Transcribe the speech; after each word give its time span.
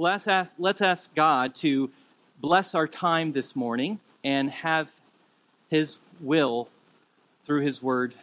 Let's 0.00 0.28
ask, 0.28 0.54
let's 0.60 0.80
ask 0.80 1.12
God 1.16 1.56
to 1.56 1.90
bless 2.40 2.76
our 2.76 2.86
time 2.86 3.32
this 3.32 3.56
morning 3.56 3.98
and 4.22 4.48
have 4.48 4.88
His 5.70 5.96
will 6.20 6.68
through 7.44 7.62
His 7.62 7.82
Word 7.82 8.14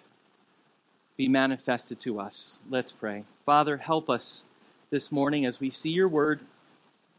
be 1.18 1.28
manifested 1.28 2.00
to 2.00 2.22
us. 2.22 2.60
Let's 2.70 2.94
pray. 2.94 3.26
Father, 3.46 3.76
help 3.76 4.10
us 4.10 4.44
this 4.90 5.12
morning 5.12 5.46
as 5.46 5.60
we 5.60 5.70
see 5.70 5.90
your 5.90 6.08
Word 6.08 6.40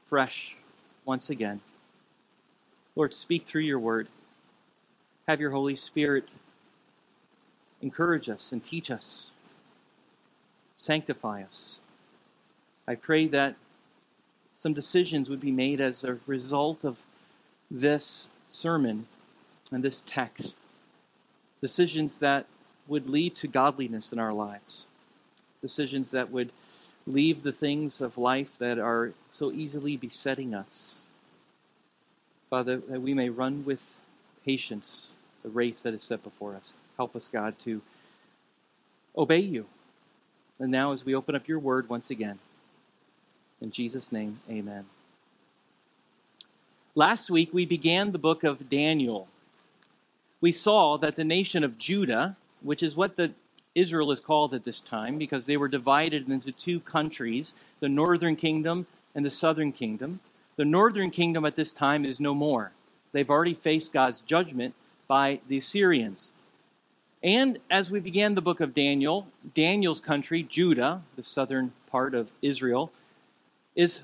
fresh 0.07 0.57
once 1.05 1.29
again. 1.29 1.61
Lord, 2.95 3.13
speak 3.13 3.47
through 3.47 3.61
your 3.61 3.79
Word. 3.79 4.09
Have 5.29 5.39
your 5.39 5.51
Holy 5.51 5.77
Spirit 5.77 6.31
encourage 7.83 8.31
us 8.31 8.53
and 8.53 8.65
teach 8.65 8.91
us, 8.91 9.27
sanctify 10.79 11.43
us. 11.43 11.77
I 12.89 12.95
pray 12.95 13.27
that 13.27 13.57
some 14.57 14.73
decisions 14.73 15.29
would 15.29 15.41
be 15.41 15.53
made 15.53 15.81
as 15.81 16.03
a 16.03 16.19
result 16.27 16.85
of 16.85 16.99
this 17.71 18.27
sermon 18.49 19.07
and 19.71 19.83
this 19.83 20.03
text. 20.07 20.57
Decisions 21.61 22.19
that 22.21 22.47
would 22.89 23.09
lead 23.09 23.35
to 23.37 23.49
godliness 23.49 24.13
in 24.13 24.19
our 24.19 24.33
lives. 24.33 24.87
Decisions 25.61 26.11
that 26.13 26.31
would 26.31 26.53
leave 27.07 27.43
the 27.43 27.53
things 27.53 28.01
of 28.01 28.19
life 28.19 28.51
that 28.59 28.79
are 28.79 29.13
so 29.31 29.53
easily 29.53 29.97
besetting 29.97 30.55
us. 30.55 31.01
Father, 32.51 32.79
that 32.79 33.03
we 33.03 33.15
may 33.15 33.29
run 33.29 33.65
with 33.65 33.81
patience 34.45 35.11
the 35.43 35.49
race 35.51 35.81
that 35.81 35.95
is 35.95 36.03
set 36.03 36.23
before 36.23 36.55
us. 36.55 36.75
Help 36.97 37.15
us, 37.15 37.29
God, 37.29 37.59
to 37.61 37.81
obey 39.17 39.39
you. 39.39 39.67
And 40.59 40.71
now, 40.71 40.93
as 40.93 41.05
we 41.05 41.15
open 41.15 41.35
up 41.35 41.47
your 41.47 41.59
word 41.59 41.89
once 41.89 42.11
again, 42.11 42.39
in 43.61 43.71
Jesus' 43.71 44.13
name, 44.13 44.41
amen. 44.51 44.85
Last 46.95 47.31
week, 47.31 47.51
we 47.53 47.67
began 47.67 48.13
the 48.13 48.19
book 48.19 48.43
of 48.43 48.71
Daniel. 48.71 49.29
We 50.41 50.53
saw 50.53 50.97
that 50.99 51.17
the 51.17 51.25
nation 51.25 51.65
of 51.65 51.79
Judah, 51.79 52.37
which 52.63 52.83
is 52.83 52.97
what 52.97 53.17
the 53.17 53.33
Israel 53.75 54.11
is 54.11 54.21
called 54.21 54.55
at 54.55 54.65
this 54.65 54.81
time 54.81 55.19
because 55.19 55.45
they 55.45 55.59
were 55.59 55.69
divided 55.69 56.29
into 56.29 56.51
two 56.51 56.81
countries, 56.81 57.53
the 57.81 57.89
northern 57.89 58.35
kingdom 58.35 58.87
and 59.15 59.25
the 59.25 59.31
southern 59.31 59.71
kingdom. 59.73 60.19
The 60.57 60.65
northern 60.65 61.11
kingdom 61.11 61.45
at 61.45 61.57
this 61.57 61.73
time 61.73 62.07
is 62.07 62.19
no 62.19 62.35
more. 62.35 62.73
They've 63.13 63.29
already 63.29 63.55
faced 63.55 63.93
God's 63.93 64.23
judgment 64.23 64.75
by 65.07 65.41
the 65.49 65.59
Assyrians. 65.59 66.31
And 67.23 67.59
as 67.71 67.91
we 67.91 68.01
began 68.01 68.35
the 68.35 68.41
book 68.41 68.61
of 68.61 68.75
Daniel, 68.75 69.27
Daniel's 69.55 70.01
country, 70.01 70.43
Judah, 70.43 71.03
the 71.17 71.25
southern 71.25 71.73
part 71.91 72.15
of 72.15 72.31
Israel, 72.41 72.91
is 73.77 74.03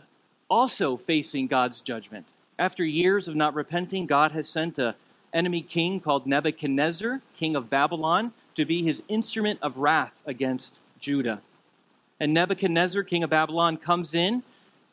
also 0.48 0.96
facing 0.96 1.48
God's 1.48 1.80
judgment. 1.80 2.26
After 2.58 2.84
years 2.84 3.26
of 3.26 3.34
not 3.34 3.54
repenting, 3.54 4.06
God 4.06 4.32
has 4.32 4.48
sent 4.48 4.78
an 4.78 4.94
enemy 5.32 5.62
king 5.62 5.98
called 5.98 6.26
Nebuchadnezzar, 6.26 7.22
king 7.36 7.56
of 7.56 7.70
Babylon, 7.70 8.32
to 8.54 8.64
be 8.66 8.82
his 8.82 9.02
instrument 9.08 9.58
of 9.62 9.78
wrath 9.78 10.12
against 10.26 10.78
Judah. 11.00 11.40
And 12.20 12.34
Nebuchadnezzar, 12.34 13.02
king 13.02 13.24
of 13.24 13.30
Babylon, 13.30 13.78
comes 13.78 14.14
in 14.14 14.42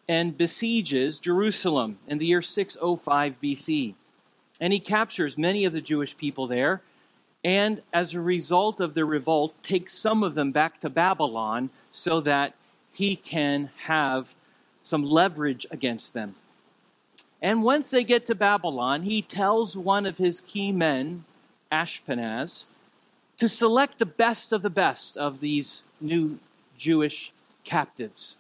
and 0.08 0.36
besieges 0.36 1.20
Jerusalem 1.20 2.00
in 2.08 2.18
the 2.18 2.26
year 2.26 2.42
605 2.42 3.36
BC. 3.44 3.94
And 4.60 4.74
he 4.74 4.80
captures 4.80 5.38
many 5.38 5.66
of 5.66 5.74
the 5.74 5.82
Jewish 5.82 6.18
people 6.18 6.48
there, 6.48 6.82
and 7.44 7.82
as 7.94 8.14
a 8.14 8.20
result 8.20 8.80
of 8.80 8.94
their 8.94 9.06
revolt, 9.06 9.54
takes 9.62 9.94
some 9.94 10.24
of 10.24 10.36
them 10.36 10.52
back 10.52 10.80
to 10.82 10.90
Babylon 10.90 11.70
so 11.92 12.20
that 12.22 12.54
he 12.92 13.16
can 13.16 13.70
have 13.86 14.34
some 14.84 15.04
leverage 15.04 15.66
against 15.72 16.14
them. 16.14 16.36
And 17.42 17.64
once 17.64 17.90
they 17.90 18.04
get 18.04 18.26
to 18.26 18.36
Babylon, 18.36 19.04
he 19.04 19.22
tells 19.22 19.76
one 19.76 20.06
of 20.06 20.18
his 20.18 20.42
key 20.42 20.72
men, 20.72 21.24
Ashpenaz, 21.72 22.66
to 23.38 23.48
select 23.48 24.00
the 24.00 24.06
best 24.06 24.52
of 24.52 24.62
the 24.62 24.70
best 24.70 25.16
of 25.16 25.40
these 25.40 25.84
new 26.02 26.40
Jewish 26.78 27.32
captives. 27.64 28.36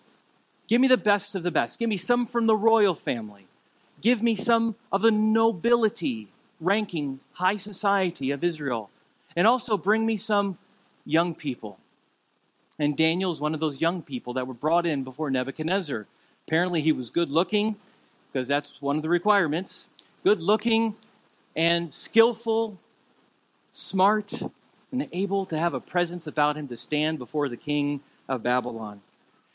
Give 0.68 0.81
me 0.81 0.88
the 0.88 0.97
best 0.97 1.36
of 1.36 1.44
the 1.44 1.52
best. 1.52 1.80
Give 1.80 1.90
me 1.90 1.97
some 1.97 2.25
from 2.25 2.46
the 2.46 2.56
royal 2.56 2.94
family. 2.94 3.47
Give 4.02 4.22
me 4.22 4.36
some 4.36 4.75
of 4.92 5.02
the 5.02 5.12
nobility 5.12 6.28
ranking 6.59 7.22
high 7.34 7.58
society 7.58 8.31
of 8.31 8.44
Israel. 8.44 8.90
And 9.36 9.47
also 9.47 9.78
bring 9.78 10.06
me 10.06 10.18
some 10.18 10.58
young 11.06 11.34
people. 11.34 11.80
And 12.78 12.96
Daniel 12.96 13.31
is 13.31 13.40
one 13.40 13.53
of 13.53 13.59
those 13.59 13.81
young 13.81 14.02
people 14.02 14.34
that 14.34 14.47
were 14.47 14.53
brought 14.53 14.86
in 14.86 15.03
before 15.03 15.31
Nebuchadnezzar. 15.31 16.08
Apparently, 16.50 16.82
he 16.82 16.92
was 16.92 17.12
good 17.12 17.30
looking, 17.30 17.76
because 18.34 18.48
that's 18.48 18.82
one 18.82 18.96
of 18.96 19.04
the 19.04 19.10
requirements. 19.10 19.88
Good 20.24 20.42
looking 20.42 20.96
and 21.56 21.94
skillful, 21.94 22.76
smart, 23.70 24.34
and 24.92 25.08
able 25.12 25.46
to 25.46 25.60
have 25.60 25.76
a 25.76 25.80
presence 25.80 26.26
about 26.26 26.58
him 26.58 26.68
to 26.70 26.76
stand 26.76 27.20
before 27.20 27.50
the 27.50 27.56
king 27.56 28.00
of 28.28 28.42
Babylon. 28.42 29.00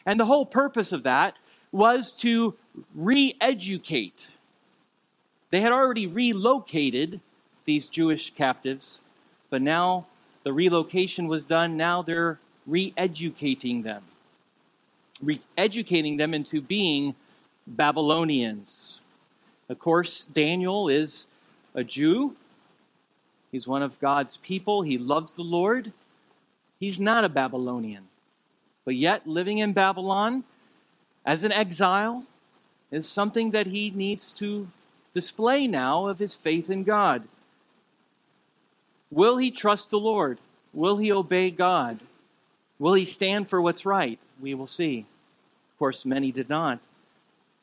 And 0.06 0.20
the 0.20 0.24
whole 0.24 0.46
purpose 0.46 0.92
of 0.92 1.02
that 1.02 1.34
was 1.72 2.16
to 2.20 2.54
re 2.94 3.34
educate. 3.40 4.28
They 5.50 5.62
had 5.62 5.72
already 5.72 6.06
relocated 6.06 7.20
these 7.64 7.88
Jewish 7.88 8.32
captives, 8.34 9.00
but 9.50 9.62
now 9.62 10.06
the 10.44 10.52
relocation 10.52 11.26
was 11.26 11.44
done. 11.44 11.76
Now 11.76 12.02
they're 12.02 12.38
re 12.68 12.94
educating 12.96 13.82
them 13.82 14.04
re 15.24 15.40
educating 15.56 16.16
them 16.16 16.34
into 16.34 16.60
being 16.60 17.14
Babylonians. 17.66 19.00
Of 19.68 19.78
course, 19.78 20.26
Daniel 20.26 20.88
is 20.88 21.26
a 21.74 21.82
Jew. 21.82 22.36
He's 23.50 23.66
one 23.66 23.82
of 23.82 24.00
God's 24.00 24.36
people. 24.38 24.82
He 24.82 24.98
loves 24.98 25.34
the 25.34 25.42
Lord. 25.42 25.92
He's 26.80 27.00
not 27.00 27.24
a 27.24 27.28
Babylonian. 27.28 28.04
But 28.84 28.96
yet, 28.96 29.26
living 29.26 29.58
in 29.58 29.72
Babylon 29.72 30.44
as 31.24 31.44
an 31.44 31.52
exile 31.52 32.24
is 32.90 33.08
something 33.08 33.52
that 33.52 33.66
he 33.66 33.90
needs 33.90 34.32
to 34.32 34.68
display 35.14 35.66
now 35.66 36.06
of 36.06 36.18
his 36.18 36.34
faith 36.34 36.68
in 36.68 36.84
God. 36.84 37.22
Will 39.10 39.36
he 39.36 39.50
trust 39.50 39.90
the 39.90 39.98
Lord? 39.98 40.38
Will 40.72 40.96
he 40.96 41.12
obey 41.12 41.50
God? 41.50 42.00
Will 42.78 42.94
he 42.94 43.04
stand 43.04 43.48
for 43.48 43.62
what's 43.62 43.86
right? 43.86 44.18
We 44.40 44.54
will 44.54 44.66
see. 44.66 45.06
Of 45.74 45.78
course, 45.78 46.04
many 46.04 46.30
did 46.30 46.48
not. 46.48 46.78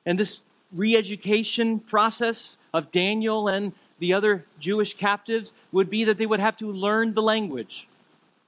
And 0.05 0.19
this 0.19 0.41
re 0.73 0.97
education 0.97 1.79
process 1.79 2.57
of 2.73 2.91
Daniel 2.91 3.47
and 3.47 3.71
the 3.99 4.13
other 4.13 4.45
Jewish 4.59 4.95
captives 4.95 5.53
would 5.71 5.89
be 5.89 6.03
that 6.03 6.17
they 6.17 6.25
would 6.25 6.39
have 6.39 6.57
to 6.57 6.71
learn 6.71 7.13
the 7.13 7.21
language. 7.21 7.87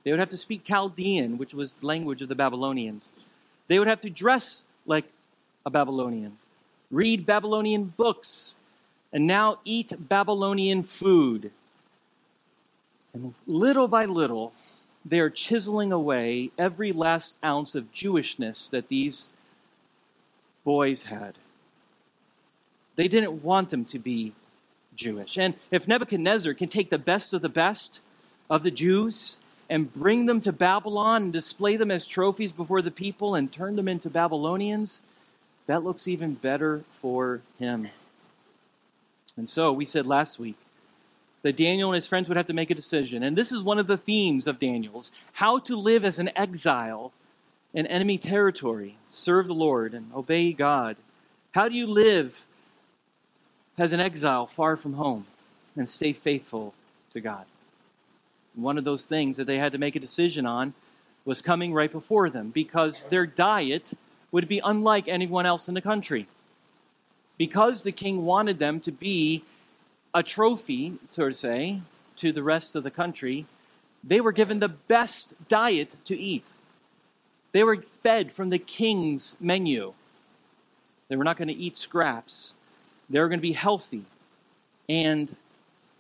They 0.04 0.12
would 0.12 0.20
have 0.20 0.30
to 0.30 0.38
speak 0.38 0.66
Chaldean, 0.66 1.38
which 1.38 1.54
was 1.54 1.76
the 1.76 1.86
language 1.86 2.22
of 2.22 2.28
the 2.28 2.36
Babylonians. 2.36 3.14
They 3.68 3.80
would 3.80 3.88
have 3.88 4.02
to 4.02 4.10
dress 4.10 4.64
like 4.86 5.06
a 5.66 5.70
Babylonian, 5.70 6.38
read 6.92 7.26
Babylonian 7.26 7.86
books, 7.86 8.56
and 9.14 9.26
now 9.26 9.60
eat 9.64 9.94
Babylonian 10.10 10.84
food. 10.84 11.52
And 13.14 13.34
little 13.48 13.88
by 13.88 14.06
little, 14.06 14.52
they 15.06 15.20
are 15.20 15.30
chiseling 15.30 15.92
away 15.92 16.52
every 16.58 16.92
last 16.92 17.38
ounce 17.44 17.76
of 17.76 17.92
Jewishness 17.94 18.70
that 18.72 18.90
these 18.90 19.30
boys 20.64 21.04
had. 21.04 21.36
They 22.96 23.08
didn't 23.08 23.44
want 23.44 23.70
them 23.70 23.86
to 23.86 24.00
be 24.00 24.34
Jewish. 24.96 25.38
And 25.38 25.56
if 25.72 25.88
Nebuchadnezzar 25.88 26.54
can 26.54 26.70
take 26.70 26.90
the 26.90 26.98
best 26.98 27.34
of 27.34 27.42
the 27.42 27.50
best 27.50 28.02
of 28.50 28.64
the 28.64 28.72
Jews 28.72 29.38
and 29.70 29.92
bring 29.94 30.26
them 30.26 30.42
to 30.42 30.52
Babylon 30.52 31.24
and 31.24 31.34
display 31.34 31.78
them 31.78 31.90
as 31.90 32.06
trophies 32.06 32.52
before 32.52 32.82
the 32.82 32.92
people 32.92 33.36
and 33.36 33.52
turn 33.52 33.76
them 33.76 33.88
into 33.88 34.10
Babylonians, 34.10 35.02
that 35.68 35.84
looks 35.84 36.08
even 36.08 36.34
better 36.34 36.84
for 37.02 37.42
him. 37.58 37.88
And 39.38 39.50
so 39.50 39.72
we 39.72 39.86
said 39.86 40.06
last 40.06 40.38
week 40.38 40.58
that 41.42 41.58
Daniel 41.58 41.90
and 41.90 41.96
his 41.96 42.08
friends 42.08 42.28
would 42.28 42.38
have 42.38 42.46
to 42.48 42.54
make 42.54 42.70
a 42.70 42.76
decision. 42.76 43.24
And 43.24 43.36
this 43.36 43.52
is 43.52 43.64
one 43.64 43.80
of 43.80 43.88
the 43.88 43.98
themes 43.98 44.46
of 44.46 44.60
Daniel's 44.60 45.12
how 45.32 45.60
to 45.60 45.76
live 45.76 46.06
as 46.06 46.20
an 46.20 46.30
exile 46.36 47.12
in 47.74 47.88
enemy 47.88 48.18
territory, 48.18 48.98
serve 49.10 49.48
the 49.48 49.54
Lord, 49.54 49.94
and 49.94 50.12
obey 50.14 50.54
God. 50.54 50.96
How 51.52 51.68
do 51.68 51.76
you 51.76 51.88
live 51.88 52.46
as 53.78 53.94
an 53.94 54.00
exile 54.00 54.46
far 54.48 54.78
from 54.78 54.94
home 54.94 55.26
and 55.76 55.88
stay 55.90 56.14
faithful 56.14 56.74
to 57.12 57.22
God? 57.22 57.46
One 58.56 58.78
of 58.78 58.84
those 58.84 59.06
things 59.06 59.38
that 59.38 59.46
they 59.46 59.58
had 59.58 59.72
to 59.72 59.80
make 59.80 59.96
a 59.96 60.00
decision 60.00 60.46
on 60.46 60.74
was 61.26 61.42
coming 61.42 61.74
right 61.74 61.92
before 61.92 62.30
them 62.30 62.50
because 62.50 63.04
their 63.06 63.26
diet 63.26 63.94
would 64.32 64.48
be 64.48 64.62
unlike 64.64 65.08
anyone 65.08 65.46
else 65.46 65.68
in 65.68 65.74
the 65.74 65.82
country. 65.82 66.28
Because 67.38 67.82
the 67.82 67.92
king 67.92 68.26
wanted 68.26 68.60
them 68.60 68.80
to 68.82 68.92
be 68.92 69.44
a 70.14 70.22
trophy, 70.22 70.94
so 71.10 71.30
to 71.30 71.34
say, 71.34 71.82
to 72.18 72.32
the 72.32 72.44
rest 72.44 72.76
of 72.76 72.84
the 72.84 72.92
country, 72.92 73.48
they 74.04 74.22
were 74.22 74.32
given 74.32 74.60
the 74.60 74.68
best 74.68 75.34
diet 75.48 75.96
to 76.06 76.18
eat. 76.18 76.46
They 77.54 77.64
were 77.64 77.78
fed 78.02 78.34
from 78.34 78.50
the 78.50 78.60
king's 78.60 79.36
menu. 79.40 79.94
They 81.08 81.16
were 81.16 81.24
not 81.24 81.38
going 81.38 81.48
to 81.48 81.54
eat 81.54 81.78
scraps. 81.78 82.54
They 83.10 83.20
were 83.20 83.30
going 83.30 83.40
to 83.40 83.48
be 83.48 83.54
healthy. 83.54 84.04
And 84.90 85.34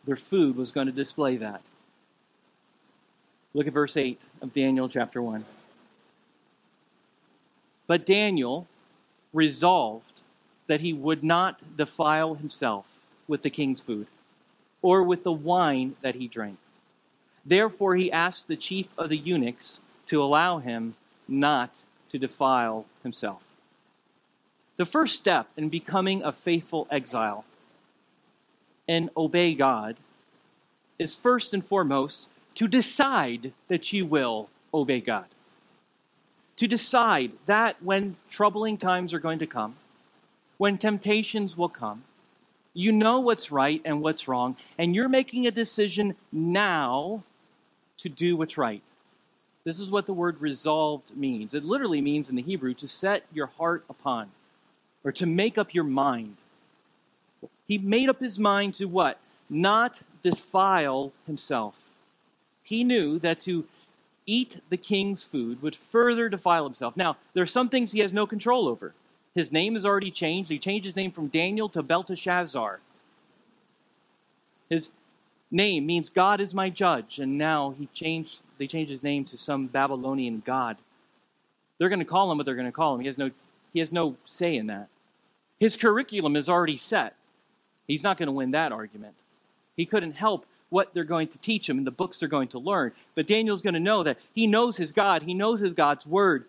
their 0.05 0.15
food 0.15 0.57
was 0.57 0.71
going 0.71 0.88
to 0.88 0.94
display 0.94 1.38
that. 1.38 1.61
Look 3.53 3.67
at 3.67 3.73
verse 3.73 3.95
8 3.95 4.19
of 4.41 4.51
Daniel 4.51 4.89
chapter 4.89 5.21
1. 5.21 5.45
But 7.85 8.05
Daniel 8.05 8.67
resolved 9.31 10.21
that 10.67 10.81
he 10.81 10.94
would 10.94 11.23
not 11.23 11.61
defile 11.77 12.33
himself 12.33 12.85
with 13.27 13.44
the 13.44 13.50
king's 13.50 13.81
food 13.81 14.07
or 14.81 15.03
with 15.03 15.23
the 15.23 15.31
wine 15.31 15.95
that 16.01 16.15
he 16.15 16.27
drank. 16.27 16.57
Therefore, 17.45 17.95
he 17.95 18.11
asked 18.11 18.47
the 18.47 18.55
chief 18.55 18.88
of 18.97 19.09
the 19.09 19.17
eunuchs 19.17 19.79
to 20.07 20.23
allow 20.23 20.57
him 20.57 20.95
not 21.27 21.71
to 22.09 22.19
defile 22.19 22.85
himself. 23.01 23.41
The 24.77 24.85
first 24.85 25.15
step 25.15 25.47
in 25.55 25.69
becoming 25.69 26.23
a 26.23 26.31
faithful 26.31 26.87
exile 26.89 27.45
and 28.87 29.09
obey 29.15 29.53
God 29.53 29.97
is 30.99 31.15
first 31.15 31.53
and 31.53 31.65
foremost 31.65 32.27
to 32.55 32.67
decide 32.67 33.51
that 33.67 33.93
you 33.93 34.05
will 34.05 34.49
obey 34.73 34.99
God. 34.99 35.25
To 36.57 36.67
decide 36.67 37.31
that 37.45 37.81
when 37.81 38.15
troubling 38.29 38.77
times 38.77 39.13
are 39.13 39.19
going 39.19 39.39
to 39.39 39.47
come, 39.47 39.75
when 40.57 40.77
temptations 40.77 41.57
will 41.57 41.69
come, 41.69 42.03
you 42.73 42.91
know 42.91 43.19
what's 43.19 43.51
right 43.51 43.81
and 43.85 44.01
what's 44.01 44.27
wrong, 44.27 44.55
and 44.77 44.95
you're 44.95 45.09
making 45.09 45.45
a 45.45 45.51
decision 45.51 46.15
now 46.31 47.23
to 47.99 48.09
do 48.09 48.35
what's 48.35 48.57
right. 48.57 48.81
This 49.63 49.80
is 49.80 49.89
what 49.89 50.06
the 50.06 50.13
word 50.13 50.42
resolved 50.42 51.15
means. 51.15 51.54
It 51.54 51.63
literally 51.63 52.01
means 52.01 52.30
in 52.30 52.36
the 52.36 52.42
Hebrew 52.42 52.74
to 52.75 52.88
set 52.88 53.25
your 53.33 53.48
heart 53.48 53.86
upon 53.89 54.30
or 55.04 55.12
to 55.13 55.25
make 55.25 55.57
up 55.57 55.74
your 55.74 55.83
mind. 55.83 56.36
He 57.68 57.77
made 57.77 58.10
up 58.10 58.19
his 58.19 58.38
mind 58.38 58.75
to 58.75 58.86
what? 58.86 59.19
Not 59.50 60.01
defile 60.21 61.13
himself. 61.25 61.75
He 62.63 62.83
knew 62.83 63.19
that 63.19 63.42
to 63.42 63.65
eat 64.25 64.62
the 64.69 64.77
king's 64.77 65.24
food 65.24 65.62
would 65.62 65.75
further 65.75 66.30
defile 66.30 66.63
himself. 66.63 66.95
Now, 66.95 67.18
there 67.33 67.44
are 67.44 67.48
some 67.48 67.69
things 67.69 67.92
he 67.92 68.00
has 68.00 68.13
no 68.13 68.25
control 68.25 68.68
over. 68.68 68.94
His 69.36 69.51
name 69.51 69.74
has 69.74 69.86
already 69.86 70.12
changed. 70.12 70.50
He 70.50 70.60
changed 70.60 70.86
his 70.86 70.95
name 70.95 71.12
from 71.12 71.27
Daniel 71.27 71.68
to 71.69 71.83
Belteshazzar. 71.83 72.80
His 74.69 74.92
name 75.51 75.86
means 75.86 76.10
God 76.10 76.39
is 76.39 76.54
my 76.54 76.69
judge, 76.69 77.19
and 77.19 77.38
now 77.38 77.75
he 77.77 77.88
changed 77.88 78.39
they 78.63 78.68
changed 78.68 78.89
his 78.89 79.04
name 79.04 79.25
to 79.25 79.36
some 79.36 79.68
Babylonian 79.68 80.42
god. 80.45 80.77
They're 81.77 81.89
going 81.89 82.00
to 82.00 82.06
call 82.06 82.31
him 82.31 82.38
what 82.38 82.45
they're 82.45 82.56
going 82.56 82.65
to 82.65 82.71
call 82.71 82.95
him. 82.95 83.01
He 83.01 83.07
has 83.07 83.18
no 83.18 83.30
he 83.74 83.80
has 83.81 83.92
no 83.92 84.15
say 84.24 84.56
in 84.56 84.68
that. 84.68 84.88
His 85.60 85.75
curriculum 85.75 86.38
is 86.38 86.48
already 86.48 86.77
set. 86.77 87.13
He's 87.89 88.04
not 88.04 88.18
going 88.18 88.27
to 88.27 88.31
win 88.31 88.51
that 88.51 88.71
argument. 88.71 89.15
He 89.75 89.86
couldn't 89.86 90.13
help 90.13 90.45
what 90.69 90.94
they're 90.94 91.04
going 91.04 91.27
to 91.27 91.38
teach 91.39 91.68
him 91.68 91.77
and 91.77 91.86
the 91.86 91.92
books 91.92 92.19
they're 92.19 92.30
going 92.30 92.48
to 92.50 92.60
learn. 92.60 92.94
But 93.15 93.27
Daniel's 93.27 93.62
going 93.62 93.74
to 93.74 93.81
know 93.81 94.01
that 94.04 94.18
he 94.33 94.48
knows 94.48 94.77
his 94.77 94.94
God, 94.94 95.24
he 95.24 95.33
knows 95.33 95.60
his 95.60 95.74
God's 95.74 96.06
word. 96.06 96.45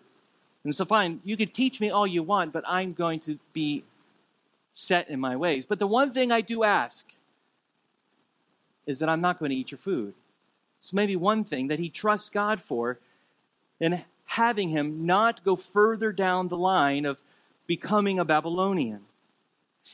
And 0.63 0.73
so, 0.73 0.85
fine, 0.85 1.19
you 1.25 1.35
can 1.35 1.49
teach 1.49 1.81
me 1.81 1.89
all 1.89 2.07
you 2.07 2.23
want, 2.23 2.53
but 2.53 2.63
I'm 2.65 2.93
going 2.93 3.19
to 3.21 3.37
be 3.51 3.83
set 4.71 5.09
in 5.09 5.19
my 5.19 5.35
ways. 5.35 5.65
But 5.65 5.79
the 5.79 5.87
one 5.87 6.11
thing 6.11 6.31
I 6.31 6.39
do 6.39 6.63
ask 6.63 7.05
is 8.87 8.99
that 8.99 9.09
I'm 9.09 9.19
not 9.19 9.37
going 9.37 9.49
to 9.49 9.57
eat 9.57 9.71
your 9.71 9.79
food. 9.79 10.13
So, 10.85 10.95
maybe 10.95 11.15
one 11.15 11.43
thing 11.43 11.69
that 11.69 11.79
he 11.79 11.89
trusts 11.89 12.29
God 12.29 12.61
for 12.61 12.99
in 13.79 14.03
having 14.25 14.69
him 14.69 15.07
not 15.07 15.43
go 15.43 15.55
further 15.55 16.11
down 16.11 16.47
the 16.47 16.57
line 16.57 17.05
of 17.05 17.19
becoming 17.65 18.19
a 18.19 18.25
Babylonian. 18.25 19.01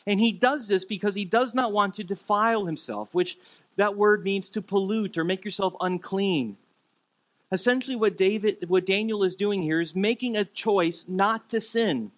And 0.06 0.20
he 0.20 0.34
does 0.34 0.68
this 0.68 0.84
because 0.84 1.16
he 1.16 1.24
does 1.24 1.56
not 1.56 1.72
want 1.72 1.94
to 1.94 2.04
defile 2.04 2.66
himself, 2.66 3.08
which 3.14 3.38
that 3.78 3.96
word 3.96 4.26
means 4.26 4.50
to 4.50 4.62
pollute 4.62 5.18
or 5.18 5.24
make 5.24 5.46
yourself 5.46 5.74
unclean. 5.80 6.58
Essentially, 7.54 7.96
what 7.96 8.18
David, 8.18 8.66
what 8.68 8.86
Daniel 8.86 9.24
is 9.24 9.36
doing 9.36 9.62
here 9.62 9.80
is 9.80 9.96
making 9.96 10.36
a 10.36 10.44
choice 10.44 11.06
not 11.08 11.50
to 11.52 11.62
sin. 11.62 12.12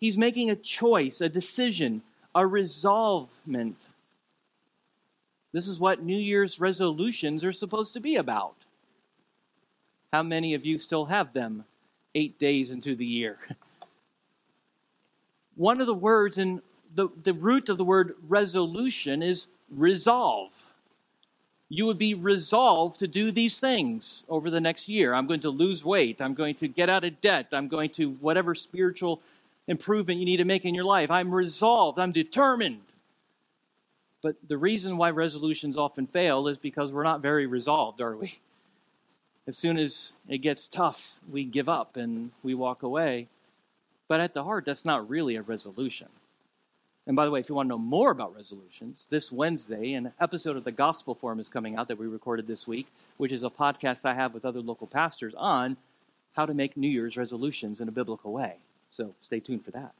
He's 0.00 0.18
making 0.18 0.50
a 0.50 0.56
choice, 0.56 1.20
a 1.20 1.28
decision, 1.28 2.02
a 2.34 2.44
resolvement. 2.44 3.76
This 5.56 5.68
is 5.68 5.80
what 5.80 6.02
New 6.02 6.18
Year's 6.18 6.60
resolutions 6.60 7.42
are 7.42 7.50
supposed 7.50 7.94
to 7.94 8.00
be 8.00 8.16
about. 8.16 8.56
How 10.12 10.22
many 10.22 10.52
of 10.52 10.66
you 10.66 10.78
still 10.78 11.06
have 11.06 11.32
them 11.32 11.64
eight 12.14 12.38
days 12.38 12.72
into 12.72 12.94
the 12.94 13.06
year? 13.06 13.38
One 15.56 15.80
of 15.80 15.86
the 15.86 15.94
words 15.94 16.36
in 16.36 16.60
the, 16.94 17.08
the 17.22 17.32
root 17.32 17.70
of 17.70 17.78
the 17.78 17.86
word 17.86 18.16
resolution 18.28 19.22
is 19.22 19.46
resolve. 19.70 20.50
You 21.70 21.86
would 21.86 21.96
be 21.96 22.12
resolved 22.12 22.98
to 22.98 23.08
do 23.08 23.30
these 23.30 23.58
things 23.58 24.24
over 24.28 24.50
the 24.50 24.60
next 24.60 24.90
year. 24.90 25.14
I'm 25.14 25.26
going 25.26 25.40
to 25.40 25.48
lose 25.48 25.82
weight. 25.82 26.20
I'm 26.20 26.34
going 26.34 26.56
to 26.56 26.68
get 26.68 26.90
out 26.90 27.04
of 27.04 27.18
debt. 27.22 27.46
I'm 27.52 27.68
going 27.68 27.88
to 27.92 28.10
whatever 28.20 28.54
spiritual 28.54 29.22
improvement 29.68 30.20
you 30.20 30.26
need 30.26 30.36
to 30.36 30.44
make 30.44 30.66
in 30.66 30.74
your 30.74 30.84
life. 30.84 31.10
I'm 31.10 31.34
resolved. 31.34 31.98
I'm 31.98 32.12
determined. 32.12 32.82
But 34.22 34.36
the 34.48 34.58
reason 34.58 34.96
why 34.96 35.10
resolutions 35.10 35.76
often 35.76 36.06
fail 36.06 36.48
is 36.48 36.56
because 36.56 36.90
we're 36.90 37.02
not 37.02 37.20
very 37.20 37.46
resolved, 37.46 38.00
are 38.00 38.16
we? 38.16 38.38
As 39.46 39.56
soon 39.56 39.78
as 39.78 40.12
it 40.28 40.38
gets 40.38 40.66
tough, 40.66 41.14
we 41.30 41.44
give 41.44 41.68
up 41.68 41.96
and 41.96 42.32
we 42.42 42.54
walk 42.54 42.82
away. 42.82 43.28
But 44.08 44.20
at 44.20 44.34
the 44.34 44.42
heart, 44.42 44.64
that's 44.64 44.84
not 44.84 45.08
really 45.08 45.36
a 45.36 45.42
resolution. 45.42 46.08
And 47.06 47.14
by 47.14 47.24
the 47.24 47.30
way, 47.30 47.38
if 47.38 47.48
you 47.48 47.54
want 47.54 47.66
to 47.66 47.70
know 47.70 47.78
more 47.78 48.10
about 48.10 48.34
resolutions, 48.34 49.06
this 49.10 49.30
Wednesday, 49.30 49.92
an 49.92 50.12
episode 50.20 50.56
of 50.56 50.64
the 50.64 50.72
Gospel 50.72 51.14
Forum 51.14 51.38
is 51.38 51.48
coming 51.48 51.76
out 51.76 51.86
that 51.86 51.98
we 51.98 52.08
recorded 52.08 52.48
this 52.48 52.66
week, 52.66 52.88
which 53.18 53.30
is 53.30 53.44
a 53.44 53.50
podcast 53.50 54.04
I 54.04 54.14
have 54.14 54.34
with 54.34 54.44
other 54.44 54.60
local 54.60 54.88
pastors 54.88 55.34
on 55.36 55.76
how 56.32 56.46
to 56.46 56.54
make 56.54 56.76
New 56.76 56.88
Year's 56.88 57.16
resolutions 57.16 57.80
in 57.80 57.88
a 57.88 57.92
biblical 57.92 58.32
way. 58.32 58.56
So 58.90 59.14
stay 59.20 59.38
tuned 59.38 59.64
for 59.64 59.70
that. 59.70 59.92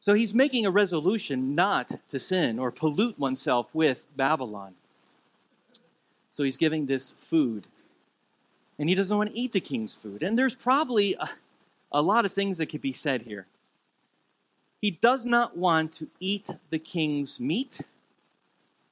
So 0.00 0.14
he's 0.14 0.32
making 0.32 0.64
a 0.64 0.70
resolution 0.70 1.54
not 1.54 1.92
to 2.10 2.20
sin 2.20 2.58
or 2.58 2.70
pollute 2.70 3.18
oneself 3.18 3.68
with 3.72 4.04
Babylon. 4.16 4.74
So 6.30 6.44
he's 6.44 6.56
giving 6.56 6.86
this 6.86 7.10
food. 7.10 7.66
And 8.78 8.88
he 8.88 8.94
doesn't 8.94 9.16
want 9.16 9.30
to 9.30 9.38
eat 9.38 9.52
the 9.52 9.60
king's 9.60 9.94
food. 9.94 10.22
And 10.22 10.38
there's 10.38 10.54
probably 10.54 11.14
a, 11.14 11.28
a 11.90 12.00
lot 12.00 12.24
of 12.24 12.32
things 12.32 12.58
that 12.58 12.66
could 12.66 12.80
be 12.80 12.92
said 12.92 13.22
here. 13.22 13.46
He 14.80 14.92
does 14.92 15.26
not 15.26 15.56
want 15.56 15.92
to 15.94 16.08
eat 16.20 16.50
the 16.70 16.78
king's 16.78 17.40
meat, 17.40 17.80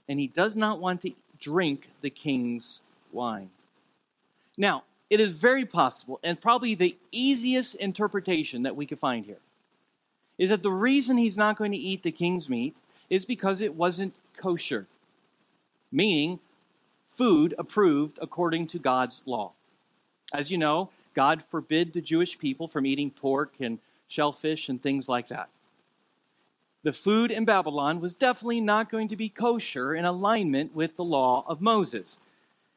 and 0.08 0.18
he 0.18 0.26
does 0.26 0.56
not 0.56 0.80
want 0.80 1.02
to 1.02 1.12
drink 1.38 1.88
the 2.00 2.10
king's 2.10 2.80
wine. 3.12 3.50
Now, 4.58 4.82
it 5.08 5.20
is 5.20 5.32
very 5.32 5.64
possible, 5.64 6.18
and 6.24 6.40
probably 6.40 6.74
the 6.74 6.96
easiest 7.12 7.76
interpretation 7.76 8.64
that 8.64 8.74
we 8.74 8.86
could 8.86 8.98
find 8.98 9.24
here, 9.24 9.38
is 10.38 10.50
that 10.50 10.62
the 10.62 10.70
reason 10.70 11.16
he's 11.16 11.36
not 11.36 11.56
going 11.56 11.72
to 11.72 11.78
eat 11.78 12.02
the 12.02 12.12
king's 12.12 12.48
meat 12.48 12.76
is 13.08 13.24
because 13.24 13.60
it 13.60 13.74
wasn't 13.74 14.14
kosher, 14.36 14.86
meaning 15.90 16.38
food 17.10 17.54
approved 17.58 18.18
according 18.20 18.66
to 18.68 18.78
God's 18.78 19.22
law. 19.26 19.52
As 20.32 20.50
you 20.50 20.58
know, 20.58 20.90
God 21.14 21.42
forbid 21.50 21.92
the 21.92 22.00
Jewish 22.00 22.38
people 22.38 22.68
from 22.68 22.84
eating 22.84 23.10
pork 23.10 23.52
and 23.60 23.78
shellfish 24.08 24.68
and 24.68 24.82
things 24.82 25.08
like 25.08 25.28
that 25.28 25.48
the 26.86 26.92
food 26.92 27.32
in 27.32 27.44
Babylon 27.44 28.00
was 28.00 28.14
definitely 28.14 28.60
not 28.60 28.88
going 28.88 29.08
to 29.08 29.16
be 29.16 29.28
kosher 29.28 29.96
in 29.96 30.04
alignment 30.04 30.72
with 30.72 30.94
the 30.94 31.02
law 31.02 31.44
of 31.48 31.60
Moses. 31.60 32.20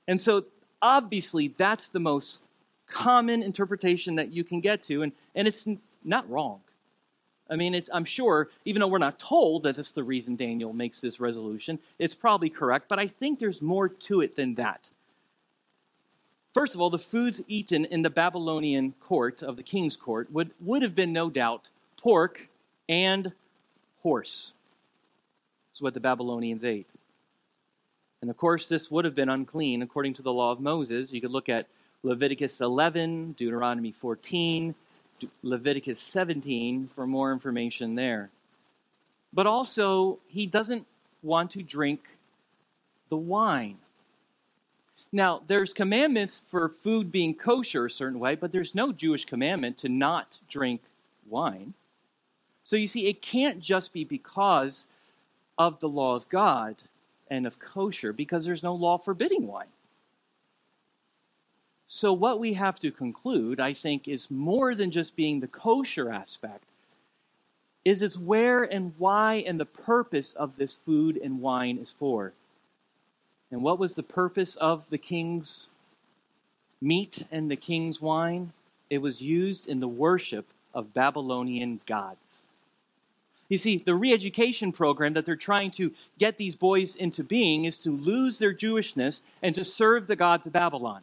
And 0.07 0.19
so, 0.19 0.45
obviously, 0.81 1.49
that's 1.49 1.89
the 1.89 1.99
most 1.99 2.39
common 2.87 3.43
interpretation 3.43 4.15
that 4.15 4.33
you 4.33 4.43
can 4.43 4.61
get 4.61 4.81
to, 4.85 5.03
and, 5.03 5.11
and 5.35 5.47
it's 5.47 5.67
not 6.03 6.27
wrong. 6.27 6.59
I 7.49 7.55
mean, 7.55 7.81
I'm 7.91 8.05
sure, 8.05 8.49
even 8.65 8.79
though 8.79 8.87
we're 8.87 8.99
not 8.99 9.17
told 9.17 9.63
that 9.63 9.77
it's 9.77 9.91
the 9.91 10.03
reason 10.03 10.35
Daniel 10.35 10.71
makes 10.71 11.01
this 11.01 11.19
resolution, 11.19 11.79
it's 11.97 12.13
probably 12.13 12.49
correct, 12.49 12.87
but 12.87 12.99
I 12.99 13.07
think 13.07 13.39
there's 13.39 13.61
more 13.61 13.89
to 13.89 14.21
it 14.21 14.35
than 14.35 14.55
that. 14.55 14.89
First 16.53 16.75
of 16.75 16.81
all, 16.81 16.89
the 16.89 16.99
foods 16.99 17.41
eaten 17.47 17.85
in 17.85 18.01
the 18.01 18.09
Babylonian 18.09 18.93
court 18.99 19.41
of 19.41 19.55
the 19.55 19.63
king's 19.63 19.95
court 19.95 20.31
would, 20.31 20.51
would 20.59 20.81
have 20.81 20.95
been, 20.95 21.13
no 21.13 21.29
doubt, 21.29 21.69
pork 21.97 22.47
and 22.87 23.31
horse. 24.01 24.53
This 25.69 25.77
is 25.77 25.81
what 25.81 25.93
the 25.93 25.99
Babylonians 25.99 26.63
ate. 26.63 26.87
And 28.21 28.29
of 28.29 28.37
course, 28.37 28.67
this 28.67 28.91
would 28.91 29.05
have 29.05 29.15
been 29.15 29.29
unclean 29.29 29.81
according 29.81 30.15
to 30.15 30.21
the 30.21 30.33
law 30.33 30.51
of 30.51 30.59
Moses. 30.59 31.13
You 31.13 31.21
could 31.21 31.31
look 31.31 31.49
at 31.49 31.67
Leviticus 32.03 32.61
11, 32.61 33.33
Deuteronomy 33.33 33.91
14, 33.91 34.75
Leviticus 35.43 35.99
17 35.99 36.87
for 36.87 37.07
more 37.07 37.31
information 37.31 37.95
there. 37.95 38.29
But 39.33 39.47
also, 39.47 40.19
he 40.27 40.45
doesn't 40.45 40.85
want 41.21 41.51
to 41.51 41.61
drink 41.61 42.01
the 43.09 43.17
wine. 43.17 43.77
Now, 45.11 45.41
there's 45.47 45.73
commandments 45.73 46.45
for 46.49 46.69
food 46.69 47.11
being 47.11 47.33
kosher 47.33 47.85
a 47.85 47.91
certain 47.91 48.19
way, 48.19 48.35
but 48.35 48.51
there's 48.51 48.75
no 48.75 48.91
Jewish 48.91 49.25
commandment 49.25 49.77
to 49.79 49.89
not 49.89 50.37
drink 50.47 50.81
wine. 51.27 51.73
So 52.63 52.75
you 52.75 52.87
see, 52.87 53.07
it 53.07 53.21
can't 53.21 53.59
just 53.59 53.91
be 53.93 54.03
because 54.03 54.87
of 55.57 55.79
the 55.79 55.89
law 55.89 56.15
of 56.15 56.29
God 56.29 56.75
and 57.31 57.47
of 57.47 57.59
kosher, 57.59 58.13
because 58.13 58.45
there's 58.45 58.63
no 58.63 58.75
law 58.75 58.97
forbidding 58.97 59.47
wine. 59.47 59.67
So, 61.91 62.13
what 62.13 62.39
we 62.39 62.53
have 62.53 62.79
to 62.81 62.91
conclude, 62.91 63.59
I 63.59 63.73
think, 63.73 64.07
is 64.07 64.29
more 64.29 64.75
than 64.75 64.91
just 64.91 65.15
being 65.15 65.39
the 65.39 65.47
kosher 65.47 66.11
aspect, 66.11 66.63
is 67.83 68.03
is 68.03 68.15
where 68.15 68.61
and 68.61 68.93
why 68.99 69.43
and 69.47 69.59
the 69.59 69.65
purpose 69.65 70.33
of 70.33 70.55
this 70.55 70.75
food 70.75 71.17
and 71.17 71.41
wine 71.41 71.79
is 71.79 71.89
for. 71.89 72.31
And 73.49 73.63
what 73.63 73.79
was 73.79 73.95
the 73.95 74.03
purpose 74.03 74.55
of 74.57 74.87
the 74.91 74.99
king's 74.99 75.67
meat 76.79 77.25
and 77.31 77.49
the 77.49 77.55
king's 77.55 77.99
wine? 77.99 78.53
It 78.91 78.99
was 78.99 79.19
used 79.19 79.67
in 79.67 79.79
the 79.79 79.87
worship 79.87 80.45
of 80.75 80.93
Babylonian 80.93 81.81
gods. 81.87 82.43
You 83.49 83.57
see, 83.57 83.77
the 83.77 83.95
re 83.95 84.13
education 84.13 84.71
program 84.71 85.13
that 85.13 85.25
they're 85.25 85.35
trying 85.35 85.71
to 85.71 85.91
get 86.19 86.37
these 86.37 86.55
boys 86.55 86.93
into 86.93 87.23
being 87.23 87.65
is 87.65 87.79
to 87.79 87.89
lose 87.89 88.37
their 88.37 88.53
Jewishness 88.53 89.21
and 89.41 89.55
to 89.55 89.63
serve 89.63 90.05
the 90.05 90.15
gods 90.15 90.45
of 90.45 90.53
Babylon. 90.53 91.01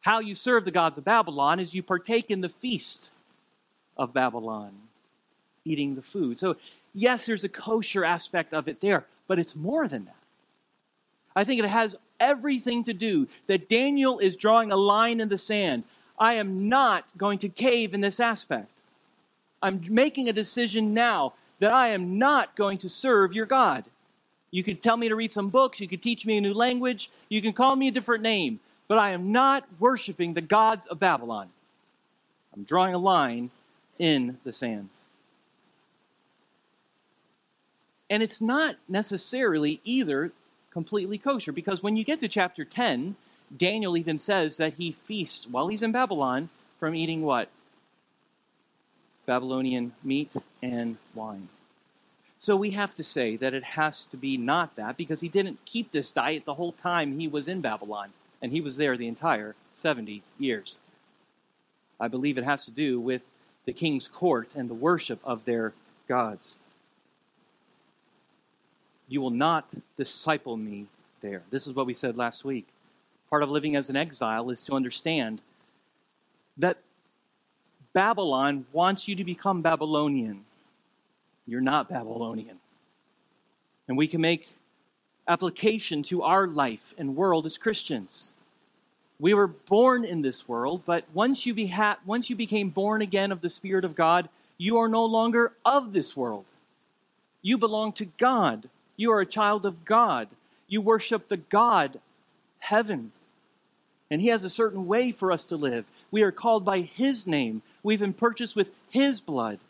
How 0.00 0.20
you 0.20 0.34
serve 0.34 0.64
the 0.64 0.70
gods 0.70 0.98
of 0.98 1.04
Babylon 1.04 1.60
is 1.60 1.74
you 1.74 1.82
partake 1.82 2.30
in 2.30 2.40
the 2.40 2.48
feast 2.48 3.10
of 3.96 4.14
Babylon, 4.14 4.72
eating 5.64 5.94
the 5.94 6.02
food. 6.02 6.38
So, 6.38 6.56
yes, 6.94 7.26
there's 7.26 7.44
a 7.44 7.48
kosher 7.48 8.04
aspect 8.04 8.54
of 8.54 8.66
it 8.66 8.80
there, 8.80 9.04
but 9.28 9.38
it's 9.38 9.54
more 9.54 9.88
than 9.88 10.06
that. 10.06 10.16
I 11.36 11.44
think 11.44 11.62
it 11.62 11.68
has 11.68 11.96
everything 12.18 12.84
to 12.84 12.94
do 12.94 13.28
that 13.46 13.68
Daniel 13.68 14.18
is 14.18 14.36
drawing 14.36 14.72
a 14.72 14.76
line 14.76 15.20
in 15.20 15.28
the 15.28 15.38
sand. 15.38 15.84
I 16.18 16.34
am 16.34 16.68
not 16.68 17.04
going 17.16 17.38
to 17.40 17.48
cave 17.48 17.94
in 17.94 18.00
this 18.00 18.20
aspect. 18.20 18.70
I'm 19.62 19.80
making 19.90 20.28
a 20.28 20.32
decision 20.32 20.94
now 20.94 21.34
that 21.60 21.72
I 21.72 21.88
am 21.88 22.18
not 22.18 22.56
going 22.56 22.78
to 22.78 22.88
serve 22.88 23.34
your 23.34 23.46
God. 23.46 23.84
You 24.50 24.64
could 24.64 24.82
tell 24.82 24.96
me 24.96 25.08
to 25.08 25.16
read 25.16 25.30
some 25.30 25.50
books, 25.50 25.80
you 25.80 25.86
could 25.86 26.02
teach 26.02 26.26
me 26.26 26.38
a 26.38 26.40
new 26.40 26.54
language, 26.54 27.10
you 27.28 27.40
can 27.40 27.52
call 27.52 27.76
me 27.76 27.88
a 27.88 27.92
different 27.92 28.22
name, 28.22 28.58
but 28.90 28.98
I 28.98 29.12
am 29.12 29.30
not 29.30 29.64
worshiping 29.78 30.34
the 30.34 30.40
gods 30.40 30.88
of 30.88 30.98
Babylon. 30.98 31.48
I'm 32.52 32.64
drawing 32.64 32.92
a 32.92 32.98
line 32.98 33.52
in 34.00 34.36
the 34.42 34.52
sand. 34.52 34.88
And 38.10 38.20
it's 38.20 38.40
not 38.40 38.74
necessarily 38.88 39.80
either 39.84 40.32
completely 40.72 41.18
kosher 41.18 41.52
because 41.52 41.84
when 41.84 41.96
you 41.96 42.02
get 42.02 42.18
to 42.18 42.26
chapter 42.26 42.64
10, 42.64 43.14
Daniel 43.56 43.96
even 43.96 44.18
says 44.18 44.56
that 44.56 44.74
he 44.74 44.90
feasts 44.90 45.46
while 45.46 45.68
he's 45.68 45.84
in 45.84 45.92
Babylon 45.92 46.48
from 46.80 46.96
eating 46.96 47.22
what? 47.22 47.48
Babylonian 49.24 49.92
meat 50.02 50.32
and 50.64 50.96
wine. 51.14 51.48
So 52.40 52.56
we 52.56 52.72
have 52.72 52.96
to 52.96 53.04
say 53.04 53.36
that 53.36 53.54
it 53.54 53.62
has 53.62 54.04
to 54.06 54.16
be 54.16 54.36
not 54.36 54.74
that 54.74 54.96
because 54.96 55.20
he 55.20 55.28
didn't 55.28 55.64
keep 55.64 55.92
this 55.92 56.10
diet 56.10 56.44
the 56.44 56.54
whole 56.54 56.72
time 56.72 57.16
he 57.16 57.28
was 57.28 57.46
in 57.46 57.60
Babylon, 57.60 58.10
and 58.42 58.52
he 58.52 58.60
was 58.60 58.76
there 58.76 58.96
the 58.96 59.08
entire 59.08 59.54
70 59.76 60.22
years. 60.38 60.78
I 61.98 62.08
believe 62.08 62.38
it 62.38 62.44
has 62.44 62.64
to 62.64 62.70
do 62.70 63.00
with 63.00 63.22
the 63.66 63.72
king's 63.72 64.08
court 64.08 64.48
and 64.54 64.68
the 64.68 64.74
worship 64.74 65.20
of 65.24 65.44
their 65.44 65.72
gods. 66.08 66.54
You 69.08 69.20
will 69.20 69.30
not 69.30 69.72
disciple 69.96 70.56
me 70.56 70.86
there. 71.20 71.42
This 71.50 71.66
is 71.66 71.74
what 71.74 71.86
we 71.86 71.94
said 71.94 72.16
last 72.16 72.44
week. 72.44 72.66
Part 73.28 73.42
of 73.42 73.50
living 73.50 73.76
as 73.76 73.90
an 73.90 73.96
exile 73.96 74.50
is 74.50 74.62
to 74.64 74.72
understand 74.74 75.40
that 76.56 76.78
Babylon 77.92 78.66
wants 78.72 79.08
you 79.08 79.16
to 79.16 79.24
become 79.24 79.62
Babylonian. 79.62 80.44
You're 81.46 81.60
not 81.60 81.88
Babylonian. 81.88 82.58
And 83.88 83.96
we 83.96 84.06
can 84.06 84.20
make 84.20 84.48
application 85.30 86.02
to 86.02 86.22
our 86.22 86.48
life 86.48 86.92
and 86.98 87.14
world 87.14 87.46
as 87.46 87.56
Christians. 87.56 88.32
We 89.20 89.32
were 89.32 89.46
born 89.46 90.04
in 90.04 90.22
this 90.22 90.48
world, 90.48 90.82
but 90.84 91.04
once 91.14 91.46
you, 91.46 91.54
beha- 91.54 91.98
once 92.04 92.28
you 92.28 92.34
became 92.34 92.70
born 92.70 93.00
again 93.00 93.30
of 93.30 93.40
the 93.40 93.48
Spirit 93.48 93.84
of 93.84 93.94
God, 93.94 94.28
you 94.58 94.78
are 94.78 94.88
no 94.88 95.04
longer 95.04 95.52
of 95.64 95.92
this 95.92 96.16
world. 96.16 96.46
You 97.42 97.58
belong 97.58 97.92
to 97.94 98.06
God. 98.06 98.68
You 98.96 99.12
are 99.12 99.20
a 99.20 99.26
child 99.26 99.64
of 99.66 99.84
God. 99.84 100.26
You 100.66 100.80
worship 100.80 101.28
the 101.28 101.36
God, 101.36 102.00
heaven. 102.58 103.12
And 104.10 104.20
He 104.20 104.28
has 104.28 104.42
a 104.42 104.50
certain 104.50 104.88
way 104.88 105.12
for 105.12 105.30
us 105.30 105.46
to 105.46 105.56
live. 105.56 105.84
We 106.10 106.22
are 106.22 106.32
called 106.32 106.64
by 106.64 106.80
His 106.80 107.24
name. 107.24 107.62
We've 107.84 108.00
been 108.00 108.14
purchased 108.14 108.56
with 108.56 108.68
His 108.88 109.20
blood. 109.20 109.60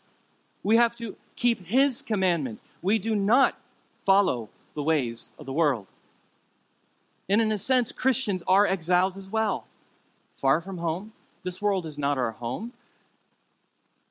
We 0.63 0.77
have 0.77 0.95
to 0.95 1.15
keep 1.35 1.67
His 1.67 2.01
commandments. 2.01 2.63
We 2.81 2.97
do 2.97 3.15
not 3.15 3.55
follow 4.05 4.49
the 4.73 4.83
ways 4.83 5.29
of 5.37 5.45
the 5.45 5.53
world. 5.53 5.87
And 7.29 7.41
in 7.41 7.51
a 7.51 7.57
sense, 7.57 7.91
Christians 7.91 8.43
are 8.47 8.65
exiles 8.65 9.17
as 9.17 9.29
well. 9.29 9.65
Far 10.35 10.61
from 10.61 10.79
home. 10.79 11.13
This 11.43 11.61
world 11.61 11.85
is 11.85 11.97
not 11.97 12.17
our 12.17 12.31
home. 12.31 12.73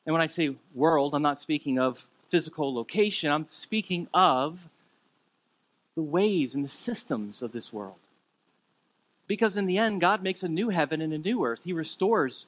And 0.06 0.12
when 0.12 0.22
I 0.22 0.26
say 0.26 0.56
world, 0.74 1.14
I'm 1.14 1.22
not 1.22 1.38
speaking 1.38 1.78
of 1.78 2.06
physical 2.30 2.72
location, 2.74 3.30
I'm 3.30 3.46
speaking 3.46 4.08
of 4.14 4.68
the 5.96 6.02
ways 6.02 6.54
and 6.54 6.64
the 6.64 6.68
systems 6.68 7.42
of 7.42 7.52
this 7.52 7.72
world. 7.72 7.96
Because 9.26 9.56
in 9.56 9.66
the 9.66 9.78
end, 9.78 10.00
God 10.00 10.22
makes 10.22 10.42
a 10.42 10.48
new 10.48 10.70
heaven 10.70 11.00
and 11.00 11.12
a 11.12 11.18
new 11.18 11.44
earth. 11.44 11.62
He 11.64 11.72
restores 11.72 12.46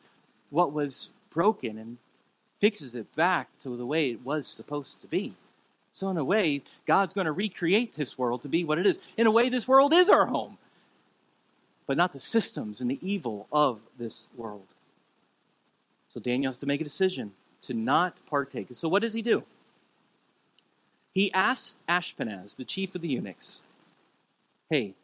what 0.50 0.72
was 0.72 1.08
broken 1.30 1.78
and 1.78 1.98
fixes 2.60 2.94
it 2.94 3.14
back 3.14 3.48
to 3.60 3.76
the 3.76 3.86
way 3.86 4.10
it 4.10 4.24
was 4.24 4.46
supposed 4.46 5.00
to 5.00 5.06
be. 5.06 5.34
So, 5.92 6.08
in 6.08 6.16
a 6.16 6.24
way, 6.24 6.62
God's 6.86 7.12
going 7.12 7.26
to 7.26 7.32
recreate 7.32 7.94
this 7.94 8.16
world 8.16 8.42
to 8.42 8.48
be 8.48 8.64
what 8.64 8.78
it 8.78 8.86
is. 8.86 8.98
In 9.16 9.26
a 9.26 9.30
way, 9.30 9.48
this 9.48 9.68
world 9.68 9.92
is 9.92 10.08
our 10.08 10.24
home, 10.24 10.56
but 11.86 11.96
not 11.96 12.12
the 12.12 12.20
systems 12.20 12.80
and 12.80 12.90
the 12.90 12.98
evil 13.02 13.46
of 13.52 13.80
this 13.98 14.26
world. 14.36 14.66
So, 16.08 16.18
Daniel 16.18 16.50
has 16.50 16.58
to 16.60 16.66
make 16.66 16.80
a 16.80 16.84
decision 16.84 17.32
to 17.62 17.74
not 17.74 18.14
partake. 18.26 18.68
So, 18.72 18.88
what 18.88 19.02
does 19.02 19.12
he 19.12 19.22
do? 19.22 19.42
He 21.12 21.32
asks 21.34 21.78
Ashpenaz, 21.88 22.56
the 22.56 22.64
chief 22.64 22.94
of 22.94 23.02
the 23.02 23.08
eunuchs, 23.08 23.60
Hey, 24.70 24.94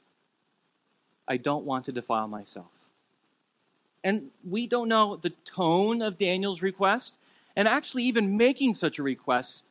I 1.29 1.37
don't 1.37 1.67
want 1.67 1.85
to 1.85 1.93
defile 1.93 2.27
myself. 2.27 2.67
And 4.03 4.31
we 4.49 4.67
don't 4.67 4.89
know 4.89 5.17
the 5.17 5.35
tone 5.45 6.01
of 6.01 6.19
Daniel's 6.19 6.63
request. 6.63 7.15
And 7.55 7.69
actually, 7.69 8.05
even 8.05 8.39
making 8.39 8.75
such 8.75 8.99
a 8.99 9.03
request 9.03 9.63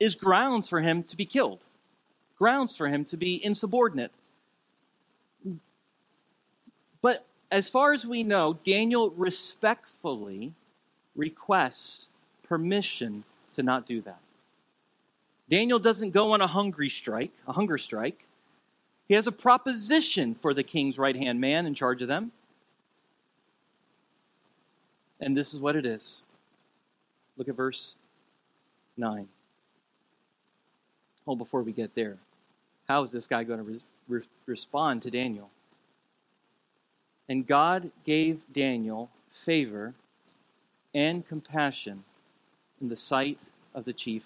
is 0.00 0.14
grounds 0.14 0.68
for 0.68 0.80
him 0.80 1.02
to 1.04 1.16
be 1.16 1.24
killed, 1.24 1.60
grounds 2.36 2.76
for 2.76 2.88
him 2.88 3.04
to 3.06 3.16
be 3.16 3.44
insubordinate. 3.44 4.12
But 7.00 7.24
as 7.50 7.68
far 7.68 7.92
as 7.92 8.06
we 8.06 8.22
know, 8.22 8.58
Daniel 8.64 9.10
respectfully 9.10 10.52
requests 11.14 12.08
permission 12.42 13.24
to 13.54 13.62
not 13.62 13.86
do 13.86 14.00
that. 14.02 14.18
Daniel 15.48 15.78
doesn't 15.78 16.10
go 16.10 16.32
on 16.32 16.40
a 16.40 16.46
hungry 16.46 16.88
strike, 16.88 17.32
a 17.46 17.52
hunger 17.52 17.78
strike. 17.78 18.24
He 19.06 19.14
has 19.14 19.26
a 19.26 19.32
proposition 19.32 20.34
for 20.34 20.54
the 20.54 20.62
king's 20.62 20.98
right 20.98 21.14
hand 21.14 21.40
man 21.40 21.66
in 21.66 21.74
charge 21.74 22.00
of 22.00 22.08
them. 22.08 22.32
And 25.20 25.36
this 25.36 25.54
is 25.54 25.60
what 25.60 25.76
it 25.76 25.86
is. 25.86 26.22
Look 27.36 27.48
at 27.48 27.54
verse 27.54 27.94
9. 28.96 29.28
Oh, 31.26 31.36
before 31.36 31.62
we 31.62 31.72
get 31.72 31.94
there, 31.94 32.16
how 32.88 33.02
is 33.02 33.10
this 33.10 33.26
guy 33.26 33.44
going 33.44 33.58
to 33.58 33.64
re- 33.64 33.80
re- 34.08 34.28
respond 34.46 35.02
to 35.02 35.10
Daniel? 35.10 35.50
And 37.28 37.46
God 37.46 37.90
gave 38.04 38.40
Daniel 38.52 39.10
favor 39.32 39.94
and 40.94 41.26
compassion 41.26 42.04
in 42.80 42.88
the 42.88 42.96
sight 42.96 43.38
of 43.74 43.84
the 43.84 43.92
chief 43.92 44.22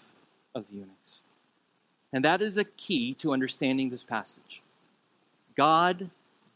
of 0.55 0.69
the 0.69 0.77
eunuchs. 0.77 1.23
And 2.13 2.25
that 2.25 2.43
is 2.43 2.57
a 2.57 2.65
key 2.65 3.15
to 3.15 3.33
understanding 3.33 3.91
this 3.91 4.03
passage. 4.03 4.63
God 5.57 6.11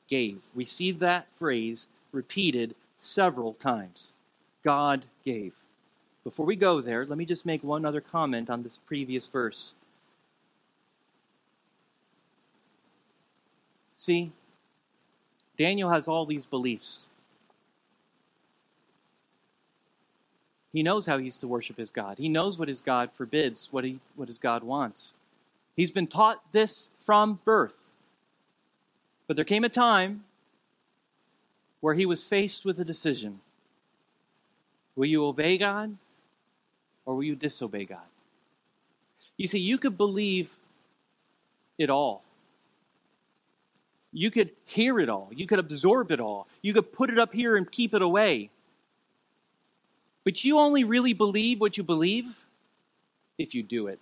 gave. 0.08 0.40
We 0.54 0.64
see 0.64 0.92
that 0.92 1.26
phrase 1.38 1.88
repeated 2.12 2.74
several 2.96 3.54
times. 3.54 4.12
God 4.62 5.04
gave. 5.24 5.52
Before 6.24 6.46
we 6.46 6.56
go 6.56 6.80
there, 6.80 7.04
let 7.04 7.18
me 7.18 7.24
just 7.24 7.46
make 7.46 7.64
one 7.64 7.84
other 7.84 8.00
comment 8.00 8.48
on 8.48 8.62
this 8.62 8.78
previous 8.78 9.26
verse. 9.26 9.74
See, 14.02 14.32
Daniel 15.56 15.88
has 15.88 16.08
all 16.08 16.26
these 16.26 16.44
beliefs. 16.44 17.06
He 20.72 20.82
knows 20.82 21.06
how 21.06 21.18
he's 21.18 21.36
to 21.36 21.46
worship 21.46 21.76
his 21.78 21.92
God. 21.92 22.18
He 22.18 22.28
knows 22.28 22.58
what 22.58 22.66
his 22.66 22.80
God 22.80 23.12
forbids, 23.12 23.68
what, 23.70 23.84
he, 23.84 24.00
what 24.16 24.26
his 24.26 24.38
God 24.38 24.64
wants. 24.64 25.14
He's 25.76 25.92
been 25.92 26.08
taught 26.08 26.42
this 26.50 26.88
from 26.98 27.38
birth. 27.44 27.76
But 29.28 29.36
there 29.36 29.44
came 29.44 29.62
a 29.62 29.68
time 29.68 30.24
where 31.78 31.94
he 31.94 32.04
was 32.04 32.24
faced 32.24 32.64
with 32.64 32.80
a 32.80 32.84
decision. 32.84 33.38
Will 34.96 35.06
you 35.06 35.24
obey 35.24 35.58
God 35.58 35.96
or 37.06 37.14
will 37.14 37.22
you 37.22 37.36
disobey 37.36 37.84
God? 37.84 38.10
You 39.36 39.46
see, 39.46 39.60
you 39.60 39.78
could 39.78 39.96
believe 39.96 40.56
it 41.78 41.88
all. 41.88 42.24
You 44.12 44.30
could 44.30 44.50
hear 44.66 45.00
it 45.00 45.08
all. 45.08 45.30
You 45.34 45.46
could 45.46 45.58
absorb 45.58 46.10
it 46.10 46.20
all. 46.20 46.46
You 46.60 46.74
could 46.74 46.92
put 46.92 47.10
it 47.10 47.18
up 47.18 47.32
here 47.32 47.56
and 47.56 47.70
keep 47.70 47.94
it 47.94 48.02
away. 48.02 48.50
But 50.24 50.44
you 50.44 50.58
only 50.58 50.84
really 50.84 51.14
believe 51.14 51.60
what 51.60 51.76
you 51.76 51.82
believe 51.82 52.38
if 53.38 53.54
you 53.54 53.62
do 53.62 53.86
it. 53.86 54.00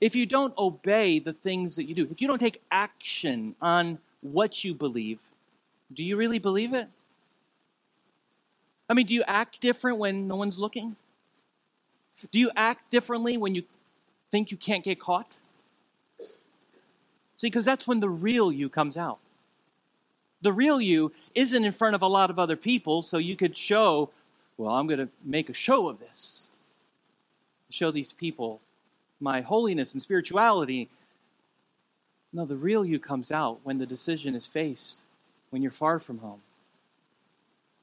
If 0.00 0.16
you 0.16 0.26
don't 0.26 0.56
obey 0.58 1.20
the 1.20 1.32
things 1.32 1.76
that 1.76 1.84
you 1.84 1.94
do, 1.94 2.08
if 2.10 2.20
you 2.20 2.26
don't 2.26 2.40
take 2.40 2.60
action 2.72 3.54
on 3.62 3.98
what 4.20 4.64
you 4.64 4.74
believe, 4.74 5.20
do 5.94 6.02
you 6.02 6.16
really 6.16 6.40
believe 6.40 6.74
it? 6.74 6.88
I 8.88 8.94
mean, 8.94 9.06
do 9.06 9.14
you 9.14 9.22
act 9.26 9.60
different 9.60 9.98
when 9.98 10.26
no 10.26 10.36
one's 10.36 10.58
looking? 10.58 10.96
Do 12.30 12.38
you 12.38 12.50
act 12.56 12.90
differently 12.90 13.36
when 13.36 13.54
you 13.54 13.62
think 14.30 14.50
you 14.50 14.56
can't 14.56 14.84
get 14.84 15.00
caught? 15.00 15.38
See, 17.42 17.48
because 17.48 17.64
that's 17.64 17.88
when 17.88 17.98
the 17.98 18.08
real 18.08 18.52
you 18.52 18.68
comes 18.68 18.96
out. 18.96 19.18
The 20.42 20.52
real 20.52 20.80
you 20.80 21.10
isn't 21.34 21.64
in 21.64 21.72
front 21.72 21.96
of 21.96 22.02
a 22.02 22.06
lot 22.06 22.30
of 22.30 22.38
other 22.38 22.54
people, 22.54 23.02
so 23.02 23.18
you 23.18 23.34
could 23.34 23.58
show, 23.58 24.10
well, 24.56 24.70
I'm 24.70 24.86
going 24.86 25.00
to 25.00 25.08
make 25.24 25.48
a 25.48 25.52
show 25.52 25.88
of 25.88 25.98
this. 25.98 26.42
Show 27.68 27.90
these 27.90 28.12
people 28.12 28.60
my 29.18 29.40
holiness 29.40 29.92
and 29.92 30.00
spirituality. 30.00 30.88
No, 32.32 32.44
the 32.44 32.54
real 32.54 32.84
you 32.84 33.00
comes 33.00 33.32
out 33.32 33.58
when 33.64 33.78
the 33.78 33.86
decision 33.86 34.36
is 34.36 34.46
faced, 34.46 34.98
when 35.50 35.62
you're 35.62 35.72
far 35.72 35.98
from 35.98 36.18
home. 36.18 36.42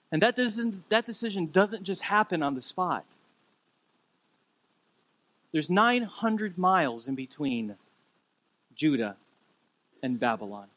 And 0.09 0.21
that, 0.21 0.37
doesn't, 0.37 0.89
that 0.89 1.05
decision 1.05 1.47
doesn't 1.51 1.83
just 1.83 2.03
happen 2.03 2.41
on 2.41 2.55
the 2.55 2.61
spot. 2.61 3.03
There's 5.51 5.69
900 5.69 6.57
miles 6.57 7.09
in 7.09 7.15
between 7.15 7.75
Judah 8.73 9.17
and 10.01 10.19
Babylon. 10.19 10.67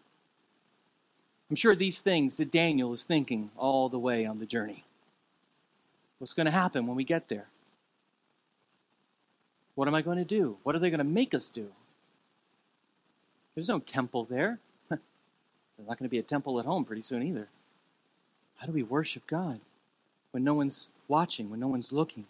I'm 1.50 1.57
sure 1.57 1.75
these 1.75 2.00
things 2.00 2.37
that 2.38 2.50
Daniel 2.50 2.93
is 2.95 3.05
thinking 3.05 3.50
all 3.57 3.88
the 3.88 3.99
way 3.99 4.25
on 4.25 4.38
the 4.38 4.47
journey. 4.47 4.85
What's 6.19 6.33
going 6.33 6.47
to 6.47 6.52
happen 6.52 6.87
when 6.87 6.97
we 6.97 7.05
get 7.05 7.29
there? 7.29 7.47
What 9.75 9.88
am 9.88 9.95
I 9.95 10.02
going 10.02 10.19
to 10.19 10.25
do? 10.25 10.57
What 10.62 10.75
are 10.75 10.79
they 10.79 10.91
going 10.91 10.99
to 10.99 11.05
make 11.05 11.35
us 11.35 11.49
do? 11.49 11.69
There's 13.55 13.69
no 13.69 13.79
temple 13.81 14.25
there. 14.25 14.59
There's 14.88 15.00
not 15.88 15.99
going 15.99 16.09
to 16.09 16.11
be 16.11 16.19
a 16.19 16.23
temple 16.23 16.59
at 16.59 16.67
home 16.67 16.85
pretty 16.85 17.02
soon 17.02 17.23
either. 17.23 17.49
How 18.57 18.67
do 18.67 18.73
we 18.73 18.83
worship 18.83 19.26
God 19.26 19.61
when 20.31 20.45
no 20.45 20.55
one's 20.55 20.88
watching, 21.09 21.50
when 21.50 21.61
no 21.61 21.69
one's 21.69 21.93
looking? 21.93 22.26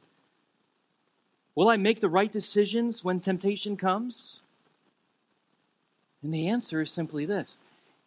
Will 1.55 1.69
I 1.69 1.77
make 1.77 2.01
the 2.01 2.09
right 2.09 2.33
decisions 2.33 3.05
when 3.05 3.21
temptation 3.21 3.77
comes? 3.77 4.41
And 6.23 6.33
the 6.33 6.49
answer 6.49 6.81
is 6.83 6.91
simply 6.91 7.27
this 7.27 7.59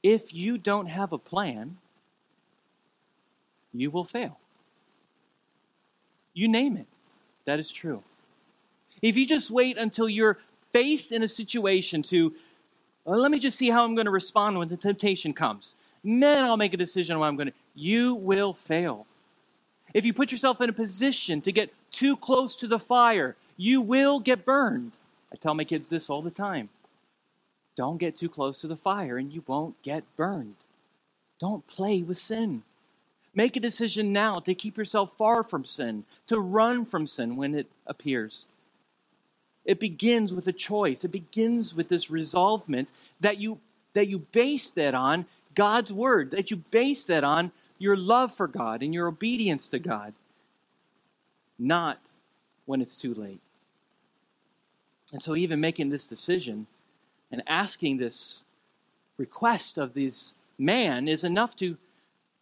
if 0.04 0.34
you 0.34 0.58
don't 0.58 0.88
have 0.88 1.14
a 1.14 1.18
plan, 1.18 1.78
you 3.74 3.92
will 3.92 4.06
fail. 4.06 4.38
You 6.34 6.48
name 6.48 6.78
it. 6.78 6.88
That 7.46 7.60
is 7.60 7.72
true. 7.72 8.04
If 9.02 9.18
you 9.18 9.26
just 9.26 9.52
wait 9.52 9.78
until 9.78 10.10
you're 10.10 10.38
faced 10.72 11.12
in 11.12 11.24
a 11.24 11.28
situation 11.28 12.02
to, 12.04 12.34
well, 13.06 13.20
let 13.20 13.32
me 13.32 13.40
just 13.40 13.58
see 13.58 13.70
how 13.70 13.84
I'm 13.84 13.96
going 13.96 14.06
to 14.06 14.12
respond 14.12 14.58
when 14.58 14.68
the 14.68 14.78
temptation 14.78 15.34
comes, 15.34 15.76
then 16.04 16.44
I'll 16.44 16.58
make 16.58 16.74
a 16.74 16.78
decision 16.78 17.14
on 17.16 17.20
what 17.20 17.28
I'm 17.28 17.36
going 17.36 17.48
to, 17.48 17.54
you 17.76 18.16
will 18.16 18.54
fail. 18.54 19.06
If 19.94 20.06
you 20.06 20.14
put 20.14 20.32
yourself 20.32 20.60
in 20.62 20.70
a 20.70 20.74
position 20.74 21.42
to 21.42 21.52
get 21.52 21.74
too 21.92 22.18
close 22.18 22.56
to 22.58 22.68
the 22.68 22.80
fire, 22.80 23.36
you 23.58 23.82
will 23.82 24.20
get 24.20 24.46
burned. 24.46 24.92
I 25.32 25.36
tell 25.36 25.54
my 25.54 25.64
kids 25.64 25.88
this 25.88 26.10
all 26.10 26.22
the 26.22 26.32
time. 26.32 26.70
Don't 27.76 27.98
get 27.98 28.18
too 28.18 28.30
close 28.30 28.62
to 28.62 28.68
the 28.68 28.76
fire 28.76 29.18
and 29.18 29.32
you 29.32 29.44
won't 29.48 29.82
get 29.82 30.04
burned. 30.16 30.56
Don't 31.40 31.66
play 31.68 32.02
with 32.02 32.18
sin. 32.18 32.64
Make 33.34 33.58
a 33.58 33.60
decision 33.60 34.14
now 34.14 34.40
to 34.40 34.56
keep 34.56 34.78
yourself 34.78 35.12
far 35.18 35.44
from 35.44 35.66
sin, 35.66 36.06
to 36.28 36.40
run 36.40 36.86
from 36.86 37.06
sin 37.06 37.36
when 37.36 37.54
it 37.54 37.68
appears. 37.86 38.46
It 39.66 39.80
begins 39.80 40.32
with 40.32 40.48
a 40.48 40.54
choice. 40.54 41.04
It 41.04 41.12
begins 41.12 41.74
with 41.74 41.90
this 41.90 42.10
resolvement 42.10 42.90
that 43.20 43.40
you 43.40 43.60
that 43.94 44.10
you 44.10 44.20
base 44.20 44.70
that 44.72 44.94
on 44.94 45.26
God's 45.56 45.92
word, 45.92 46.32
that 46.32 46.52
you 46.52 46.58
base 46.58 47.06
that 47.06 47.24
on 47.24 47.52
your 47.80 47.98
love 47.98 48.34
for 48.34 48.48
God 48.48 48.84
and 48.84 48.94
your 48.94 49.08
obedience 49.08 49.68
to 49.70 49.80
God, 49.80 50.14
not 51.58 51.98
when 52.66 52.82
it's 52.82 52.98
too 52.98 53.14
late. 53.14 53.40
And 55.12 55.22
so, 55.22 55.36
even 55.36 55.60
making 55.60 55.90
this 55.90 56.08
decision 56.08 56.68
and 57.32 57.44
asking 57.48 57.98
this 57.98 58.42
request 59.18 59.78
of 59.78 59.94
this 59.94 60.34
man 60.58 61.08
is 61.08 61.24
enough 61.24 61.56
to 61.58 61.78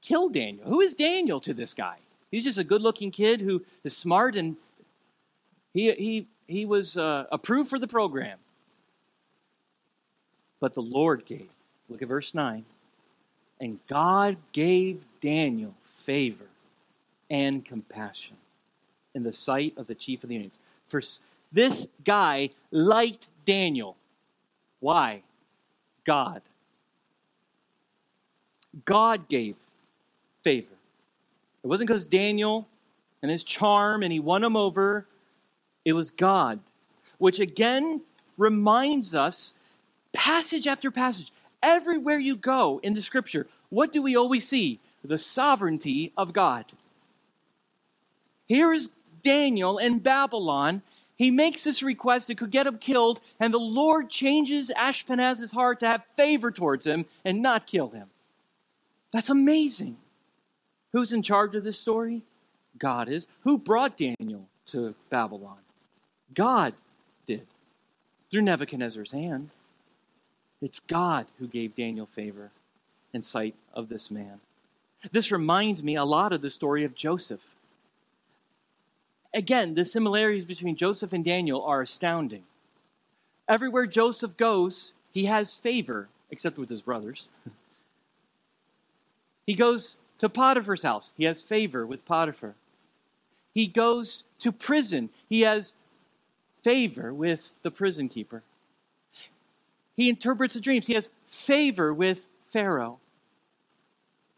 kill 0.02 0.30
Daniel. 0.30 0.68
Who 0.68 0.82
is 0.82 0.96
Daniel 0.96 1.40
to 1.42 1.54
this 1.54 1.74
guy? 1.74 1.98
He's 2.32 2.44
just 2.44 2.58
a 2.58 2.64
good 2.64 2.82
looking 2.82 3.12
kid 3.12 3.42
who 3.42 3.64
is 3.84 3.96
smart 3.96 4.36
and 4.36 4.56
he, 5.74 5.92
he, 5.94 6.28
he 6.48 6.66
was 6.66 6.98
uh, 6.98 7.26
approved 7.32 7.70
for 7.70 7.80
the 7.80 7.88
program. 7.88 8.38
But 10.60 10.74
the 10.74 10.82
Lord 10.82 11.26
gave. 11.26 11.50
Look 11.90 12.02
at 12.02 12.08
verse 12.08 12.34
9. 12.34 12.66
And 13.60 13.80
God 13.88 14.38
gave 14.52 15.04
Daniel 15.22 15.74
favor 15.94 16.46
and 17.30 17.64
compassion 17.64 18.36
in 19.16 19.24
the 19.24 19.34
sight 19.34 19.74
of 19.78 19.88
the 19.88 19.96
chief 19.96 20.24
of 20.24 20.30
the 20.30 20.36
eunuchs. 20.36 20.58
For 20.88 21.02
this 21.52 21.88
guy 22.04 22.50
liked 22.72 23.28
Daniel. 23.46 23.96
Why? 24.84 25.22
God. 26.04 26.42
God 28.84 29.30
gave 29.30 29.56
favor. 30.44 30.76
It 31.64 31.68
wasn't 31.68 31.88
because 31.88 32.04
Daniel 32.06 32.68
and 33.22 33.32
his 33.32 33.46
charm 33.46 34.04
and 34.04 34.12
he 34.12 34.20
won 34.20 34.44
him 34.44 34.58
over. 34.58 35.06
It 35.86 35.94
was 35.94 36.10
God, 36.10 36.60
which 37.18 37.40
again 37.40 38.02
reminds 38.38 39.16
us, 39.16 39.54
passage 40.12 40.68
after 40.68 40.92
passage, 40.92 41.32
everywhere 41.62 42.20
you 42.20 42.36
go 42.36 42.82
in 42.84 42.94
the 42.94 43.02
scripture, 43.02 43.48
what 43.70 43.94
do 43.94 44.02
we 44.02 44.18
always 44.18 44.46
see? 44.50 44.82
The 45.06 45.18
sovereignty 45.18 46.12
of 46.18 46.34
God. 46.34 46.66
Here 48.48 48.74
is 48.74 48.90
Daniel 49.24 49.78
in 49.78 50.00
Babylon, 50.00 50.82
he 51.24 51.32
makes 51.32 51.64
this 51.64 51.82
request 51.82 52.28
that 52.28 52.38
could 52.38 52.52
get 52.52 52.68
him 52.68 52.78
killed, 52.78 53.22
and 53.40 53.54
the 53.54 53.58
Lord 53.58 54.10
changes 54.10 54.70
Ashpenaz's 54.76 55.54
heart 55.54 55.80
to 55.80 55.88
have 55.88 56.04
favor 56.18 56.52
towards 56.52 56.86
him 56.86 57.06
and 57.24 57.42
not 57.42 57.66
kill 57.66 57.88
him. 57.88 58.10
That's 59.14 59.30
amazing. 59.30 59.96
Who's 60.92 61.14
in 61.14 61.22
charge 61.22 61.56
of 61.56 61.64
this 61.64 61.80
story? 61.80 62.24
God 62.78 63.08
is. 63.08 63.28
Who 63.42 63.58
brought 63.58 63.96
Daniel 63.96 64.48
to 64.68 64.96
Babylon? 65.10 65.60
God 66.34 66.74
did, 67.26 67.48
through 68.30 68.42
Nebuchadnezzar's 68.42 69.12
hand. 69.12 69.50
It's 70.62 70.80
God 70.80 71.26
who 71.40 71.48
gave 71.48 71.74
Daniel 71.76 72.08
favor 72.08 72.52
in 73.14 73.24
sight 73.24 73.56
of 73.74 73.88
this 73.88 74.12
man. 74.12 74.42
This 75.14 75.32
reminds 75.32 75.82
me 75.84 75.96
a 75.96 76.04
lot 76.04 76.34
of 76.34 76.42
the 76.42 76.50
story 76.50 76.84
of 76.84 76.96
Joseph. 76.96 77.53
Again, 79.34 79.74
the 79.74 79.86
similarities 79.86 80.46
between 80.46 80.76
Joseph 80.76 81.14
and 81.14 81.26
Daniel 81.26 81.64
are 81.64 81.82
astounding. 81.82 82.44
Everywhere 83.48 83.88
Joseph 83.88 84.38
goes, 84.38 84.94
he 85.12 85.26
has 85.26 85.56
favor, 85.56 86.08
except 86.30 86.58
with 86.58 86.70
his 86.70 86.82
brothers. 86.82 87.28
he 89.48 89.56
goes 89.56 89.98
to 90.20 90.30
Potiphar's 90.30 90.84
house, 90.84 91.12
he 91.18 91.26
has 91.26 91.42
favor 91.42 91.86
with 91.86 92.06
Potiphar. 92.06 92.56
He 93.54 93.68
goes 93.68 94.24
to 94.40 94.52
prison, 94.52 95.10
he 95.28 95.42
has 95.42 95.74
favor 96.64 97.14
with 97.14 97.52
the 97.64 97.72
prison 97.72 98.10
keeper. 98.10 98.44
He 99.96 100.10
interprets 100.10 100.54
the 100.54 100.62
dreams, 100.62 100.88
he 100.88 100.94
has 100.94 101.10
favor 101.28 101.94
with 101.94 102.26
Pharaoh. 102.52 103.00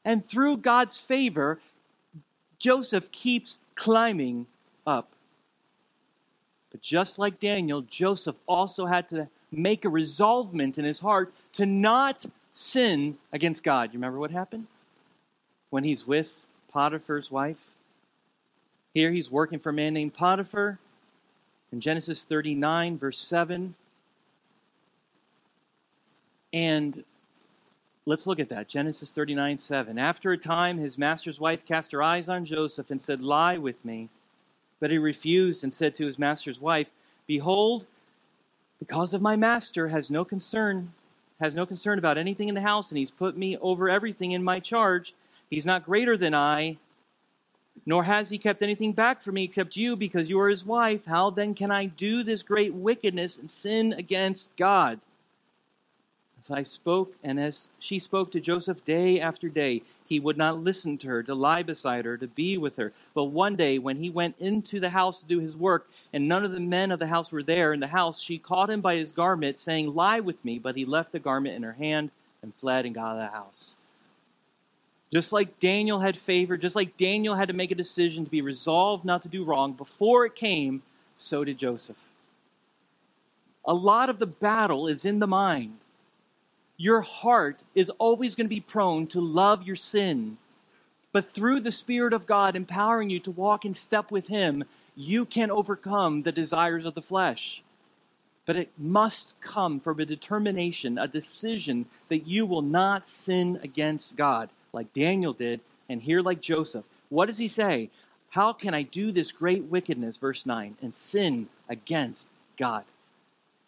And 0.03 0.27
through 0.27 0.57
God's 0.57 0.97
favor, 0.97 1.59
Joseph 2.59 3.11
keeps 3.11 3.57
climbing 3.75 4.47
up. 4.85 5.09
But 6.71 6.81
just 6.81 7.19
like 7.19 7.39
Daniel, 7.39 7.81
Joseph 7.81 8.35
also 8.47 8.85
had 8.85 9.07
to 9.09 9.29
make 9.51 9.85
a 9.85 9.89
resolvement 9.89 10.77
in 10.77 10.85
his 10.85 10.99
heart 10.99 11.33
to 11.53 11.65
not 11.65 12.25
sin 12.51 13.17
against 13.31 13.63
God. 13.63 13.93
You 13.93 13.97
remember 13.97 14.19
what 14.19 14.31
happened? 14.31 14.67
When 15.69 15.83
he's 15.83 16.05
with 16.05 16.29
Potiphar's 16.71 17.31
wife? 17.31 17.59
Here 18.93 19.11
he's 19.11 19.29
working 19.29 19.59
for 19.59 19.69
a 19.69 19.73
man 19.73 19.93
named 19.93 20.13
Potiphar. 20.13 20.79
In 21.71 21.81
Genesis 21.81 22.23
39, 22.23 22.97
verse 22.97 23.19
7. 23.19 23.75
And 26.53 27.03
let's 28.05 28.25
look 28.25 28.39
at 28.39 28.49
that. 28.49 28.69
Genesis 28.69 29.11
39, 29.11 29.57
7. 29.57 29.97
After 29.97 30.31
a 30.31 30.37
time, 30.37 30.77
his 30.77 30.97
master's 30.97 31.39
wife 31.39 31.65
cast 31.65 31.91
her 31.91 32.01
eyes 32.01 32.29
on 32.29 32.45
Joseph 32.45 32.91
and 32.91 33.01
said, 33.01 33.21
Lie 33.21 33.57
with 33.57 33.83
me. 33.83 34.09
But 34.79 34.91
he 34.91 34.97
refused 34.97 35.63
and 35.63 35.73
said 35.73 35.95
to 35.95 36.05
his 36.05 36.19
master's 36.19 36.59
wife, 36.59 36.87
Behold, 37.27 37.85
because 38.79 39.13
of 39.13 39.21
my 39.21 39.35
master 39.35 39.87
has 39.87 40.09
no 40.09 40.25
concern 40.25 40.91
has 41.39 41.53
no 41.53 41.65
concern 41.65 41.99
about 41.99 42.17
anything 42.17 42.49
in 42.49 42.55
the 42.55 42.61
house, 42.61 42.91
and 42.91 42.97
he's 42.97 43.11
put 43.11 43.37
me 43.37 43.57
over 43.57 43.89
everything 43.89 44.31
in 44.31 44.43
my 44.43 44.59
charge. 44.59 45.13
He's 45.49 45.65
not 45.65 45.85
greater 45.85 46.17
than 46.17 46.33
I, 46.33 46.77
nor 47.85 48.03
has 48.03 48.29
he 48.29 48.37
kept 48.37 48.61
anything 48.61 48.93
back 48.93 49.21
from 49.21 49.35
me 49.35 49.43
except 49.43 49.75
you, 49.75 49.95
because 49.95 50.29
you 50.29 50.39
are 50.39 50.49
his 50.49 50.65
wife. 50.65 51.05
How 51.05 51.29
then 51.29 51.53
can 51.53 51.71
I 51.71 51.85
do 51.85 52.23
this 52.23 52.41
great 52.41 52.73
wickedness 52.73 53.37
and 53.37 53.51
sin 53.51 53.93
against 53.93 54.55
God? 54.55 54.99
As 56.41 56.51
I 56.51 56.63
spoke, 56.63 57.13
and 57.23 57.39
as 57.39 57.67
she 57.79 57.99
spoke 57.99 58.31
to 58.31 58.39
Joseph 58.39 58.83
day 58.85 59.19
after 59.19 59.49
day, 59.49 59.83
he 60.07 60.19
would 60.19 60.37
not 60.37 60.63
listen 60.63 60.97
to 60.99 61.07
her, 61.07 61.23
to 61.23 61.33
lie 61.33 61.63
beside 61.63 62.05
her, 62.05 62.17
to 62.17 62.27
be 62.27 62.57
with 62.57 62.75
her. 62.77 62.93
But 63.13 63.25
one 63.25 63.55
day, 63.55 63.79
when 63.79 63.97
he 63.97 64.09
went 64.09 64.35
into 64.39 64.79
the 64.79 64.89
house 64.89 65.19
to 65.19 65.25
do 65.25 65.39
his 65.39 65.55
work, 65.55 65.89
and 66.13 66.27
none 66.27 66.45
of 66.45 66.51
the 66.51 66.59
men 66.59 66.91
of 66.91 66.99
the 66.99 67.07
house 67.07 67.31
were 67.31 67.43
there 67.43 67.73
in 67.73 67.79
the 67.79 67.87
house, 67.87 68.21
she 68.21 68.37
caught 68.37 68.69
him 68.69 68.81
by 68.81 68.95
his 68.95 69.11
garment, 69.11 69.59
saying, 69.59 69.93
Lie 69.93 70.19
with 70.19 70.43
me. 70.45 70.59
But 70.59 70.75
he 70.75 70.85
left 70.85 71.11
the 71.11 71.19
garment 71.19 71.55
in 71.55 71.63
her 71.63 71.73
hand 71.73 72.11
and 72.43 72.53
fled 72.55 72.85
and 72.85 72.93
got 72.93 73.17
out 73.17 73.23
of 73.23 73.31
the 73.31 73.37
house. 73.37 73.75
Just 75.11 75.31
like 75.31 75.59
Daniel 75.59 75.99
had 75.99 76.17
favor, 76.17 76.57
just 76.57 76.75
like 76.75 76.97
Daniel 76.97 77.35
had 77.35 77.47
to 77.47 77.53
make 77.53 77.71
a 77.71 77.75
decision 77.75 78.25
to 78.25 78.31
be 78.31 78.41
resolved 78.41 79.05
not 79.05 79.21
to 79.23 79.29
do 79.29 79.43
wrong 79.43 79.73
before 79.73 80.25
it 80.25 80.35
came, 80.35 80.83
so 81.15 81.43
did 81.43 81.57
Joseph. 81.57 81.97
A 83.65 83.73
lot 83.73 84.09
of 84.09 84.19
the 84.19 84.25
battle 84.27 84.87
is 84.87 85.05
in 85.05 85.19
the 85.19 85.27
mind 85.27 85.77
your 86.77 87.01
heart 87.01 87.59
is 87.73 87.89
always 87.91 88.35
going 88.35 88.45
to 88.45 88.55
be 88.55 88.59
prone 88.59 89.07
to 89.07 89.21
love 89.21 89.63
your 89.63 89.75
sin. 89.75 90.37
But 91.11 91.29
through 91.29 91.61
the 91.61 91.71
Spirit 91.71 92.13
of 92.13 92.25
God 92.25 92.55
empowering 92.55 93.09
you 93.09 93.19
to 93.21 93.31
walk 93.31 93.63
in 93.63 93.73
step 93.73 94.11
with 94.11 94.27
Him, 94.27 94.65
you 94.95 95.25
can 95.25 95.51
overcome 95.51 96.23
the 96.23 96.31
desires 96.31 96.85
of 96.85 96.93
the 96.93 97.01
flesh. 97.01 97.61
But 98.45 98.57
it 98.57 98.71
must 98.77 99.33
come 99.41 99.79
from 99.79 99.99
a 99.99 100.05
determination, 100.05 100.97
a 100.97 101.07
decision 101.07 101.85
that 102.09 102.27
you 102.27 102.45
will 102.45 102.61
not 102.61 103.09
sin 103.09 103.59
against 103.63 104.15
God, 104.15 104.49
like 104.73 104.93
Daniel 104.93 105.33
did, 105.33 105.61
and 105.89 106.01
here 106.01 106.21
like 106.21 106.41
Joseph. 106.41 106.85
What 107.09 107.27
does 107.27 107.37
he 107.37 107.47
say? 107.47 107.89
How 108.29 108.51
can 108.51 108.73
I 108.73 108.83
do 108.83 109.11
this 109.11 109.31
great 109.31 109.63
wickedness, 109.63 110.17
verse 110.17 110.45
9, 110.45 110.75
and 110.81 110.93
sin 110.93 111.47
against 111.69 112.27
God? 112.57 112.83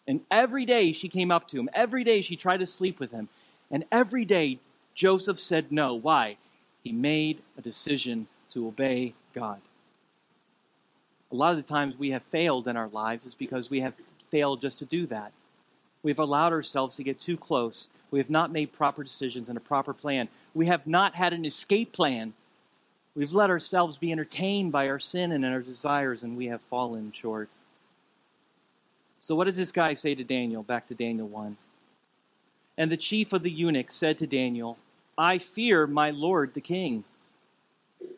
And 0.08 0.22
every 0.30 0.64
day 0.64 0.92
she 0.92 1.08
came 1.08 1.30
up 1.30 1.48
to 1.48 1.60
him. 1.60 1.68
Every 1.74 2.02
day 2.02 2.22
she 2.22 2.34
tried 2.34 2.60
to 2.60 2.66
sleep 2.66 2.98
with 2.98 3.12
him. 3.12 3.28
And 3.70 3.84
every 3.92 4.24
day 4.24 4.58
Joseph 4.94 5.38
said 5.38 5.70
no. 5.70 5.94
Why? 5.94 6.38
He 6.82 6.90
made 6.90 7.42
a 7.58 7.60
decision 7.60 8.26
to 8.54 8.66
obey 8.66 9.14
God. 9.34 9.60
A 11.30 11.36
lot 11.36 11.50
of 11.50 11.58
the 11.58 11.62
times 11.62 11.98
we 11.98 12.10
have 12.12 12.22
failed 12.22 12.66
in 12.66 12.76
our 12.76 12.88
lives 12.88 13.26
is 13.26 13.34
because 13.34 13.68
we 13.68 13.80
have 13.80 13.92
failed 14.30 14.62
just 14.62 14.78
to 14.78 14.86
do 14.86 15.06
that. 15.08 15.30
We've 16.02 16.18
allowed 16.18 16.52
ourselves 16.52 16.96
to 16.96 17.04
get 17.04 17.20
too 17.20 17.36
close. 17.36 17.90
We 18.10 18.18
have 18.18 18.30
not 18.30 18.50
made 18.50 18.72
proper 18.72 19.04
decisions 19.04 19.48
and 19.48 19.58
a 19.58 19.60
proper 19.60 19.92
plan. 19.92 20.28
We 20.54 20.66
have 20.66 20.86
not 20.86 21.14
had 21.14 21.34
an 21.34 21.44
escape 21.44 21.92
plan. 21.92 22.32
We've 23.14 23.32
let 23.32 23.50
ourselves 23.50 23.98
be 23.98 24.10
entertained 24.10 24.72
by 24.72 24.88
our 24.88 25.00
sin 25.00 25.32
and 25.32 25.44
our 25.44 25.60
desires, 25.60 26.22
and 26.22 26.36
we 26.36 26.46
have 26.46 26.62
fallen 26.62 27.12
short. 27.12 27.50
So, 29.28 29.34
what 29.34 29.44
does 29.44 29.56
this 29.56 29.72
guy 29.72 29.92
say 29.92 30.14
to 30.14 30.24
Daniel? 30.24 30.62
Back 30.62 30.88
to 30.88 30.94
Daniel 30.94 31.28
1. 31.28 31.54
And 32.78 32.90
the 32.90 32.96
chief 32.96 33.34
of 33.34 33.42
the 33.42 33.50
eunuchs 33.50 33.94
said 33.94 34.16
to 34.18 34.26
Daniel, 34.26 34.78
I 35.18 35.36
fear 35.36 35.86
my 35.86 36.12
lord 36.12 36.54
the 36.54 36.62
king, 36.62 37.04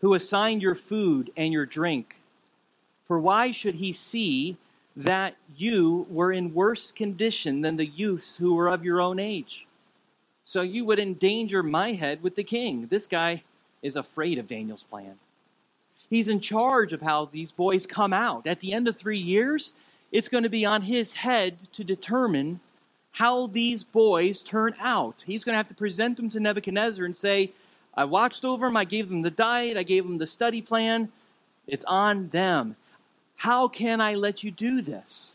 who 0.03 0.15
assigned 0.15 0.63
your 0.63 0.77
food 0.77 1.33
and 1.37 1.53
your 1.53 1.67
drink. 1.67 2.15
For 3.09 3.19
why 3.19 3.51
should 3.51 3.75
he 3.75 3.93
see 3.93 4.57
that 4.95 5.35
you 5.57 6.07
were 6.09 6.31
in 6.31 6.55
worse 6.55 6.93
condition 6.93 7.61
than 7.61 7.77
the 7.77 7.87
youths 7.87 8.37
who 8.37 8.55
were 8.55 8.69
of 8.69 8.85
your 8.85 9.01
own 9.01 9.19
age? 9.19 9.67
So 10.45 10.63
you 10.63 10.85
would 10.85 11.01
endanger 11.01 11.65
my 11.65 11.91
head 11.91 12.23
with 12.23 12.37
the 12.37 12.45
king. 12.45 12.87
This 12.87 13.09
guy 13.09 13.43
is 13.83 13.97
afraid 13.97 14.39
of 14.39 14.47
Daniel's 14.47 14.85
plan. 14.85 15.19
He's 16.09 16.29
in 16.29 16.39
charge 16.39 16.93
of 16.93 17.03
how 17.03 17.25
these 17.33 17.51
boys 17.51 17.85
come 17.85 18.13
out. 18.13 18.47
At 18.47 18.61
the 18.61 18.73
end 18.73 18.87
of 18.87 18.97
three 18.97 19.19
years, 19.19 19.73
it's 20.13 20.29
going 20.29 20.43
to 20.43 20.51
be 20.51 20.65
on 20.65 20.83
his 20.83 21.13
head 21.13 21.57
to 21.73 21.85
determine 21.85 22.61
how 23.13 23.47
these 23.49 23.83
boys 23.83 24.43
turn 24.43 24.75
out. 24.81 25.17
He's 25.25 25.45
going 25.45 25.55
to 25.55 25.59
have 25.59 25.69
to 25.69 25.75
present 25.75 26.17
them 26.17 26.31
to 26.31 26.41
Nebuchadnezzar 26.41 27.05
and 27.05 27.17
say, 27.17 27.51
I 27.95 28.05
watched 28.05 28.45
over 28.45 28.67
them, 28.67 28.77
I 28.77 28.85
gave 28.85 29.09
them 29.09 29.23
the 29.23 29.31
diet, 29.31 29.77
I 29.77 29.83
gave 29.83 30.05
them 30.05 30.19
the 30.19 30.27
study 30.27 30.63
plan. 30.63 31.11
It's 31.67 31.85
on 31.85 32.29
them. 32.29 32.77
How 33.37 33.69
can 33.69 34.01
I 34.01 34.15
let 34.15 34.45
you 34.45 34.51
do 34.51 34.81
this? 34.83 35.33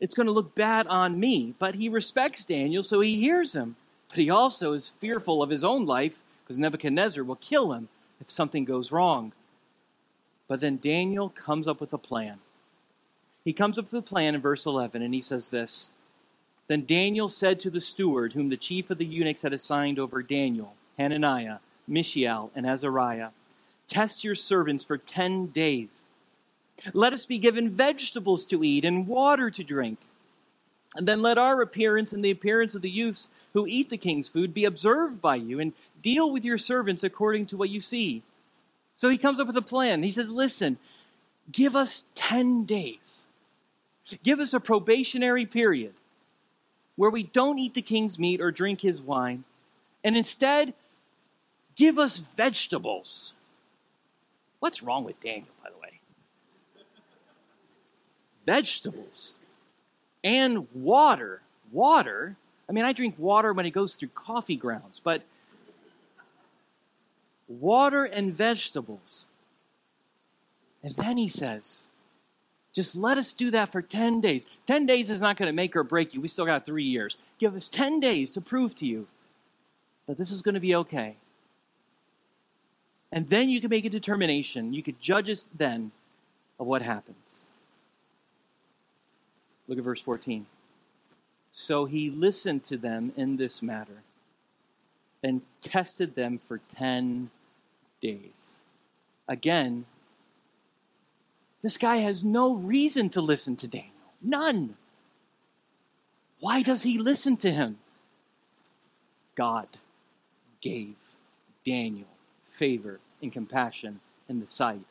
It's 0.00 0.14
going 0.14 0.26
to 0.26 0.32
look 0.32 0.54
bad 0.54 0.86
on 0.86 1.18
me. 1.18 1.54
But 1.58 1.74
he 1.74 1.88
respects 1.88 2.44
Daniel, 2.44 2.84
so 2.84 3.00
he 3.00 3.16
hears 3.16 3.54
him. 3.54 3.76
But 4.08 4.18
he 4.18 4.30
also 4.30 4.72
is 4.72 4.94
fearful 4.98 5.42
of 5.42 5.50
his 5.50 5.64
own 5.64 5.86
life 5.86 6.20
because 6.42 6.58
Nebuchadnezzar 6.58 7.24
will 7.24 7.36
kill 7.36 7.72
him 7.72 7.88
if 8.20 8.30
something 8.30 8.64
goes 8.64 8.92
wrong. 8.92 9.32
But 10.46 10.60
then 10.60 10.78
Daniel 10.82 11.30
comes 11.30 11.66
up 11.66 11.80
with 11.80 11.92
a 11.92 11.98
plan 11.98 12.38
he 13.44 13.52
comes 13.52 13.78
up 13.78 13.92
with 13.92 14.02
a 14.02 14.06
plan 14.06 14.34
in 14.34 14.40
verse 14.40 14.64
11, 14.64 15.02
and 15.02 15.12
he 15.12 15.20
says 15.20 15.50
this 15.50 15.90
Then 16.66 16.86
Daniel 16.86 17.28
said 17.28 17.60
to 17.60 17.70
the 17.70 17.80
steward, 17.80 18.32
whom 18.32 18.48
the 18.48 18.56
chief 18.56 18.90
of 18.90 18.98
the 18.98 19.04
eunuchs 19.04 19.42
had 19.42 19.52
assigned 19.52 19.98
over 19.98 20.22
Daniel, 20.22 20.74
Hananiah, 20.98 21.58
Mishael, 21.86 22.50
and 22.54 22.66
Azariah, 22.66 23.30
Test 23.86 24.24
your 24.24 24.34
servants 24.34 24.84
for 24.84 24.96
ten 24.96 25.48
days. 25.48 25.88
Let 26.94 27.12
us 27.12 27.26
be 27.26 27.38
given 27.38 27.70
vegetables 27.70 28.46
to 28.46 28.64
eat 28.64 28.84
and 28.84 29.06
water 29.06 29.50
to 29.50 29.62
drink. 29.62 29.98
And 30.96 31.06
then 31.06 31.22
let 31.22 31.38
our 31.38 31.60
appearance 31.60 32.12
and 32.12 32.24
the 32.24 32.30
appearance 32.30 32.74
of 32.74 32.82
the 32.82 32.90
youths 32.90 33.28
who 33.52 33.66
eat 33.66 33.90
the 33.90 33.96
king's 33.98 34.28
food 34.28 34.54
be 34.54 34.64
observed 34.64 35.20
by 35.20 35.36
you, 35.36 35.60
and 35.60 35.74
deal 36.02 36.30
with 36.30 36.44
your 36.44 36.58
servants 36.58 37.04
according 37.04 37.46
to 37.46 37.56
what 37.58 37.68
you 37.68 37.80
see. 37.80 38.22
So 38.94 39.10
he 39.10 39.18
comes 39.18 39.38
up 39.38 39.46
with 39.46 39.56
a 39.56 39.62
plan. 39.62 40.02
He 40.02 40.10
says, 40.10 40.30
Listen, 40.30 40.78
give 41.52 41.76
us 41.76 42.04
10 42.14 42.64
days 42.64 43.23
Give 44.22 44.40
us 44.40 44.52
a 44.52 44.60
probationary 44.60 45.46
period 45.46 45.94
where 46.96 47.10
we 47.10 47.22
don't 47.22 47.58
eat 47.58 47.74
the 47.74 47.82
king's 47.82 48.18
meat 48.18 48.40
or 48.40 48.50
drink 48.50 48.80
his 48.80 49.00
wine, 49.00 49.44
and 50.04 50.16
instead 50.16 50.74
give 51.74 51.98
us 51.98 52.18
vegetables. 52.18 53.32
What's 54.60 54.82
wrong 54.82 55.04
with 55.04 55.20
Daniel, 55.20 55.48
by 55.62 55.70
the 55.70 55.78
way? 55.78 56.00
Vegetables 58.46 59.34
and 60.22 60.66
water. 60.74 61.40
Water. 61.72 62.36
I 62.68 62.72
mean, 62.72 62.84
I 62.84 62.92
drink 62.92 63.14
water 63.18 63.52
when 63.52 63.66
it 63.66 63.70
goes 63.70 63.94
through 63.94 64.10
coffee 64.14 64.56
grounds, 64.56 65.00
but 65.02 65.22
water 67.48 68.04
and 68.04 68.32
vegetables. 68.32 69.24
And 70.82 70.94
then 70.96 71.16
he 71.16 71.28
says, 71.28 71.80
just 72.74 72.96
let 72.96 73.18
us 73.18 73.34
do 73.34 73.52
that 73.52 73.70
for 73.70 73.80
10 73.80 74.20
days. 74.20 74.44
10 74.66 74.84
days 74.84 75.08
is 75.08 75.20
not 75.20 75.36
going 75.36 75.46
to 75.46 75.52
make 75.52 75.76
or 75.76 75.84
break 75.84 76.12
you. 76.12 76.20
We 76.20 76.28
still 76.28 76.44
got 76.44 76.66
three 76.66 76.84
years. 76.84 77.16
Give 77.38 77.54
us 77.54 77.68
10 77.68 78.00
days 78.00 78.32
to 78.32 78.40
prove 78.40 78.74
to 78.76 78.86
you 78.86 79.06
that 80.06 80.18
this 80.18 80.32
is 80.32 80.42
going 80.42 80.54
to 80.54 80.60
be 80.60 80.74
okay. 80.74 81.16
And 83.12 83.28
then 83.28 83.48
you 83.48 83.60
can 83.60 83.70
make 83.70 83.84
a 83.84 83.90
determination. 83.90 84.74
You 84.74 84.82
could 84.82 85.00
judge 85.00 85.30
us 85.30 85.46
then 85.54 85.92
of 86.58 86.66
what 86.66 86.82
happens. 86.82 87.42
Look 89.68 89.78
at 89.78 89.84
verse 89.84 90.00
14. 90.00 90.44
So 91.52 91.84
he 91.84 92.10
listened 92.10 92.64
to 92.64 92.76
them 92.76 93.12
in 93.16 93.36
this 93.36 93.62
matter 93.62 94.02
and 95.22 95.40
tested 95.62 96.16
them 96.16 96.38
for 96.38 96.60
10 96.76 97.30
days. 98.00 98.58
Again, 99.28 99.86
this 101.64 101.78
guy 101.78 101.96
has 101.96 102.22
no 102.22 102.56
reason 102.56 103.08
to 103.08 103.22
listen 103.22 103.56
to 103.56 103.66
Daniel. 103.66 103.90
None. 104.20 104.76
Why 106.38 106.60
does 106.60 106.82
he 106.82 106.98
listen 106.98 107.38
to 107.38 107.50
him? 107.50 107.78
God 109.34 109.66
gave 110.60 110.94
Daniel 111.64 112.06
favor 112.52 113.00
and 113.22 113.32
compassion 113.32 113.98
in 114.28 114.40
the 114.40 114.46
sight 114.46 114.84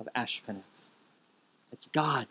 of 0.00 0.08
Ashpenaz. 0.16 0.86
It's 1.70 1.86
God. 1.92 2.26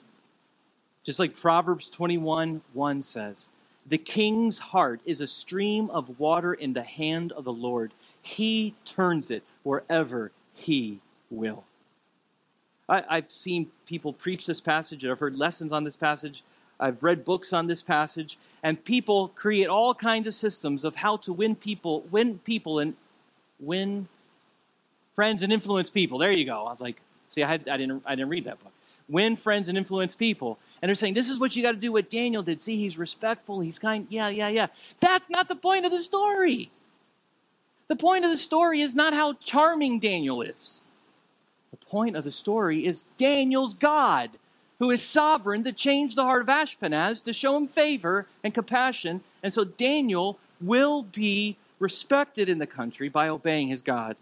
Just 1.04 1.20
like 1.20 1.40
Proverbs 1.40 1.88
21 1.88 2.64
1 2.74 3.04
says, 3.04 3.50
The 3.86 4.00
king's 4.00 4.58
heart 4.58 5.00
is 5.06 5.22
a 5.22 5.28
stream 5.28 5.92
of 5.92 6.20
water 6.20 6.56
in 6.56 6.74
the 6.74 6.82
hand 6.82 7.34
of 7.34 7.44
the 7.44 7.54
Lord. 7.54 7.94
He 8.24 8.74
turns 8.84 9.30
it 9.30 9.44
wherever 9.62 10.32
he 10.56 11.02
will. 11.30 11.64
I, 12.88 13.16
have 13.16 13.32
seen 13.32 13.72
people 13.88 14.14
preach 14.14 14.46
this 14.46 14.62
passage, 14.62 15.06
I've 15.06 15.20
heard 15.20 15.38
lessons 15.38 15.72
on 15.72 15.84
this 15.84 15.96
passage, 15.96 16.44
I've 16.80 17.02
read 17.02 17.26
books 17.26 17.54
on 17.54 17.68
this 17.68 17.82
passage, 17.82 18.38
and 18.62 18.84
people 18.84 19.30
create 19.30 19.68
all 19.68 19.96
kinds 19.96 20.28
of 20.28 20.36
systems 20.36 20.84
of 20.84 20.96
how 20.96 21.18
to 21.18 21.34
win 21.34 21.56
people, 21.56 22.02
win 22.12 22.40
people, 22.40 22.80
and 22.80 22.96
win 23.60 24.08
friends 25.16 25.42
and 25.42 25.52
influence 25.52 25.90
people. 25.90 26.20
There 26.20 26.32
you 26.32 26.46
go. 26.46 26.66
I 26.66 26.72
was 26.72 26.82
like, 26.82 26.98
See, 27.36 27.44
I, 27.44 27.48
had, 27.48 27.68
I, 27.68 27.78
didn't, 27.78 28.04
I 28.06 28.16
didn't 28.16 28.30
read 28.30 28.46
that 28.46 28.64
book. 28.64 28.72
Win 29.08 29.36
friends 29.36 29.68
and 29.68 29.78
influence 29.78 30.16
people. 30.16 30.58
And 30.82 30.90
they're 30.90 30.96
saying, 30.96 31.14
this 31.14 31.30
is 31.30 31.40
what 31.40 31.56
you 31.56 31.64
got 31.64 31.72
to 31.72 31.78
do 31.78 31.92
what 31.92 32.10
Daniel 32.10 32.44
did. 32.44 32.62
See, 32.62 32.78
he's 32.78 32.98
respectful, 32.98 33.60
he's 33.60 33.80
kind. 33.80 34.08
Yeah, 34.10 34.30
yeah, 34.30 34.48
yeah. 34.48 34.68
That's 35.00 35.30
not 35.30 35.48
the 35.48 35.56
point 35.56 35.86
of 35.86 35.92
the 35.92 36.02
story. 36.02 36.72
The 37.88 37.96
point 37.96 38.26
of 38.26 38.32
the 38.32 38.38
story 38.38 38.82
is 38.82 38.96
not 38.96 39.14
how 39.14 39.34
charming 39.34 40.00
Daniel 40.00 40.42
is. 40.42 40.82
The 41.72 41.78
point 41.86 42.16
of 42.16 42.24
the 42.24 42.32
story 42.32 42.86
is 42.86 43.04
Daniel's 43.18 43.74
God, 43.74 44.32
who 44.80 44.92
is 44.92 45.02
sovereign 45.02 45.64
to 45.64 45.72
change 45.72 46.16
the 46.16 46.24
heart 46.24 46.42
of 46.42 46.48
Ashpenaz 46.48 47.24
to 47.24 47.34
show 47.34 47.56
him 47.58 47.68
favor 47.68 48.28
and 48.44 48.54
compassion. 48.54 49.22
And 49.44 49.54
so 49.54 49.64
Daniel 49.64 50.38
will 50.62 51.04
be 51.04 51.58
respected 51.80 52.50
in 52.50 52.60
the 52.60 52.68
country 52.68 53.10
by 53.10 53.28
obeying 53.28 53.68
his 53.68 53.82
God. 53.82 54.16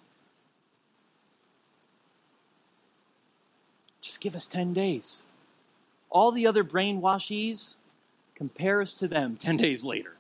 Just 4.02 4.20
give 4.20 4.36
us 4.36 4.48
10 4.48 4.74
days. 4.74 5.24
All 6.10 6.32
the 6.32 6.46
other 6.46 6.64
brainwashies, 6.64 7.76
compare 8.36 8.82
us 8.82 8.94
to 8.96 9.08
them 9.08 9.38
10 9.38 9.58
days 9.58 9.84
later. 9.84 10.16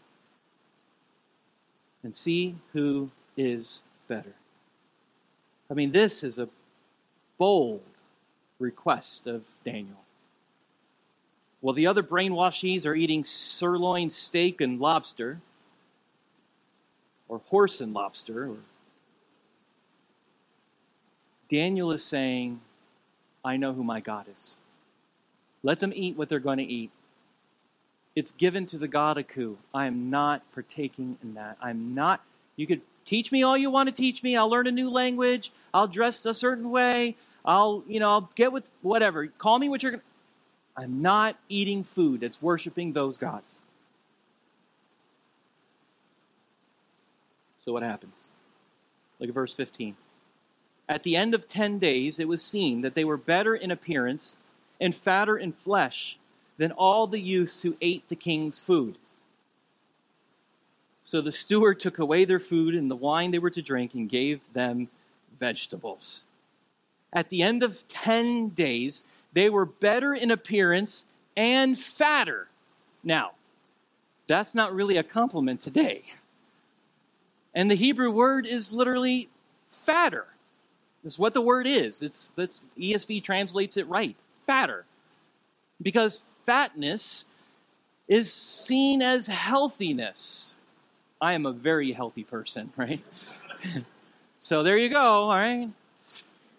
And 2.03 2.15
see 2.15 2.55
who 2.73 3.11
is 3.37 3.81
better. 4.07 4.33
I 5.69 5.73
mean, 5.73 5.91
this 5.91 6.23
is 6.23 6.39
a 6.39 6.47
bold 7.43 7.81
request 8.57 9.27
of 9.27 9.41
Daniel. 9.65 9.99
Well, 11.61 11.73
the 11.73 11.87
other 11.87 12.01
brainwashies 12.01 12.85
are 12.85 12.95
eating 12.95 13.25
sirloin 13.25 14.11
steak 14.11 14.61
and 14.61 14.79
lobster, 14.79 15.41
or 17.27 17.41
horse 17.49 17.81
and 17.81 17.93
lobster. 17.93 18.51
Or... 18.51 18.55
Daniel 21.49 21.91
is 21.91 22.01
saying, 22.01 22.61
I 23.43 23.57
know 23.57 23.73
who 23.73 23.83
my 23.83 23.99
God 23.99 24.27
is. 24.37 24.55
Let 25.63 25.81
them 25.81 25.91
eat 25.93 26.15
what 26.15 26.29
they're 26.29 26.39
going 26.39 26.59
to 26.59 26.63
eat. 26.63 26.91
It's 28.15 28.31
given 28.31 28.67
to 28.67 28.77
the 28.77 28.87
God 28.87 29.17
of 29.17 29.27
Ku. 29.27 29.57
I 29.73 29.87
am 29.87 30.09
not 30.09 30.49
partaking 30.53 31.17
in 31.21 31.33
that. 31.33 31.57
I'm 31.61 31.93
not. 31.93 32.21
You 32.55 32.67
could 32.67 32.79
teach 33.03 33.33
me 33.33 33.43
all 33.43 33.57
you 33.57 33.69
want 33.69 33.89
to 33.89 33.93
teach 33.93 34.23
me. 34.23 34.37
I'll 34.37 34.49
learn 34.49 34.65
a 34.65 34.71
new 34.71 34.89
language. 34.89 35.51
I'll 35.73 35.87
dress 35.87 36.25
a 36.25 36.33
certain 36.33 36.71
way. 36.71 37.17
I'll, 37.45 37.83
you 37.87 37.99
know, 37.99 38.09
I'll 38.09 38.29
get 38.35 38.51
with 38.51 38.63
whatever. 38.81 39.27
Call 39.27 39.59
me 39.59 39.69
what 39.69 39.83
you're 39.83 39.93
going 39.93 40.01
to. 40.01 40.05
I'm 40.75 41.01
not 41.01 41.37
eating 41.49 41.83
food 41.83 42.21
that's 42.21 42.41
worshiping 42.41 42.93
those 42.93 43.17
gods. 43.17 43.59
So 47.63 47.71
what 47.71 47.83
happens? 47.83 48.27
Look 49.19 49.29
at 49.29 49.35
verse 49.35 49.53
15. 49.53 49.95
At 50.89 51.03
the 51.03 51.15
end 51.15 51.33
of 51.33 51.47
10 51.47 51.79
days, 51.79 52.19
it 52.19 52.27
was 52.27 52.43
seen 52.43 52.81
that 52.81 52.95
they 52.95 53.05
were 53.05 53.17
better 53.17 53.55
in 53.55 53.71
appearance 53.71 54.35
and 54.81 54.93
fatter 54.93 55.37
in 55.37 55.53
flesh 55.53 56.17
than 56.57 56.71
all 56.71 57.07
the 57.07 57.19
youths 57.19 57.61
who 57.61 57.77
ate 57.81 58.07
the 58.09 58.15
king's 58.15 58.59
food. 58.59 58.97
So 61.05 61.21
the 61.21 61.31
steward 61.31 61.79
took 61.79 61.99
away 61.99 62.25
their 62.25 62.39
food 62.39 62.75
and 62.75 62.89
the 62.89 62.95
wine 62.95 63.31
they 63.31 63.39
were 63.39 63.49
to 63.51 63.61
drink 63.61 63.93
and 63.93 64.09
gave 64.09 64.41
them 64.53 64.89
vegetables. 65.39 66.23
At 67.13 67.29
the 67.29 67.43
end 67.43 67.63
of 67.63 67.87
10 67.87 68.49
days, 68.49 69.03
they 69.33 69.49
were 69.49 69.65
better 69.65 70.13
in 70.13 70.31
appearance 70.31 71.05
and 71.37 71.79
fatter. 71.79 72.47
Now, 73.03 73.31
that's 74.27 74.55
not 74.55 74.73
really 74.73 74.97
a 74.97 75.03
compliment 75.03 75.61
today. 75.61 76.03
And 77.53 77.69
the 77.69 77.75
Hebrew 77.75 78.11
word 78.11 78.45
is 78.47 78.71
literally 78.71 79.29
fatter. 79.71 80.25
That's 81.03 81.19
what 81.19 81.33
the 81.33 81.41
word 81.41 81.67
is. 81.67 82.01
It's 82.01 82.31
that's 82.35 82.59
ESV 82.79 83.23
translates 83.23 83.77
it 83.77 83.87
right. 83.87 84.15
Fatter. 84.47 84.85
Because 85.81 86.21
fatness 86.45 87.25
is 88.07 88.31
seen 88.31 89.01
as 89.01 89.27
healthiness. 89.27 90.55
I 91.21 91.33
am 91.33 91.45
a 91.45 91.51
very 91.51 91.91
healthy 91.91 92.23
person, 92.23 92.71
right? 92.77 93.01
so 94.39 94.63
there 94.63 94.77
you 94.77 94.89
go, 94.89 95.01
all 95.01 95.29
right? 95.29 95.69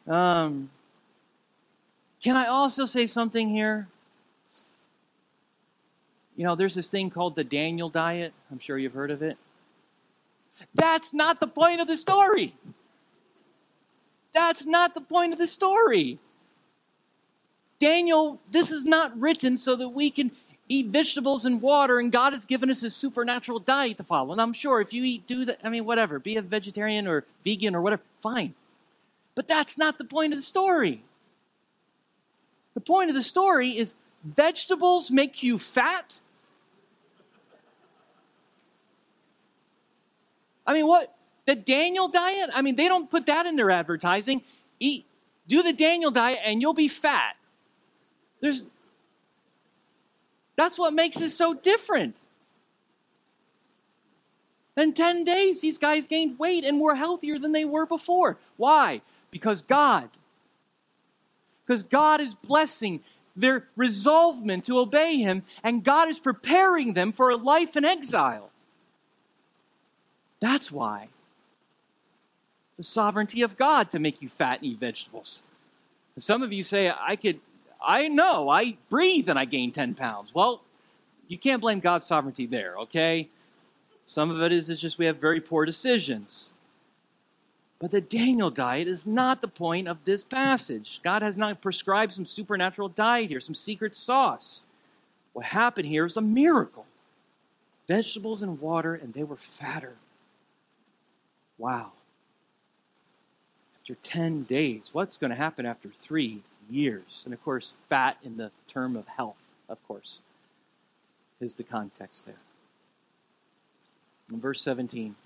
Um, 0.07 0.71
can 2.23 2.37
I 2.37 2.47
also 2.47 2.85
say 2.85 3.07
something 3.07 3.49
here? 3.49 3.88
You 6.37 6.45
know, 6.45 6.55
there's 6.55 6.75
this 6.75 6.88
thing 6.88 7.11
called 7.11 7.37
the 7.37 7.45
Daniel 7.45 7.88
diet. 7.88 8.33
I'm 8.51 8.59
sure 8.59 8.77
you've 8.77 8.95
heard 8.95 9.11
of 9.11 9.23
it. 9.23 9.37
That's 10.75 11.14
not 11.14 11.40
the 11.40 11.47
point 11.47 11.81
of 11.81 11.87
the 11.87 11.97
story. 11.97 12.55
That's 14.33 14.67
not 14.67 14.95
the 14.95 15.01
point 15.01 15.33
of 15.33 15.38
the 15.38 15.47
story. 15.47 16.19
Daniel, 17.79 18.40
this 18.51 18.71
is 18.71 18.85
not 18.85 19.19
written 19.19 19.57
so 19.57 19.77
that 19.77 19.90
we 19.90 20.11
can 20.11 20.33
eat 20.69 20.87
vegetables 20.87 21.45
and 21.45 21.61
water, 21.61 21.99
and 21.99 22.11
God 22.11 22.33
has 22.33 22.47
given 22.47 22.71
us 22.71 22.83
a 22.83 22.90
supernatural 22.90 23.59
diet 23.59 23.99
to 23.99 24.03
follow. 24.05 24.33
And 24.33 24.40
I'm 24.40 24.55
sure 24.55 24.81
if 24.81 24.93
you 24.93 25.05
eat, 25.05 25.27
do 25.27 25.45
that, 25.45 25.59
I 25.62 25.69
mean, 25.69 25.85
whatever, 25.85 26.19
be 26.19 26.37
a 26.37 26.43
vegetarian 26.43 27.07
or 27.07 27.25
vegan 27.45 27.75
or 27.75 27.83
whatever, 27.83 28.03
fine. 28.23 28.55
But 29.35 29.49
that's 29.49 29.77
not 29.77 29.99
the 29.99 30.05
point 30.05 30.33
of 30.33 30.38
the 30.38 30.44
story. 30.44 31.03
The 32.75 32.81
point 32.81 33.11
of 33.11 33.16
the 33.16 33.23
story 33.23 33.70
is 33.70 33.94
vegetables 34.23 35.11
make 35.11 35.42
you 35.42 35.59
fat. 35.59 36.20
I 40.66 40.73
mean, 40.73 40.87
what? 40.87 41.14
The 41.47 41.55
Daniel 41.55 42.09
diet? 42.09 42.51
I 42.55 42.62
mean, 42.62 42.75
they 42.75 42.88
don't 42.88 43.11
put 43.11 43.27
that 43.27 43.47
in 43.47 43.57
their 43.57 43.70
advertising. 43.70 44.42
Eat, 44.81 45.05
do 45.47 45.62
the 45.62 45.73
Daniel 45.73 46.11
diet 46.11 46.40
and 46.44 46.61
you'll 46.61 46.73
be 46.73 46.88
fat. 46.88 47.37
There's, 48.40 48.62
that's 50.57 50.79
what 50.79 50.94
makes 50.94 51.20
it 51.20 51.31
so 51.31 51.55
different. 51.55 52.16
In 54.77 54.92
10 54.92 55.25
days, 55.25 55.61
these 55.61 55.79
guys 55.79 56.07
gained 56.07 56.38
weight 56.38 56.64
and 56.64 56.81
were 56.81 56.94
healthier 56.94 57.38
than 57.38 57.53
they 57.53 57.64
were 57.64 57.87
before. 57.87 58.38
Why? 58.57 59.03
Because 59.35 59.62
God. 59.62 60.11
Because 61.66 61.83
God 61.83 62.20
is 62.20 62.37
blessing 62.37 63.01
their 63.35 63.66
resolvement 63.75 64.64
to 64.66 64.79
obey 64.79 65.16
Him, 65.16 65.42
and 65.64 65.83
God 65.83 66.09
is 66.09 66.20
preparing 66.20 66.92
them 66.92 67.11
for 67.11 67.31
a 67.31 67.37
life 67.37 67.77
in 67.77 67.85
exile. 67.85 68.51
That's 70.38 70.70
why. 70.70 71.09
The 72.77 72.85
sovereignty 72.85 73.42
of 73.42 73.57
God 73.57 73.90
to 73.90 73.99
make 73.99 74.23
you 74.23 74.29
fat 74.29 74.61
and 74.62 74.70
eat 74.70 74.79
vegetables. 74.79 75.42
Some 76.16 76.44
of 76.44 76.53
you 76.53 76.62
say, 76.62 76.92
I 76.97 77.16
could, 77.16 77.40
I 77.85 78.07
know, 78.07 78.49
I 78.49 78.77
breathe 78.88 79.29
and 79.29 79.37
I 79.37 79.47
gain 79.47 79.73
10 79.73 79.94
pounds. 79.94 80.33
Well, 80.33 80.62
you 81.27 81.38
can't 81.38 81.61
blame 81.61 81.81
God's 81.81 82.07
sovereignty 82.07 82.47
there, 82.47 82.77
okay? 82.79 83.29
Some 84.05 84.31
of 84.31 84.40
it 84.42 84.53
is 84.53 84.70
it's 84.70 84.81
just 84.81 84.97
we 84.97 85.07
have 85.07 85.16
very 85.16 85.40
poor 85.40 85.64
decisions. 85.64 86.51
But 87.85 87.90
the 87.90 88.01
Daniel 88.01 88.49
diet 88.49 88.88
is 88.88 89.07
not 89.07 89.42
the 89.42 89.47
point 89.47 89.88
of 89.88 89.99
this 90.07 90.23
passage. 90.23 91.01
God 91.05 91.20
has 91.20 91.37
not 91.37 91.61
prescribed 91.61 92.14
some 92.14 92.25
supernatural 92.25 92.88
diet 92.88 93.29
here, 93.29 93.40
some 93.40 93.55
secret 93.55 93.94
sauce. 93.94 94.64
What 95.35 95.44
happened 95.44 95.87
here 95.87 96.07
is 96.07 96.16
a 96.16 96.23
miracle 96.23 96.87
vegetables 97.87 98.40
and 98.40 98.59
water, 98.59 98.94
and 98.94 99.12
they 99.12 99.23
were 99.23 99.37
fatter. 99.37 99.97
Wow. 101.59 101.92
After 103.83 103.97
10 103.97 104.44
days, 104.44 104.88
what's 104.94 105.18
going 105.18 105.29
to 105.29 105.37
happen 105.37 105.66
after 105.66 105.90
three 105.90 106.42
years? 106.70 107.20
And 107.27 107.35
of 107.35 107.44
course, 107.44 107.75
fat 107.90 108.16
in 108.25 108.38
the 108.38 108.51
term 108.66 108.97
of 108.97 109.07
health, 109.09 109.37
of 109.68 109.77
course, 109.87 110.20
is 111.38 111.55
the 111.55 111.64
context 111.64 112.25
there. 112.25 112.40
In 114.33 114.40
verse 114.40 114.62
17. 114.62 115.16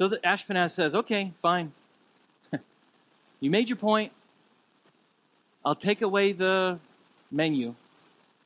So 0.00 0.08
that 0.08 0.22
Ashpenaz 0.22 0.70
says, 0.70 0.94
okay, 0.94 1.30
fine. 1.42 1.72
you 3.40 3.50
made 3.50 3.68
your 3.68 3.76
point. 3.76 4.12
I'll 5.62 5.74
take 5.74 6.00
away 6.00 6.32
the 6.32 6.78
menu. 7.30 7.74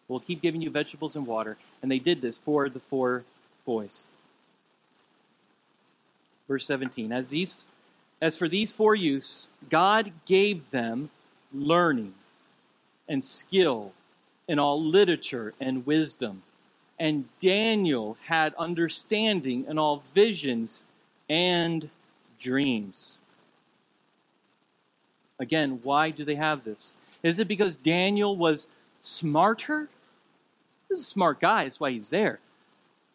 We'll 0.09 0.19
keep 0.19 0.43
giving 0.43 0.63
you 0.63 0.71
vegetables 0.71 1.15
and 1.15 1.29
water. 1.29 1.57
And 1.81 1.89
they 1.89 2.01
did 2.01 2.21
this 2.21 2.39
for 2.39 2.69
the 2.69 2.81
four 2.81 3.23
boys. 3.65 4.03
Verse 6.49 6.67
17. 6.67 7.13
As 7.13 7.31
these 7.31 7.57
as 8.21 8.37
for 8.37 8.49
these 8.49 8.73
four 8.73 8.97
youths, 8.97 9.47
God 9.71 10.11
gave 10.27 10.69
them 10.73 11.09
learning 11.53 12.15
and 13.09 13.25
skill 13.25 13.93
in 14.49 14.59
all 14.59 14.83
literature 14.83 15.55
and 15.61 15.87
wisdom. 15.87 16.43
And 16.99 17.29
Daniel 17.41 18.17
had 18.25 18.55
understanding 18.55 19.67
in 19.69 19.79
all 19.79 20.03
visions 20.17 20.81
and 21.35 21.91
dreams. 22.39 23.19
Again, 25.41 25.81
why 25.83 26.11
do 26.11 26.25
they 26.25 26.37
have 26.37 26.63
this? 26.63 26.93
Is 27.25 27.41
it 27.41 27.49
because 27.49 27.75
Daniel 27.75 28.37
was 28.37 28.69
smarter? 29.01 29.89
Is 30.91 31.01
a 31.01 31.03
smart 31.03 31.41
guy, 31.41 31.65
that's 31.65 31.81
why 31.81 31.91
he's 31.91 32.09
there. 32.09 32.39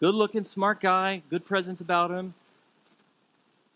Good 0.02 0.16
looking, 0.16 0.44
smart 0.44 0.82
guy, 0.82 1.22
good 1.30 1.46
presence 1.46 1.80
about 1.80 2.12
him. 2.12 2.34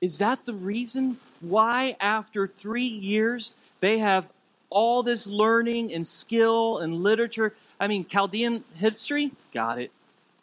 Is 0.01 0.17
that 0.17 0.45
the 0.45 0.53
reason 0.53 1.17
why, 1.39 1.95
after 2.01 2.45
three 2.45 2.83
years, 2.83 3.55
they 3.79 3.99
have 3.99 4.25
all 4.69 5.03
this 5.03 5.25
learning 5.25 5.93
and 5.93 6.05
skill 6.05 6.79
and 6.79 7.01
literature. 7.01 7.55
I 7.79 7.87
mean, 7.87 8.05
Chaldean 8.05 8.65
history, 8.75 9.31
got 9.53 9.79
it. 9.79 9.91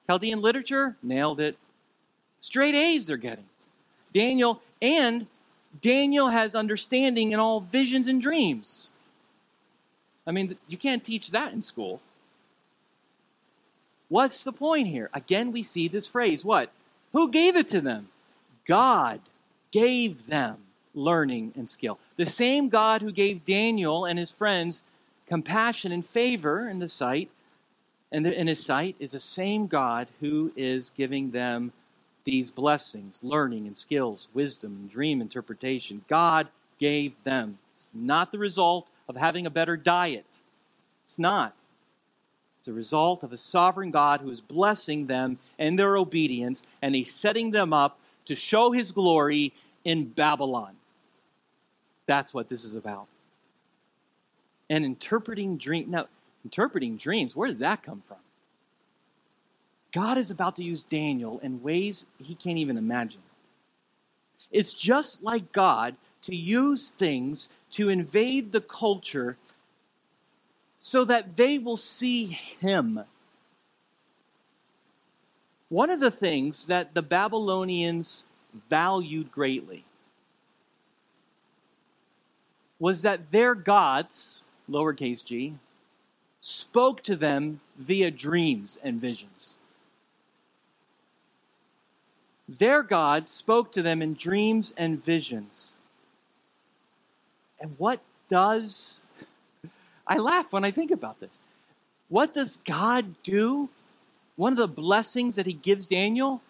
Chaldean 0.07 0.41
literature, 0.41 0.97
nailed 1.03 1.41
it. 1.41 1.59
Straight 2.41 2.75
A's 2.75 3.07
they're 3.07 3.19
getting. 3.19 3.50
Daniel, 4.13 4.61
and 4.81 5.27
Daniel 5.81 6.29
has 6.29 6.55
understanding 6.55 7.33
in 7.33 7.41
all 7.41 7.61
visions 7.61 8.09
and 8.09 8.21
dreams. 8.21 8.89
I 10.27 10.33
mean, 10.33 10.57
you 10.69 10.77
can't 10.77 11.05
teach 11.05 11.31
that 11.31 11.53
in 11.53 11.63
school. 11.63 12.01
What's 14.09 14.45
the 14.45 14.53
point 14.53 14.89
here? 14.89 15.09
Again, 15.15 15.53
we 15.53 15.63
see 15.63 15.89
this 15.89 16.07
phrase. 16.07 16.45
What? 16.45 16.71
Who 17.13 17.31
gave 17.31 17.57
it 17.57 17.69
to 17.71 17.81
them? 17.81 18.09
God 18.67 19.21
gave 19.71 20.27
them 20.27 20.59
learning 20.95 21.53
and 21.57 21.71
skill. 21.71 21.99
The 22.17 22.27
same 22.27 22.69
God 22.69 23.03
who 23.03 23.13
gave 23.13 23.45
Daniel 23.45 24.05
and 24.05 24.19
his 24.19 24.31
friends 24.31 24.83
compassion 25.29 25.93
and 25.93 26.05
favor 26.05 26.69
in 26.69 26.81
the 26.81 26.89
sight 26.89 27.31
and 28.13 28.27
in 28.27 28.49
his 28.49 28.65
sight 28.65 28.97
is 28.99 29.13
the 29.13 29.21
same 29.21 29.67
God 29.67 30.09
who 30.21 30.53
is 30.57 30.91
giving 30.97 31.31
them 31.31 31.73
these 32.31 32.53
blessings, 32.53 33.19
learning 33.23 33.67
and 33.67 33.77
skills, 33.77 34.29
wisdom, 34.35 34.77
and 34.81 34.89
dream 34.89 35.21
interpretation. 35.21 36.05
God 36.09 36.49
gave 36.79 37.13
them. 37.25 37.59
It's 37.77 37.91
not 37.93 38.31
the 38.31 38.39
result 38.39 38.87
of 39.09 39.17
having 39.17 39.47
a 39.47 39.51
better 39.51 39.77
diet. 39.77 40.41
It's 41.07 41.19
not. 41.19 41.57
It's 42.61 42.69
a 42.69 42.73
result 42.73 43.25
of 43.25 43.33
a 43.33 43.39
sovereign 43.39 43.91
God 43.91 44.21
who 44.21 44.31
is 44.31 44.41
blessing 44.41 45.09
them 45.09 45.41
in 45.59 45.75
their 45.75 45.97
obedience, 45.97 46.63
and 46.83 46.95
He's 46.95 47.13
setting 47.13 47.51
them 47.51 47.73
up 47.73 47.99
to 48.27 48.37
show 48.37 48.71
His 48.71 48.93
glory 48.93 49.53
in 49.85 50.05
Babylon. 50.05 50.77
That's 52.07 52.33
what 52.33 52.49
this 52.49 52.63
is 52.65 52.77
about. 52.77 53.09
And 54.69 54.85
interpreting 54.85 55.57
dreams. 55.57 55.89
Now, 55.89 56.07
interpreting 56.45 56.97
dreams, 56.97 57.35
where 57.35 57.49
did 57.49 57.59
that 57.59 57.83
come 57.83 58.05
from? 58.07 58.19
God 59.93 60.19
is 60.19 60.31
about 60.31 60.57
to 60.57 60.65
use 60.65 60.83
Daniel 60.85 61.41
in 61.41 61.63
ways 61.63 62.07
he 62.19 62.35
can't 62.35 62.59
even 62.59 62.77
imagine. 62.77 63.21
It's 64.51 64.75
just 64.75 65.23
like 65.23 65.53
God 65.53 65.97
to 66.23 66.35
use 66.35 66.91
things 66.91 67.49
to 67.73 67.89
invade 67.89 68.53
the 68.53 68.61
culture 68.61 69.37
so 70.79 71.05
that 71.05 71.37
they 71.37 71.59
will 71.59 71.77
see 71.77 72.39
him. 72.61 73.01
One 75.69 75.91
of 75.91 76.01
the 76.01 76.11
things 76.11 76.67
that 76.67 76.95
the 76.95 77.03
Babylonians 77.03 78.25
valued 78.69 79.31
greatly 79.31 79.85
was 82.81 83.03
that 83.03 83.31
their 83.31 83.55
gods, 83.55 84.41
lowercase 84.69 85.25
g, 85.25 85.55
spoke 86.41 87.03
to 87.03 87.15
them 87.15 87.61
via 87.79 88.11
dreams 88.11 88.79
and 88.83 89.01
visions. 89.01 89.57
Their 92.59 92.83
God 92.83 93.29
spoke 93.29 93.73
to 93.73 93.83
them 93.83 94.03
in 94.03 94.15
dreams 94.15 94.75
and 94.77 95.03
visions. 95.03 95.73
And 97.61 97.75
what 97.79 98.01
does, 98.29 98.99
I 100.07 100.19
laugh 100.19 100.53
when 100.53 100.65
I 100.65 100.71
think 100.71 100.91
about 100.91 101.21
this. 101.21 101.39
What 102.09 102.35
does 102.35 102.59
God 102.65 103.15
do? 103.23 103.69
One 104.37 104.53
of 104.53 104.59
the 104.59 104.67
blessings 104.67 105.37
that 105.37 105.47
he 105.47 105.53
gives 105.53 105.87
Daniel? 105.87 106.43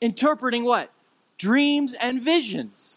Interpreting 0.00 0.64
what? 0.64 0.90
Dreams 1.38 1.94
and 1.94 2.20
visions 2.22 2.96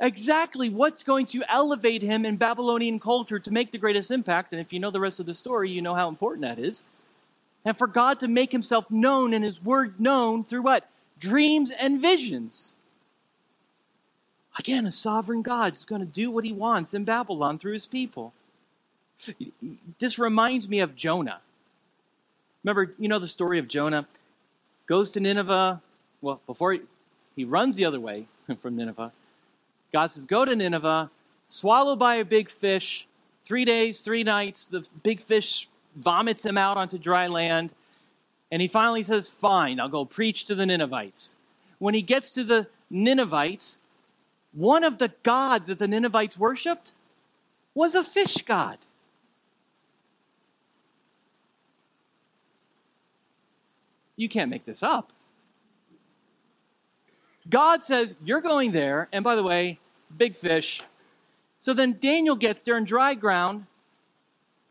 exactly 0.00 0.70
what's 0.70 1.02
going 1.02 1.26
to 1.26 1.42
elevate 1.48 2.02
him 2.02 2.24
in 2.24 2.36
Babylonian 2.36 3.00
culture 3.00 3.38
to 3.38 3.50
make 3.50 3.72
the 3.72 3.78
greatest 3.78 4.10
impact. 4.10 4.52
And 4.52 4.60
if 4.60 4.72
you 4.72 4.80
know 4.80 4.90
the 4.90 5.00
rest 5.00 5.20
of 5.20 5.26
the 5.26 5.34
story, 5.34 5.70
you 5.70 5.82
know 5.82 5.94
how 5.94 6.08
important 6.08 6.42
that 6.42 6.58
is. 6.58 6.82
And 7.68 7.76
for 7.76 7.86
God 7.86 8.20
to 8.20 8.28
make 8.28 8.50
himself 8.50 8.90
known 8.90 9.34
and 9.34 9.44
his 9.44 9.62
word 9.62 10.00
known 10.00 10.42
through 10.42 10.62
what? 10.62 10.88
Dreams 11.20 11.70
and 11.70 12.00
visions. 12.00 12.72
Again, 14.58 14.86
a 14.86 14.90
sovereign 14.90 15.42
God 15.42 15.74
is 15.74 15.84
going 15.84 16.00
to 16.00 16.06
do 16.06 16.30
what 16.30 16.46
he 16.46 16.52
wants 16.54 16.94
in 16.94 17.04
Babylon 17.04 17.58
through 17.58 17.74
his 17.74 17.84
people. 17.84 18.32
This 19.98 20.18
reminds 20.18 20.66
me 20.66 20.80
of 20.80 20.96
Jonah. 20.96 21.40
Remember, 22.64 22.94
you 22.98 23.06
know 23.06 23.18
the 23.18 23.28
story 23.28 23.58
of 23.58 23.68
Jonah? 23.68 24.08
Goes 24.86 25.10
to 25.10 25.20
Nineveh. 25.20 25.82
Well, 26.22 26.40
before 26.46 26.78
he, 27.36 27.44
runs 27.44 27.76
the 27.76 27.84
other 27.84 28.00
way 28.00 28.28
from 28.62 28.76
Nineveh, 28.76 29.12
God 29.92 30.06
says, 30.06 30.24
Go 30.24 30.46
to 30.46 30.56
Nineveh, 30.56 31.10
swallowed 31.48 31.98
by 31.98 32.14
a 32.14 32.24
big 32.24 32.48
fish. 32.48 33.06
Three 33.44 33.66
days, 33.66 34.00
three 34.00 34.24
nights, 34.24 34.64
the 34.64 34.86
big 35.02 35.20
fish 35.20 35.68
vomits 35.98 36.44
him 36.44 36.56
out 36.56 36.76
onto 36.76 36.98
dry 36.98 37.26
land. 37.26 37.70
And 38.50 38.62
he 38.62 38.68
finally 38.68 39.02
says, 39.02 39.28
Fine, 39.28 39.80
I'll 39.80 39.88
go 39.88 40.04
preach 40.04 40.44
to 40.46 40.54
the 40.54 40.66
Ninevites. 40.66 41.36
When 41.78 41.94
he 41.94 42.02
gets 42.02 42.30
to 42.32 42.44
the 42.44 42.66
Ninevites, 42.90 43.76
one 44.52 44.84
of 44.84 44.98
the 44.98 45.12
gods 45.22 45.68
that 45.68 45.78
the 45.78 45.88
Ninevites 45.88 46.38
worshipped 46.38 46.92
was 47.74 47.94
a 47.94 48.02
fish 48.02 48.38
god. 48.38 48.78
You 54.16 54.28
can't 54.28 54.50
make 54.50 54.64
this 54.64 54.82
up. 54.82 55.12
God 57.48 57.82
says, 57.82 58.16
You're 58.22 58.40
going 58.40 58.72
there. 58.72 59.08
And 59.12 59.22
by 59.22 59.36
the 59.36 59.42
way, 59.42 59.78
big 60.16 60.36
fish. 60.36 60.82
So 61.60 61.72
then 61.72 61.96
Daniel 62.00 62.36
gets 62.36 62.62
there 62.62 62.76
in 62.76 62.84
dry 62.84 63.14
ground. 63.14 63.66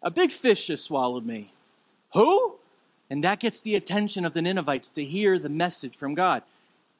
A 0.02 0.12
big 0.12 0.32
fish 0.32 0.68
has 0.68 0.84
swallowed 0.84 1.26
me. 1.26 1.52
Who? 2.14 2.56
And 3.10 3.24
that 3.24 3.40
gets 3.40 3.60
the 3.60 3.76
attention 3.76 4.26
of 4.26 4.34
the 4.34 4.42
Ninevites 4.42 4.90
to 4.92 5.04
hear 5.04 5.40
the 5.40 5.50
message 5.50 5.96
from 5.98 6.14
God. 6.14 6.44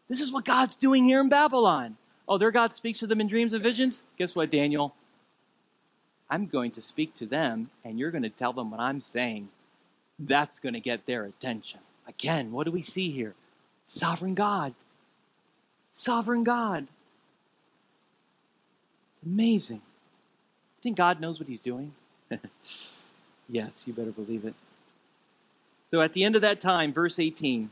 This 0.08 0.22
is 0.22 0.32
what 0.32 0.46
God's 0.46 0.76
doing 0.76 1.04
here 1.04 1.20
in 1.20 1.30
Babylon. 1.30 1.98
Oh, 2.28 2.38
their 2.38 2.52
God 2.52 2.74
speaks 2.74 3.00
to 3.00 3.08
them 3.08 3.22
in 3.22 3.28
dreams 3.28 3.54
and 3.54 3.64
visions? 3.64 4.04
Guess 4.18 4.36
what, 4.36 4.52
Daniel? 4.52 4.96
I'm 6.30 6.48
going 6.48 6.72
to 6.72 6.82
speak 6.82 7.16
to 7.16 7.26
them, 7.26 7.70
and 7.86 7.98
you're 8.00 8.12
going 8.12 8.24
to 8.24 8.30
tell 8.30 8.54
them 8.54 8.72
what 8.72 8.80
I'm 8.80 9.00
saying. 9.00 9.50
That's 10.20 10.60
going 10.60 10.74
to 10.74 10.80
get 10.80 11.06
their 11.06 11.24
attention. 11.24 11.80
Again, 12.08 12.52
what 12.52 12.66
do 12.66 12.72
we 12.72 12.82
see 12.82 13.12
here? 13.12 13.34
Sovereign 13.86 14.34
God 14.34 14.74
sovereign 15.98 16.44
God. 16.44 16.88
It's 19.14 19.24
amazing. 19.26 19.78
You 19.78 20.82
think 20.82 20.98
God 20.98 21.20
knows 21.20 21.40
what 21.40 21.50
he's 21.50 21.62
doing? 21.62 21.92
yes, 23.50 23.84
you 23.86 23.94
better 23.94 24.12
believe 24.12 24.46
it. 24.46 24.54
So 25.90 26.02
at 26.02 26.14
the 26.14 26.24
end 26.24 26.36
of 26.36 26.42
that 26.42 26.60
time, 26.60 26.94
verse 26.94 27.20
18, 27.20 27.70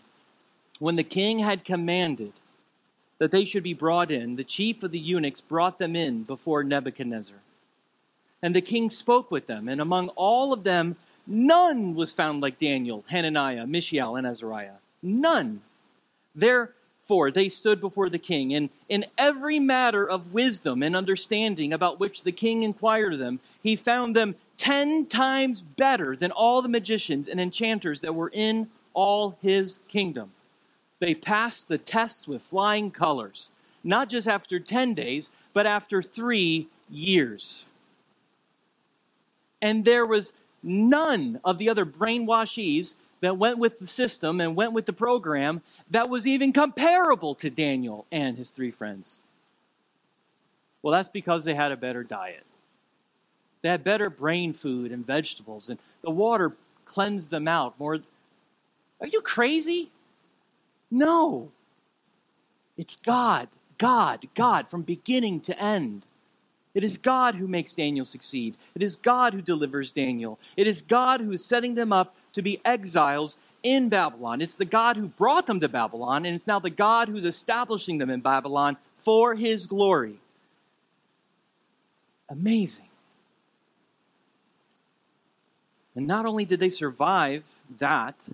when 0.80 0.96
the 0.96 1.04
king 1.04 1.40
had 1.40 1.66
commanded 1.66 2.34
that 3.18 3.32
they 3.32 3.46
should 3.46 3.64
be 3.64 3.74
brought 3.74 4.12
in, 4.12 4.36
the 4.36 4.44
chief 4.44 4.84
of 4.84 4.92
the 4.92 5.00
eunuchs 5.00 5.42
brought 5.42 5.80
them 5.80 5.96
in 5.96 6.24
before 6.24 6.64
Nebuchadnezzar. 6.64 7.36
And 8.42 8.54
the 8.54 8.62
king 8.62 8.90
spoke 8.90 9.32
with 9.32 9.48
them, 9.48 9.68
and 9.68 9.82
among 9.82 10.10
all 10.10 10.54
of 10.54 10.64
them, 10.64 10.98
none 11.26 11.96
was 11.96 12.12
found 12.12 12.42
like 12.42 12.60
Daniel, 12.60 13.04
Hananiah, 13.08 13.66
Mishael, 13.66 14.16
and 14.16 14.28
Azariah. 14.28 14.76
None. 15.02 15.62
Therefore, 16.36 17.32
they 17.32 17.50
stood 17.50 17.80
before 17.80 18.10
the 18.10 18.20
king, 18.20 18.54
and 18.54 18.70
in 18.90 19.06
every 19.18 19.60
matter 19.60 20.08
of 20.08 20.34
wisdom 20.34 20.84
and 20.84 20.96
understanding 20.96 21.74
about 21.74 22.00
which 22.00 22.24
the 22.24 22.32
king 22.32 22.64
inquired 22.64 23.14
of 23.14 23.20
them, 23.20 23.40
he 23.66 23.76
found 23.76 24.16
them 24.16 24.36
ten 24.58 25.08
times 25.08 25.64
better 25.64 26.16
than 26.16 26.30
all 26.30 26.62
the 26.62 26.70
magicians 26.70 27.28
and 27.28 27.42
enchanters 27.42 28.02
that 28.02 28.14
were 28.14 28.30
in 28.32 28.70
all 28.94 29.40
his 29.42 29.80
kingdom. 29.88 30.32
They 31.00 31.16
passed 31.16 31.68
the 31.68 31.80
tests 31.80 32.28
with 32.28 32.44
flying 32.44 32.92
colors, 32.92 33.50
not 33.84 34.08
just 34.08 34.28
after 34.28 34.60
10 34.60 34.94
days, 34.94 35.32
but 35.52 35.66
after 35.66 36.04
three 36.04 36.68
years. 36.92 37.66
And 39.64 39.84
there 39.84 40.06
was 40.06 40.32
none 40.62 41.40
of 41.44 41.58
the 41.58 41.68
other 41.68 41.88
brainwashees 41.88 42.94
that 43.22 43.38
went 43.38 43.58
with 43.58 43.80
the 43.80 43.88
system 43.88 44.40
and 44.40 44.56
went 44.56 44.74
with 44.74 44.86
the 44.86 44.94
program 44.94 45.64
that 45.90 46.08
was 46.08 46.28
even 46.28 46.54
comparable 46.54 47.34
to 47.34 47.50
Daniel 47.50 48.06
and 48.12 48.38
his 48.38 48.52
three 48.52 48.70
friends. 48.70 49.18
Well, 50.84 50.92
that's 50.92 51.10
because 51.10 51.46
they 51.46 51.56
had 51.56 51.72
a 51.72 51.78
better 51.78 52.04
diet. 52.04 52.44
They 53.66 53.72
had 53.72 53.84
better 53.84 54.12
brain 54.12 54.54
food 54.54 54.92
and 54.92 55.04
vegetables, 55.04 55.70
and 55.70 55.80
the 56.04 56.12
water 56.12 56.56
cleansed 56.86 57.32
them 57.32 57.48
out 57.48 57.74
more. 57.80 57.98
Are 59.02 59.08
you 59.08 59.22
crazy? 59.22 59.90
No. 60.92 61.50
It's 62.78 62.96
God, 62.98 63.48
God, 63.80 64.28
God 64.36 64.68
from 64.70 64.84
beginning 64.84 65.42
to 65.42 65.60
end. 65.60 66.04
It 66.76 66.84
is 66.84 67.00
God 67.00 67.34
who 67.34 67.48
makes 67.48 67.74
Daniel 67.74 68.06
succeed. 68.06 68.54
It 68.76 68.84
is 68.84 68.96
God 68.96 69.34
who 69.34 69.42
delivers 69.42 69.92
Daniel. 69.92 70.38
It 70.56 70.68
is 70.68 70.84
God 70.84 71.20
who 71.20 71.32
is 71.32 71.44
setting 71.44 71.74
them 71.74 71.92
up 71.92 72.16
to 72.34 72.44
be 72.44 72.62
exiles 72.66 73.36
in 73.64 73.90
Babylon. 73.90 74.42
It's 74.42 74.54
the 74.54 74.66
God 74.66 74.96
who 74.96 75.08
brought 75.08 75.48
them 75.48 75.60
to 75.62 75.68
Babylon, 75.68 76.28
and 76.28 76.36
it's 76.36 76.46
now 76.46 76.60
the 76.60 76.70
God 76.70 77.08
who's 77.08 77.26
establishing 77.26 77.98
them 77.98 78.12
in 78.12 78.20
Babylon 78.20 78.78
for 79.04 79.34
his 79.34 79.66
glory. 79.66 80.20
Amazing. 82.30 82.86
And 85.96 86.08
not 86.08 86.26
only 86.26 86.46
did 86.46 86.60
they 86.60 86.70
survive 86.70 87.44
that, 87.80 88.28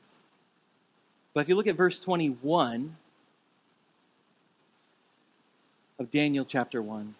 but 1.33 1.41
if 1.41 1.49
you 1.49 1.55
look 1.55 1.67
at 1.67 1.75
verse 1.75 1.99
21 1.99 2.95
of 5.99 6.11
Daniel 6.11 6.43
chapter 6.43 6.81
1, 6.81 7.13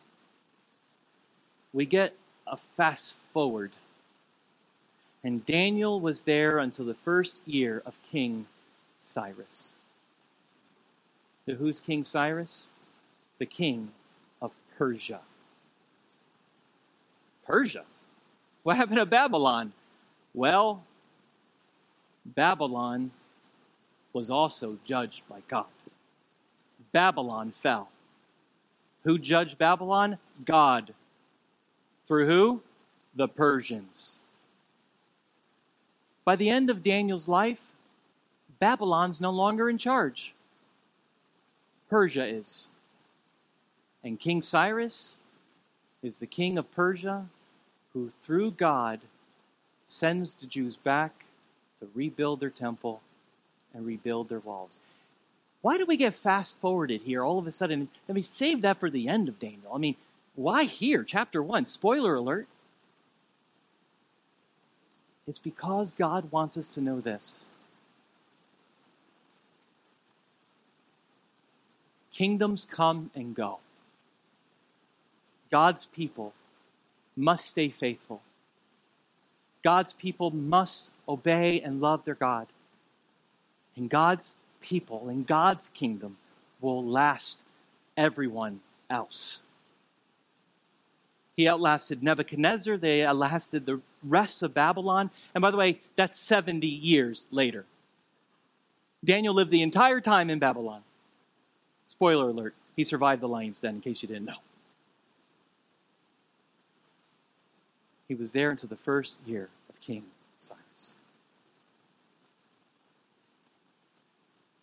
we 1.73 1.85
get 1.85 2.15
a 2.47 2.57
fast 2.75 3.15
forward. 3.33 3.71
And 5.23 5.45
Daniel 5.45 5.99
was 5.99 6.23
there 6.23 6.57
until 6.57 6.85
the 6.85 6.95
first 6.95 7.39
year 7.45 7.83
of 7.85 7.93
King 8.11 8.47
Cyrus. 8.97 9.69
So 11.45 11.53
who's 11.53 11.79
King 11.79 12.03
Cyrus? 12.03 12.67
The 13.37 13.45
king 13.45 13.91
of 14.41 14.51
Persia. 14.77 15.19
Persia? 17.45 17.83
What 18.63 18.77
happened 18.77 18.97
to 18.97 19.05
Babylon? 19.05 19.73
Well, 20.33 20.83
Babylon 22.25 23.11
was 24.13 24.29
also 24.29 24.77
judged 24.85 25.21
by 25.29 25.41
God. 25.47 25.65
Babylon 26.91 27.51
fell. 27.51 27.89
Who 29.03 29.17
judged 29.17 29.57
Babylon? 29.57 30.17
God. 30.45 30.93
Through 32.07 32.27
who? 32.27 32.61
The 33.15 33.27
Persians. 33.27 34.17
By 36.23 36.35
the 36.35 36.49
end 36.49 36.69
of 36.69 36.83
Daniel's 36.83 37.27
life, 37.27 37.61
Babylon's 38.59 39.19
no 39.19 39.31
longer 39.31 39.69
in 39.69 39.77
charge. 39.77 40.33
Persia 41.89 42.25
is. 42.25 42.67
And 44.03 44.19
King 44.19 44.41
Cyrus 44.41 45.17
is 46.03 46.17
the 46.17 46.27
king 46.27 46.57
of 46.57 46.71
Persia 46.71 47.25
who, 47.93 48.11
through 48.23 48.51
God, 48.51 49.01
sends 49.83 50.35
the 50.35 50.45
Jews 50.45 50.75
back 50.75 51.25
to 51.79 51.87
rebuild 51.93 52.39
their 52.39 52.49
temple 52.49 53.01
and 53.73 53.85
rebuild 53.85 54.29
their 54.29 54.39
walls. 54.39 54.77
Why 55.61 55.77
do 55.77 55.85
we 55.85 55.97
get 55.97 56.15
fast 56.15 56.55
forwarded 56.59 57.01
here 57.01 57.23
all 57.23 57.37
of 57.37 57.47
a 57.47 57.51
sudden? 57.51 57.89
Let 58.07 58.15
me 58.15 58.23
save 58.23 58.61
that 58.61 58.79
for 58.79 58.89
the 58.89 59.07
end 59.07 59.27
of 59.27 59.39
Daniel. 59.39 59.73
I 59.73 59.77
mean, 59.77 59.95
why 60.35 60.63
here? 60.63 61.03
Chapter 61.03 61.43
1, 61.43 61.65
spoiler 61.65 62.15
alert. 62.15 62.47
It's 65.27 65.39
because 65.39 65.93
God 65.93 66.31
wants 66.31 66.57
us 66.57 66.73
to 66.73 66.81
know 66.81 66.99
this. 66.99 67.45
Kingdoms 72.11 72.65
come 72.69 73.11
and 73.15 73.35
go. 73.35 73.59
God's 75.49 75.85
people 75.85 76.33
must 77.15 77.45
stay 77.45 77.69
faithful. 77.69 78.21
God's 79.63 79.93
people 79.93 80.31
must 80.31 80.89
obey 81.07 81.61
and 81.61 81.81
love 81.81 82.03
their 82.05 82.15
God. 82.15 82.47
And 83.75 83.89
God's 83.89 84.33
people 84.61 85.09
in 85.09 85.23
God's 85.23 85.69
kingdom 85.73 86.17
will 86.59 86.83
last 86.83 87.39
everyone 87.97 88.61
else. 88.89 89.39
He 91.37 91.47
outlasted 91.47 92.03
Nebuchadnezzar. 92.03 92.77
They 92.77 93.05
outlasted 93.05 93.65
the 93.65 93.81
rest 94.03 94.43
of 94.43 94.53
Babylon. 94.53 95.09
And 95.33 95.41
by 95.41 95.51
the 95.51 95.57
way, 95.57 95.79
that's 95.95 96.19
70 96.19 96.67
years 96.67 97.23
later. 97.31 97.65
Daniel 99.03 99.33
lived 99.33 99.51
the 99.51 99.61
entire 99.61 100.01
time 100.01 100.29
in 100.29 100.39
Babylon. 100.39 100.81
Spoiler 101.87 102.29
alert, 102.29 102.53
he 102.75 102.83
survived 102.83 103.21
the 103.21 103.27
lion's 103.27 103.59
den, 103.59 103.75
in 103.75 103.81
case 103.81 104.01
you 104.01 104.07
didn't 104.07 104.25
know. 104.25 104.35
He 108.11 108.15
was 108.15 108.33
there 108.33 108.51
until 108.51 108.67
the 108.67 108.75
first 108.75 109.13
year 109.25 109.47
of 109.69 109.79
King 109.79 110.03
Cyrus. 110.37 110.91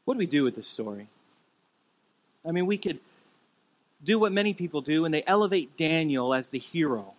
What 0.04 0.12
do 0.12 0.18
we 0.18 0.26
do 0.26 0.44
with 0.44 0.54
this 0.54 0.68
story? 0.68 1.06
I 2.46 2.50
mean, 2.50 2.66
we 2.66 2.76
could 2.76 3.00
do 4.04 4.18
what 4.18 4.32
many 4.32 4.52
people 4.52 4.82
do, 4.82 5.06
and 5.06 5.14
they 5.14 5.22
elevate 5.26 5.78
Daniel 5.78 6.34
as 6.34 6.50
the 6.50 6.58
hero. 6.58 7.14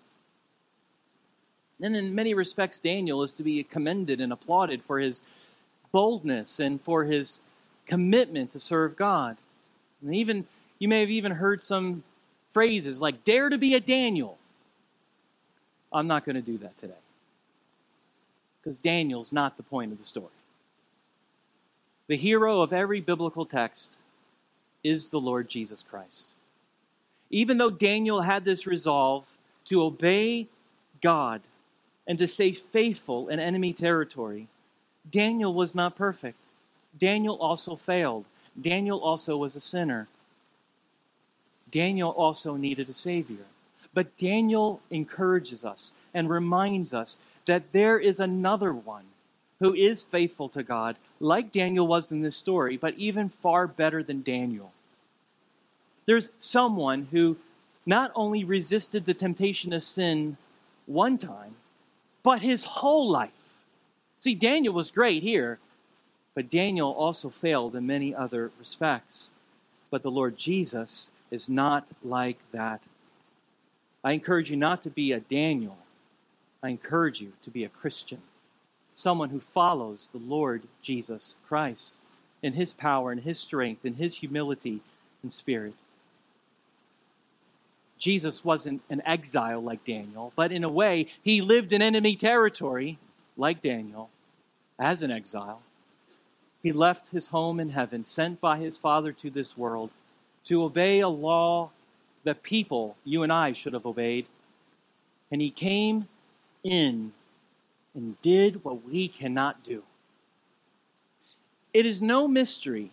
And 1.82 1.96
in 1.96 2.14
many 2.14 2.36
respects, 2.36 2.80
Daniel 2.80 3.24
is 3.24 3.34
to 3.34 3.42
be 3.42 3.64
commended 3.64 4.22
and 4.22 4.32
applauded 4.32 4.84
for 4.84 5.00
his 5.00 5.24
boldness 5.92 6.60
and 6.60 6.80
for 6.80 7.06
his 7.06 7.40
commitment 7.88 8.52
to 8.52 8.60
serve 8.60 8.96
God. 8.96 9.36
And 10.04 10.14
even 10.14 10.46
you 10.78 10.90
may 10.90 11.00
have 11.00 11.10
even 11.10 11.32
heard 11.32 11.64
some 11.64 12.04
phrases 12.54 13.02
like 13.02 13.24
dare 13.24 13.50
to 13.50 13.58
be 13.58 13.74
a 13.74 13.80
Daniel. 13.80 14.39
I'm 15.92 16.08
not 16.08 16.26
going 16.26 16.36
to 16.36 16.42
do 16.42 16.58
that 16.60 16.78
today. 16.78 16.94
Because 18.62 18.78
Daniel's 18.78 19.32
not 19.32 19.58
the 19.58 19.64
point 19.64 19.92
of 19.92 20.00
the 20.00 20.06
story. 20.06 20.28
The 22.08 22.18
hero 22.18 22.62
of 22.62 22.74
every 22.74 23.02
biblical 23.02 23.46
text 23.46 23.96
is 24.84 25.08
the 25.08 25.20
Lord 25.20 25.48
Jesus 25.50 25.84
Christ. 25.90 26.28
Even 27.30 27.58
though 27.58 27.70
Daniel 27.70 28.22
had 28.22 28.44
this 28.44 28.66
resolve 28.66 29.26
to 29.66 29.84
obey 29.84 30.48
God 31.02 31.42
and 32.08 32.18
to 32.18 32.28
stay 32.28 32.52
faithful 32.52 33.30
in 33.30 33.40
enemy 33.40 33.74
territory, 33.74 34.48
Daniel 35.10 35.54
was 35.54 35.76
not 35.76 35.96
perfect. 35.96 36.38
Daniel 36.98 37.38
also 37.38 37.76
failed. 37.76 38.26
Daniel 38.60 39.00
also 39.00 39.38
was 39.38 39.56
a 39.56 39.62
sinner. 39.62 40.08
Daniel 41.72 42.10
also 42.10 42.56
needed 42.56 42.90
a 42.90 42.94
Savior. 42.94 43.46
But 43.94 44.18
Daniel 44.18 44.82
encourages 44.90 45.66
us 45.66 45.94
and 46.14 46.30
reminds 46.30 46.94
us 46.94 47.20
that 47.46 47.72
there 47.72 47.98
is 48.00 48.20
another 48.20 48.74
one 48.74 49.06
who 49.60 49.74
is 49.74 50.02
faithful 50.04 50.50
to 50.50 50.64
God, 50.64 50.96
like 51.20 51.52
Daniel 51.52 51.86
was 51.86 52.12
in 52.12 52.22
this 52.22 52.38
story, 52.38 52.78
but 52.78 52.96
even 52.98 53.30
far 53.30 53.68
better 53.68 54.04
than 54.04 54.22
Daniel. 54.22 54.72
There's 56.06 56.32
someone 56.38 57.08
who 57.12 57.38
not 57.86 58.12
only 58.16 58.44
resisted 58.44 59.06
the 59.06 59.14
temptation 59.14 59.74
of 59.74 59.84
sin 59.84 60.38
one 60.86 61.18
time, 61.18 61.56
but 62.24 62.42
his 62.42 62.64
whole 62.64 63.10
life. 63.10 63.32
See, 64.20 64.36
Daniel 64.36 64.74
was 64.74 64.92
great 64.92 65.24
here, 65.24 65.60
but 66.36 66.50
Daniel 66.50 66.92
also 66.92 67.30
failed 67.30 67.76
in 67.76 67.88
many 67.88 68.14
other 68.14 68.52
respects. 68.60 69.30
But 69.90 70.04
the 70.04 70.12
Lord 70.12 70.38
Jesus 70.38 71.10
is 71.32 71.50
not 71.50 71.88
like 72.04 72.38
that 72.52 72.82
I 74.04 74.14
encourage 74.14 74.50
you 74.50 74.58
not 74.58 74.84
to 74.84 74.90
be 74.90 75.12
a 75.12 75.20
Daniel. 75.20 75.78
I 76.64 76.70
encourage 76.70 77.22
you 77.22 77.34
to 77.44 77.50
be 77.50 77.64
a 77.64 77.70
Christian, 77.70 78.22
someone 78.94 79.30
who 79.30 79.40
follows 79.40 80.10
the 80.12 80.20
Lord 80.20 80.64
Jesus 80.82 81.36
Christ 81.48 81.96
in 82.42 82.54
his 82.54 82.74
power 82.74 83.12
in 83.12 83.20
his 83.20 83.40
strength 83.40 83.86
in 83.86 83.96
his 83.96 84.16
humility 84.16 84.82
and 85.24 85.32
spirit. 85.32 85.74
Jesus 87.98 88.46
wasn't 88.46 88.82
an 88.90 89.02
exile 89.06 89.62
like 89.62 89.84
Daniel, 89.84 90.32
but 90.36 90.54
in 90.54 90.64
a 90.64 90.70
way, 90.70 91.08
he 91.22 91.42
lived 91.42 91.74
in 91.74 91.82
enemy 91.82 92.16
territory 92.16 92.98
like 93.36 93.62
Daniel 93.62 94.10
as 94.78 95.04
an 95.04 95.12
exile. 95.12 95.62
He 96.64 96.72
left 96.72 97.10
his 97.10 97.28
home 97.28 97.60
in 97.60 97.70
heaven, 97.70 98.06
sent 98.06 98.40
by 98.40 98.58
his 98.58 98.78
Father 98.78 99.12
to 99.14 99.30
this 99.30 99.58
world 99.58 99.92
to 100.46 100.64
obey 100.64 101.02
a 101.02 101.10
law 101.10 101.72
the 102.24 102.36
people 102.36 102.96
you 103.04 103.24
and 103.24 103.32
I 103.32 103.54
should 103.54 103.74
have 103.74 103.86
obeyed. 103.86 104.28
And 105.32 105.42
he 105.42 105.52
came 105.52 106.08
in 106.64 107.14
and 107.96 108.22
did 108.22 108.64
what 108.64 108.86
we 108.86 109.08
cannot 109.08 109.64
do. 109.64 109.84
It 111.74 111.86
is 111.86 112.02
no 112.02 112.28
mystery 112.28 112.92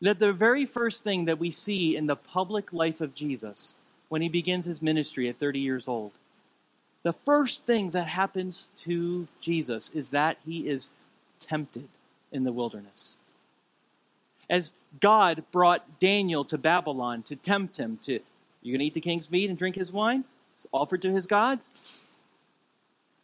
that 0.00 0.18
the 0.18 0.32
very 0.32 0.64
first 0.64 1.02
thing 1.04 1.24
that 1.24 1.38
we 1.38 1.50
see 1.50 1.96
in 1.96 2.06
the 2.06 2.16
public 2.16 2.72
life 2.72 3.00
of 3.00 3.14
Jesus 3.14 3.74
when 4.08 4.22
he 4.22 4.28
begins 4.28 4.64
his 4.64 4.80
ministry 4.80 5.28
at 5.28 5.38
30 5.38 5.58
years 5.58 5.88
old, 5.88 6.12
the 7.02 7.12
first 7.12 7.64
thing 7.64 7.90
that 7.90 8.06
happens 8.06 8.70
to 8.78 9.26
Jesus 9.40 9.90
is 9.94 10.10
that 10.10 10.38
he 10.44 10.68
is 10.68 10.90
tempted 11.40 11.88
in 12.32 12.44
the 12.44 12.52
wilderness. 12.52 13.16
As 14.50 14.70
God 15.00 15.44
brought 15.52 16.00
Daniel 16.00 16.44
to 16.46 16.58
Babylon 16.58 17.22
to 17.24 17.36
tempt 17.36 17.76
him 17.76 17.98
to, 18.04 18.20
you 18.62 18.72
going 18.72 18.80
to 18.80 18.86
eat 18.86 18.94
the 18.94 19.00
king's 19.00 19.30
meat 19.30 19.48
and 19.48 19.58
drink 19.58 19.76
his 19.76 19.92
wine? 19.92 20.24
It's 20.56 20.66
offered 20.72 21.02
to 21.02 21.12
his 21.12 21.26
gods? 21.26 21.70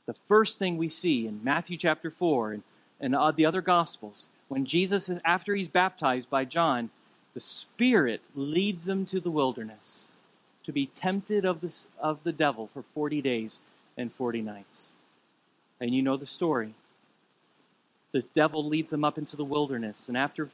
The 0.07 0.15
first 0.29 0.59
thing 0.59 0.77
we 0.77 0.89
see 0.89 1.27
in 1.27 1.43
Matthew 1.43 1.77
chapter 1.77 2.11
4 2.11 2.53
and, 2.53 2.63
and 3.01 3.15
uh, 3.15 3.31
the 3.31 3.47
other 3.47 3.63
Gospels, 3.63 4.29
when 4.49 4.67
Jesus, 4.67 5.09
is, 5.09 5.19
after 5.25 5.55
he's 5.55 5.69
baptized 5.69 6.29
by 6.29 6.45
John, 6.45 6.91
the 7.33 7.41
Spirit 7.41 8.21
leads 8.35 8.85
them 8.85 9.07
to 9.07 9.21
the 9.21 9.31
wilderness 9.31 10.11
to 10.65 10.73
be 10.73 10.87
tempted 10.87 11.45
of 11.45 11.61
the, 11.61 11.73
of 11.99 12.19
the 12.23 12.33
devil 12.33 12.69
for 12.73 12.85
40 12.95 13.21
days 13.23 13.59
and 13.97 14.13
40 14.13 14.43
nights. 14.43 14.87
And 15.81 15.95
you 15.95 16.03
know 16.03 16.17
the 16.17 16.27
story. 16.27 16.75
The 18.13 18.25
devil 18.35 18.65
leads 18.65 18.91
them 18.91 19.05
up 19.05 19.19
into 19.19 19.37
the 19.37 19.45
wilderness, 19.45 20.09
and 20.09 20.17
after 20.17 20.51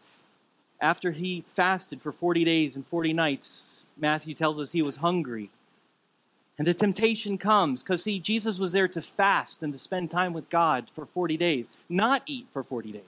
after 0.81 1.11
he 1.11 1.45
fasted 1.55 2.01
for 2.01 2.13
40 2.13 2.45
days 2.45 2.77
and 2.77 2.87
40 2.87 3.13
nights, 3.13 3.81
Matthew 3.97 4.35
tells 4.35 4.59
us 4.59 4.73
he 4.73 4.83
was 4.83 4.97
hungry. 4.97 5.51
And 6.59 6.67
the 6.67 6.75
temptation 6.75 7.39
comes 7.39 7.83
because, 7.83 8.03
see, 8.03 8.19
Jesus 8.19 8.59
was 8.59 8.73
there 8.73 8.89
to 8.89 9.01
fast 9.01 9.63
and 9.63 9.73
to 9.73 9.79
spend 9.79 10.11
time 10.11 10.33
with 10.33 10.51
God 10.51 10.91
for 10.95 11.07
40 11.07 11.37
days, 11.37 11.69
not 11.89 12.23
eat 12.27 12.47
for 12.53 12.63
40 12.63 12.93
days. 12.93 13.03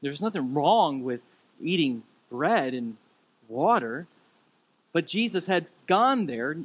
There's 0.00 0.22
nothing 0.22 0.54
wrong 0.54 1.02
with 1.02 1.20
eating 1.60 2.02
bread 2.30 2.74
and 2.74 2.96
water, 3.48 4.06
but 4.92 5.06
Jesus 5.06 5.46
had 5.46 5.66
gone 5.86 6.26
there 6.26 6.56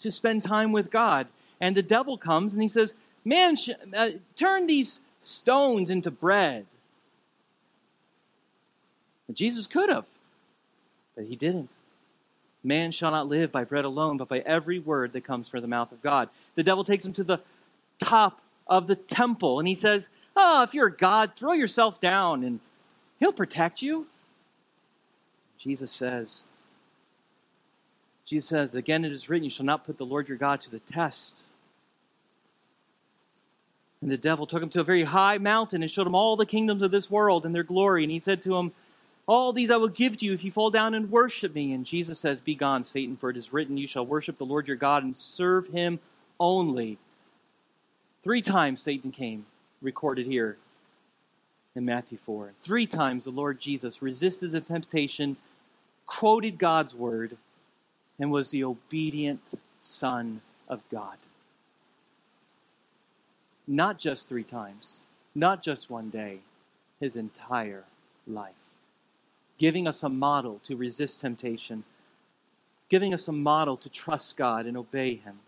to 0.00 0.12
spend 0.12 0.44
time 0.44 0.72
with 0.72 0.90
God. 0.90 1.26
And 1.60 1.76
the 1.76 1.82
devil 1.82 2.16
comes 2.16 2.52
and 2.52 2.62
he 2.62 2.68
says, 2.68 2.94
Man, 3.24 3.56
sh- 3.56 3.70
uh, 3.94 4.10
turn 4.34 4.66
these 4.66 5.00
stones 5.20 5.90
into 5.90 6.10
bread. 6.10 6.64
And 9.30 9.36
Jesus 9.36 9.68
could 9.68 9.88
have, 9.90 10.06
but 11.14 11.24
he 11.24 11.36
didn't. 11.36 11.70
Man 12.64 12.90
shall 12.90 13.12
not 13.12 13.28
live 13.28 13.52
by 13.52 13.62
bread 13.62 13.84
alone, 13.84 14.16
but 14.16 14.28
by 14.28 14.40
every 14.40 14.80
word 14.80 15.12
that 15.12 15.22
comes 15.22 15.48
from 15.48 15.60
the 15.60 15.68
mouth 15.68 15.92
of 15.92 16.02
God. 16.02 16.30
The 16.56 16.64
devil 16.64 16.82
takes 16.82 17.04
him 17.04 17.12
to 17.12 17.22
the 17.22 17.38
top 18.00 18.40
of 18.66 18.88
the 18.88 18.96
temple 18.96 19.60
and 19.60 19.68
he 19.68 19.76
says, 19.76 20.08
Oh, 20.34 20.64
if 20.64 20.74
you're 20.74 20.88
a 20.88 20.96
God, 20.96 21.34
throw 21.36 21.52
yourself 21.52 22.00
down 22.00 22.42
and 22.42 22.58
he'll 23.20 23.30
protect 23.30 23.82
you. 23.82 24.08
Jesus 25.60 25.92
says, 25.92 26.42
Jesus 28.26 28.48
says, 28.48 28.74
Again 28.74 29.04
it 29.04 29.12
is 29.12 29.28
written, 29.28 29.44
You 29.44 29.50
shall 29.50 29.64
not 29.64 29.86
put 29.86 29.96
the 29.96 30.04
Lord 30.04 30.28
your 30.28 30.38
God 30.38 30.60
to 30.62 30.72
the 30.72 30.80
test. 30.80 31.44
And 34.02 34.10
the 34.10 34.16
devil 34.16 34.48
took 34.48 34.60
him 34.60 34.70
to 34.70 34.80
a 34.80 34.84
very 34.84 35.04
high 35.04 35.38
mountain 35.38 35.84
and 35.84 35.90
showed 35.90 36.08
him 36.08 36.16
all 36.16 36.36
the 36.36 36.46
kingdoms 36.46 36.82
of 36.82 36.90
this 36.90 37.08
world 37.08 37.46
and 37.46 37.54
their 37.54 37.62
glory. 37.62 38.02
And 38.02 38.10
he 38.10 38.18
said 38.18 38.42
to 38.42 38.56
him, 38.56 38.72
All 39.30 39.52
these 39.52 39.70
I 39.70 39.76
will 39.76 39.86
give 39.86 40.16
to 40.16 40.24
you 40.24 40.32
if 40.32 40.42
you 40.42 40.50
fall 40.50 40.72
down 40.72 40.92
and 40.92 41.08
worship 41.08 41.54
me. 41.54 41.72
And 41.72 41.86
Jesus 41.86 42.18
says, 42.18 42.40
Be 42.40 42.56
gone, 42.56 42.82
Satan, 42.82 43.16
for 43.16 43.30
it 43.30 43.36
is 43.36 43.52
written, 43.52 43.76
You 43.76 43.86
shall 43.86 44.04
worship 44.04 44.38
the 44.38 44.44
Lord 44.44 44.66
your 44.66 44.76
God 44.76 45.04
and 45.04 45.16
serve 45.16 45.68
him 45.68 46.00
only. 46.40 46.98
Three 48.24 48.42
times 48.42 48.82
Satan 48.82 49.12
came, 49.12 49.46
recorded 49.82 50.26
here 50.26 50.56
in 51.76 51.84
Matthew 51.84 52.18
4. 52.26 52.50
Three 52.64 52.88
times 52.88 53.22
the 53.22 53.30
Lord 53.30 53.60
Jesus 53.60 54.02
resisted 54.02 54.50
the 54.50 54.60
temptation, 54.60 55.36
quoted 56.06 56.58
God's 56.58 56.96
word, 56.96 57.36
and 58.18 58.32
was 58.32 58.48
the 58.48 58.64
obedient 58.64 59.60
Son 59.80 60.40
of 60.68 60.80
God. 60.90 61.18
Not 63.68 63.96
just 63.96 64.28
three 64.28 64.42
times, 64.42 64.96
not 65.36 65.62
just 65.62 65.88
one 65.88 66.10
day, 66.10 66.40
his 66.98 67.14
entire 67.14 67.84
life. 68.26 68.54
Giving 69.60 69.86
us 69.86 70.02
a 70.02 70.08
model 70.08 70.60
to 70.66 70.74
resist 70.74 71.20
temptation, 71.20 71.84
giving 72.88 73.14
us 73.14 73.28
a 73.28 73.32
model 73.32 73.76
to 73.76 73.88
trust 73.88 74.36
God 74.36 74.66
and 74.66 74.76
obey 74.76 75.14
him. 75.14 75.38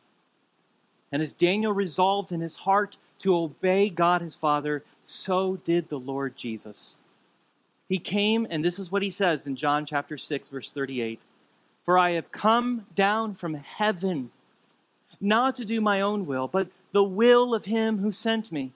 And 1.10 1.22
as 1.22 1.32
Daniel 1.32 1.72
resolved 1.72 2.30
in 2.30 2.40
his 2.40 2.56
heart 2.56 2.98
to 3.20 3.34
obey 3.34 3.88
God 3.88 4.20
his 4.20 4.34
Father, 4.34 4.84
so 5.02 5.56
did 5.64 5.88
the 5.88 5.98
Lord 5.98 6.36
Jesus. 6.36 6.94
He 7.88 7.98
came, 7.98 8.46
and 8.50 8.64
this 8.64 8.78
is 8.78 8.92
what 8.92 9.02
he 9.02 9.10
says 9.10 9.46
in 9.46 9.56
John 9.56 9.86
chapter 9.86 10.18
6, 10.18 10.48
verse 10.50 10.72
38 10.72 11.20
For 11.84 11.98
I 11.98 12.12
have 12.12 12.32
come 12.32 12.86
down 12.94 13.34
from 13.34 13.54
heaven, 13.54 14.30
not 15.20 15.54
to 15.56 15.64
do 15.64 15.80
my 15.80 16.00
own 16.00 16.26
will, 16.26 16.48
but 16.48 16.68
the 16.92 17.02
will 17.02 17.54
of 17.54 17.64
him 17.64 17.98
who 17.98 18.12
sent 18.12 18.52
me. 18.52 18.72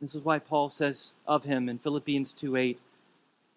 This 0.00 0.14
is 0.14 0.24
why 0.24 0.38
Paul 0.38 0.68
says 0.68 1.12
of 1.26 1.44
him 1.44 1.68
in 1.68 1.78
Philippians 1.78 2.32
2 2.32 2.56
8, 2.56 2.80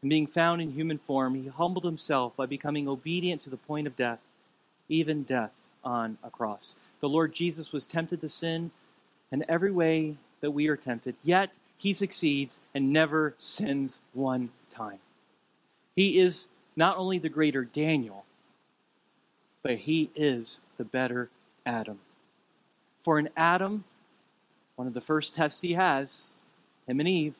and 0.02 0.10
being 0.10 0.28
found 0.28 0.62
in 0.62 0.72
human 0.72 1.00
form, 1.00 1.36
he 1.36 1.48
humbled 1.48 1.84
himself 1.84 2.36
by 2.36 2.46
becoming 2.46 2.88
obedient 2.88 3.42
to 3.44 3.50
the 3.50 3.58
point 3.58 3.88
of 3.88 3.98
death, 3.98 4.20
even 4.90 5.24
death 5.24 5.52
on 5.84 6.18
a 6.24 6.30
cross. 6.30 6.76
The 7.00 7.10
Lord 7.10 7.34
Jesus 7.34 7.72
was 7.72 7.86
tempted 7.86 8.22
to 8.22 8.30
sin 8.30 8.72
in 9.32 9.44
every 9.50 9.72
way 9.72 10.16
that 10.42 10.52
we 10.52 10.68
are 10.68 10.78
tempted, 10.78 11.16
yet 11.24 11.52
he 11.78 11.94
succeeds 11.94 12.60
and 12.74 12.94
never 12.94 13.34
sins 13.38 14.00
one 14.14 14.50
time. 14.72 15.00
He 15.96 16.20
is 16.20 16.48
not 16.76 16.98
only 16.98 17.18
the 17.18 17.30
greater 17.30 17.64
Daniel, 17.64 18.24
but 19.64 19.78
he 19.78 20.12
is 20.16 20.60
the 20.78 20.86
better 20.86 21.30
Adam. 21.66 22.00
For 23.04 23.18
in 23.18 23.30
Adam, 23.36 23.84
one 24.76 24.88
of 24.88 24.94
the 24.94 25.02
first 25.02 25.36
tests 25.36 25.62
he 25.62 25.74
has, 25.74 26.28
him 26.88 27.00
and 27.00 27.10
Eve, 27.10 27.36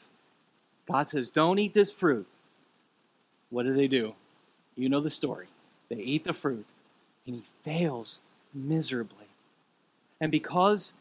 God 0.92 1.08
says, 1.10 1.30
Don't 1.30 1.60
eat 1.60 1.74
this 1.74 1.92
fruit. 1.92 2.28
What 3.50 3.64
do 3.64 3.74
they 3.74 3.88
do? 3.88 4.14
You 4.76 4.90
know 4.90 5.02
the 5.02 5.10
story. 5.10 5.48
They 5.90 5.98
eat 5.98 6.24
the 6.24 6.34
fruit, 6.34 6.66
and 7.26 7.36
he 7.36 7.44
fails 7.64 8.22
miserably. 8.54 9.26
And 10.20 10.32
because 10.32 10.94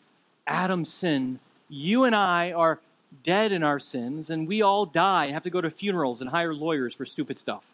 Adam 0.47 0.84
sinned, 0.84 1.40
you 1.68 2.05
and 2.05 2.14
I 2.14 2.53
are 2.53 2.80
dead 3.24 3.53
in 3.53 3.62
our 3.62 3.80
sins, 3.80 4.30
and 4.30 4.47
we 4.47 4.62
all 4.62 4.86
die 4.86 5.24
and 5.24 5.34
have 5.34 5.42
to 5.44 5.51
go 5.51 5.61
to 5.61 5.70
funerals 5.70 6.20
and 6.20 6.30
hire 6.30 6.55
lawyers 6.55 6.94
for 6.94 7.07
stupid 7.07 7.38
stuff. 7.38 7.64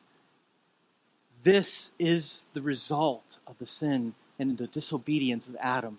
This 1.42 1.90
is 1.98 2.46
the 2.54 2.62
result 2.62 3.24
of 3.46 3.58
the 3.58 3.66
sin 3.66 4.14
and 4.38 4.56
the 4.56 4.68
disobedience 4.68 5.46
of 5.46 5.56
Adam. 5.60 5.98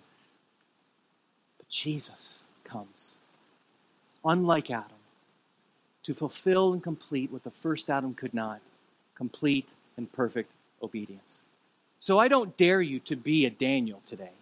But 1.58 1.68
Jesus 1.68 2.40
comes, 2.64 3.16
unlike 4.24 4.70
Adam, 4.70 4.93
to 6.04 6.14
fulfill 6.14 6.72
and 6.72 6.82
complete 6.82 7.32
what 7.32 7.44
the 7.44 7.50
first 7.50 7.90
Adam 7.90 8.14
could 8.14 8.34
not 8.34 8.60
complete 9.14 9.68
and 9.96 10.12
perfect 10.12 10.50
obedience. 10.82 11.40
So 12.00 12.18
I 12.18 12.28
don't 12.28 12.56
dare 12.56 12.82
you 12.82 13.00
to 13.00 13.16
be 13.16 13.46
a 13.46 13.50
Daniel 13.50 14.02
today. 14.06 14.32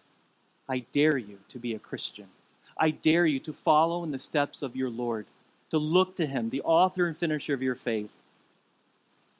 I 0.68 0.80
dare 0.92 1.18
you 1.18 1.38
to 1.50 1.58
be 1.58 1.74
a 1.74 1.78
Christian. 1.78 2.26
I 2.78 2.90
dare 2.90 3.26
you 3.26 3.38
to 3.40 3.52
follow 3.52 4.02
in 4.02 4.10
the 4.10 4.18
steps 4.18 4.62
of 4.62 4.74
your 4.74 4.90
Lord, 4.90 5.26
to 5.70 5.78
look 5.78 6.16
to 6.16 6.26
him, 6.26 6.50
the 6.50 6.62
author 6.62 7.06
and 7.06 7.16
finisher 7.16 7.54
of 7.54 7.62
your 7.62 7.76
faith. 7.76 8.10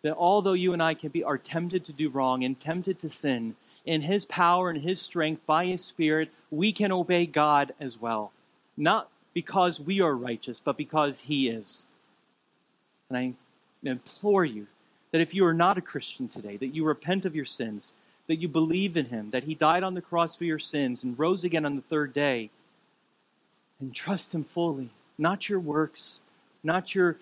That 0.02 0.16
although 0.16 0.52
you 0.52 0.72
and 0.72 0.82
I 0.82 0.94
can 0.94 1.08
be 1.08 1.24
are 1.24 1.38
tempted 1.38 1.84
to 1.86 1.92
do 1.92 2.10
wrong 2.10 2.44
and 2.44 2.58
tempted 2.60 2.98
to 3.00 3.10
sin, 3.10 3.56
in 3.84 4.00
His 4.00 4.24
power 4.24 4.70
and 4.70 4.80
His 4.80 5.00
strength, 5.00 5.44
by 5.46 5.66
His 5.66 5.84
Spirit, 5.84 6.30
we 6.50 6.72
can 6.72 6.92
obey 6.92 7.26
God 7.26 7.72
as 7.80 8.00
well. 8.00 8.32
Not 8.76 9.08
because 9.34 9.80
we 9.80 10.00
are 10.00 10.14
righteous, 10.14 10.60
but 10.64 10.76
because 10.76 11.20
He 11.20 11.48
is. 11.48 11.84
And 13.12 13.36
I 13.84 13.88
implore 13.88 14.44
you 14.44 14.66
that 15.10 15.20
if 15.20 15.34
you 15.34 15.44
are 15.44 15.52
not 15.54 15.76
a 15.76 15.82
Christian 15.82 16.28
today, 16.28 16.56
that 16.56 16.74
you 16.74 16.84
repent 16.84 17.26
of 17.26 17.36
your 17.36 17.44
sins, 17.44 17.92
that 18.26 18.36
you 18.36 18.48
believe 18.48 18.96
in 18.96 19.06
Him, 19.06 19.30
that 19.30 19.44
He 19.44 19.54
died 19.54 19.82
on 19.82 19.94
the 19.94 20.00
cross 20.00 20.34
for 20.34 20.44
your 20.44 20.58
sins 20.58 21.02
and 21.02 21.18
rose 21.18 21.44
again 21.44 21.66
on 21.66 21.76
the 21.76 21.82
third 21.82 22.14
day, 22.14 22.50
and 23.80 23.94
trust 23.94 24.34
Him 24.34 24.44
fully. 24.44 24.88
Not 25.18 25.48
your 25.48 25.60
works, 25.60 26.20
not 26.62 26.94
your 26.94 27.16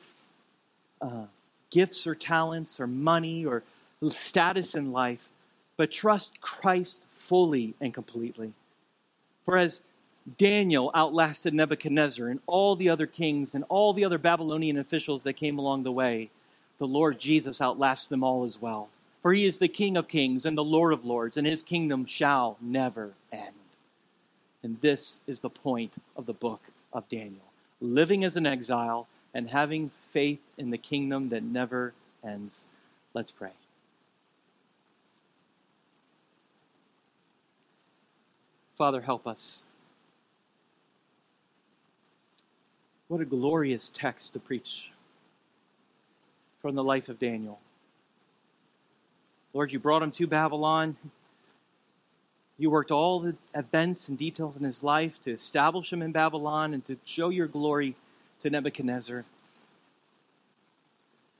uh, 1.00 1.24
gifts 1.70 2.06
or 2.06 2.14
talents 2.14 2.78
or 2.78 2.86
money 2.86 3.44
or 3.44 3.64
status 4.08 4.74
in 4.74 4.92
life, 4.92 5.30
but 5.76 5.90
trust 5.90 6.40
Christ 6.40 7.04
fully 7.16 7.74
and 7.80 7.92
completely. 7.92 8.52
For 9.44 9.56
as 9.56 9.80
Daniel 10.38 10.90
outlasted 10.94 11.54
Nebuchadnezzar 11.54 12.28
and 12.28 12.40
all 12.46 12.76
the 12.76 12.88
other 12.88 13.06
kings 13.06 13.54
and 13.54 13.64
all 13.68 13.92
the 13.92 14.04
other 14.04 14.18
Babylonian 14.18 14.78
officials 14.78 15.22
that 15.24 15.34
came 15.34 15.58
along 15.58 15.82
the 15.82 15.92
way, 15.92 16.30
the 16.78 16.86
Lord 16.86 17.18
Jesus 17.18 17.60
outlasts 17.60 18.06
them 18.06 18.22
all 18.22 18.44
as 18.44 18.60
well. 18.60 18.88
For 19.22 19.32
he 19.32 19.44
is 19.44 19.58
the 19.58 19.68
King 19.68 19.96
of 19.96 20.08
kings 20.08 20.46
and 20.46 20.56
the 20.56 20.64
Lord 20.64 20.92
of 20.92 21.04
lords, 21.04 21.36
and 21.36 21.46
his 21.46 21.62
kingdom 21.62 22.06
shall 22.06 22.56
never 22.60 23.12
end. 23.32 23.54
And 24.62 24.80
this 24.80 25.20
is 25.26 25.40
the 25.40 25.50
point 25.50 25.92
of 26.16 26.26
the 26.26 26.32
book 26.32 26.60
of 26.92 27.08
Daniel 27.08 27.50
living 27.80 28.24
as 28.24 28.36
an 28.36 28.46
exile 28.46 29.06
and 29.34 29.48
having 29.48 29.90
faith 30.12 30.40
in 30.58 30.70
the 30.70 30.78
kingdom 30.78 31.30
that 31.30 31.42
never 31.42 31.92
ends. 32.24 32.64
Let's 33.14 33.32
pray. 33.32 33.50
Father, 38.76 39.00
help 39.00 39.26
us. 39.26 39.62
What 43.10 43.20
a 43.20 43.24
glorious 43.24 43.90
text 43.92 44.34
to 44.34 44.38
preach 44.38 44.84
from 46.62 46.76
the 46.76 46.84
life 46.84 47.08
of 47.08 47.18
Daniel. 47.18 47.58
Lord, 49.52 49.72
you 49.72 49.80
brought 49.80 50.04
him 50.04 50.12
to 50.12 50.28
Babylon. 50.28 50.96
You 52.56 52.70
worked 52.70 52.92
all 52.92 53.18
the 53.18 53.34
events 53.52 54.08
and 54.08 54.16
details 54.16 54.54
in 54.56 54.62
his 54.62 54.84
life 54.84 55.20
to 55.22 55.32
establish 55.32 55.92
him 55.92 56.02
in 56.02 56.12
Babylon 56.12 56.72
and 56.72 56.84
to 56.84 56.98
show 57.04 57.30
your 57.30 57.48
glory 57.48 57.96
to 58.42 58.50
Nebuchadnezzar 58.50 59.24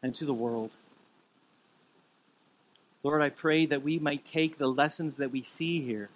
and 0.03 0.13
to 0.17 0.25
the 0.25 0.35
world. 0.35 0.73
Lord, 3.05 3.23
I 3.23 3.29
pray 3.31 3.67
that 3.67 3.85
we 3.85 4.01
might 4.01 4.27
take 4.27 4.59
the 4.59 4.67
lessons 4.67 5.19
that 5.19 5.31
we 5.31 5.45
see 5.45 5.81
here 5.83 6.09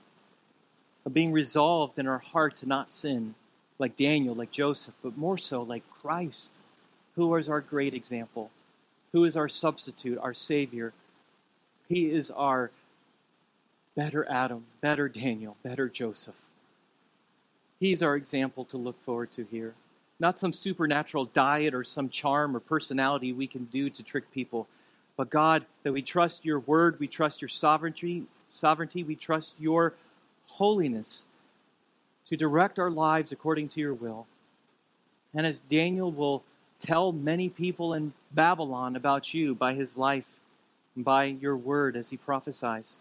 of 1.07 1.15
being 1.15 1.31
resolved 1.31 2.01
in 2.01 2.09
our 2.09 2.19
heart 2.19 2.57
to 2.57 2.67
not 2.67 2.91
sin, 2.91 3.37
like 3.79 3.97
Daniel, 3.97 4.35
like 4.35 4.51
Joseph, 4.51 4.95
but 5.03 5.17
more 5.17 5.39
so 5.39 5.63
like 5.63 5.83
Christ, 5.91 6.51
who 7.17 7.35
is 7.37 7.49
our 7.49 7.61
great 7.61 7.95
example, 7.95 8.51
who 9.13 9.25
is 9.25 9.37
our 9.37 9.49
substitute, 9.49 10.19
our 10.19 10.35
Savior, 10.35 10.93
He 11.89 12.11
is 12.11 12.31
our 12.31 12.71
better 13.97 14.27
Adam, 14.29 14.65
better 14.81 15.09
Daniel, 15.09 15.57
better 15.63 15.89
Joseph. 15.89 16.35
He's 17.81 18.03
our 18.03 18.17
example 18.17 18.65
to 18.67 18.77
look 18.77 19.03
forward 19.05 19.33
to 19.33 19.47
here. 19.51 19.75
Not 20.21 20.39
some 20.39 20.53
supernatural 20.53 21.27
diet 21.27 21.75
or 21.75 21.85
some 21.85 22.09
charm 22.09 22.57
or 22.57 22.61
personality 22.61 23.33
we 23.33 23.47
can 23.47 23.65
do 23.65 23.91
to 23.91 24.03
trick 24.03 24.31
people, 24.33 24.69
but 25.17 25.31
God, 25.31 25.65
that 25.83 25.93
we 25.93 26.03
trust 26.03 26.45
your 26.45 26.61
word, 26.61 26.99
we 26.99 27.07
trust 27.07 27.43
your 27.43 27.49
sovereignty, 27.49 28.25
sovereignty, 28.49 29.05
we 29.05 29.17
trust 29.17 29.55
your 29.59 29.95
holiness 30.47 31.27
to 32.35 32.39
direct 32.39 32.81
our 32.81 32.91
lives 32.91 33.31
according 33.31 33.69
to 33.69 33.81
your 33.81 33.95
will. 33.95 34.27
And 35.35 35.47
as 35.47 35.61
Daniel 35.61 36.11
will 36.11 36.43
tell 36.81 37.13
many 37.13 37.49
people 37.49 37.95
in 37.95 38.13
Babylon 38.33 38.97
about 38.97 39.33
you 39.33 39.55
by 39.55 39.75
his 39.75 39.97
life 39.97 40.27
and 40.97 41.05
by 41.05 41.25
your 41.27 41.57
word 41.57 41.97
as 41.97 42.11
he 42.11 42.17
prophesies, 42.17 42.97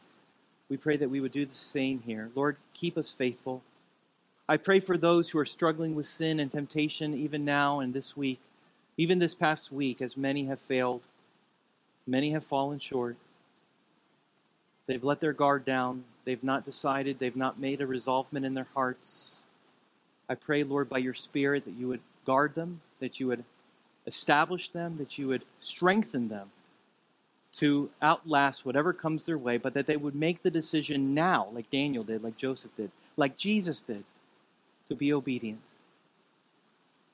we 0.69 0.77
pray 0.77 0.97
that 0.97 1.09
we 1.09 1.19
would 1.19 1.31
do 1.31 1.47
the 1.47 1.55
same 1.55 1.99
here. 2.05 2.29
Lord, 2.35 2.57
keep 2.75 2.95
us 2.95 3.11
faithful. 3.11 3.63
I 4.47 4.57
pray 4.57 4.79
for 4.79 4.97
those 4.97 5.29
who 5.29 5.39
are 5.39 5.45
struggling 5.45 5.95
with 5.95 6.05
sin 6.05 6.39
and 6.39 6.51
temptation 6.51 7.15
even 7.15 7.43
now 7.43 7.79
and 7.79 7.91
this 7.91 8.15
week, 8.15 8.39
even 8.97 9.17
this 9.17 9.33
past 9.33 9.71
week, 9.71 9.99
as 9.99 10.15
many 10.15 10.45
have 10.45 10.59
failed, 10.59 11.01
many 12.05 12.31
have 12.31 12.43
fallen 12.43 12.77
short. 12.77 13.15
They've 14.87 15.03
let 15.03 15.19
their 15.19 15.33
guard 15.33 15.65
down. 15.65 16.03
They've 16.25 16.43
not 16.43 16.65
decided. 16.65 17.19
They've 17.19 17.35
not 17.35 17.59
made 17.59 17.81
a 17.81 17.87
resolvement 17.87 18.45
in 18.45 18.53
their 18.53 18.67
hearts. 18.73 19.35
I 20.29 20.35
pray, 20.35 20.63
Lord, 20.63 20.89
by 20.89 20.99
your 20.99 21.13
Spirit, 21.13 21.65
that 21.65 21.75
you 21.75 21.87
would 21.87 22.01
guard 22.25 22.55
them, 22.55 22.81
that 22.99 23.19
you 23.19 23.27
would 23.27 23.43
establish 24.07 24.69
them, 24.69 24.97
that 24.97 25.17
you 25.17 25.27
would 25.27 25.43
strengthen 25.59 26.29
them 26.29 26.51
to 27.53 27.89
outlast 28.01 28.65
whatever 28.65 28.93
comes 28.93 29.25
their 29.25 29.37
way, 29.37 29.57
but 29.57 29.73
that 29.73 29.85
they 29.85 29.97
would 29.97 30.15
make 30.15 30.41
the 30.41 30.49
decision 30.49 31.13
now, 31.13 31.47
like 31.53 31.69
Daniel 31.69 32.03
did, 32.03 32.23
like 32.23 32.35
Joseph 32.35 32.71
did, 32.75 32.91
like 33.15 33.37
Jesus 33.37 33.81
did, 33.81 34.03
to 34.89 34.95
be 34.95 35.13
obedient, 35.13 35.61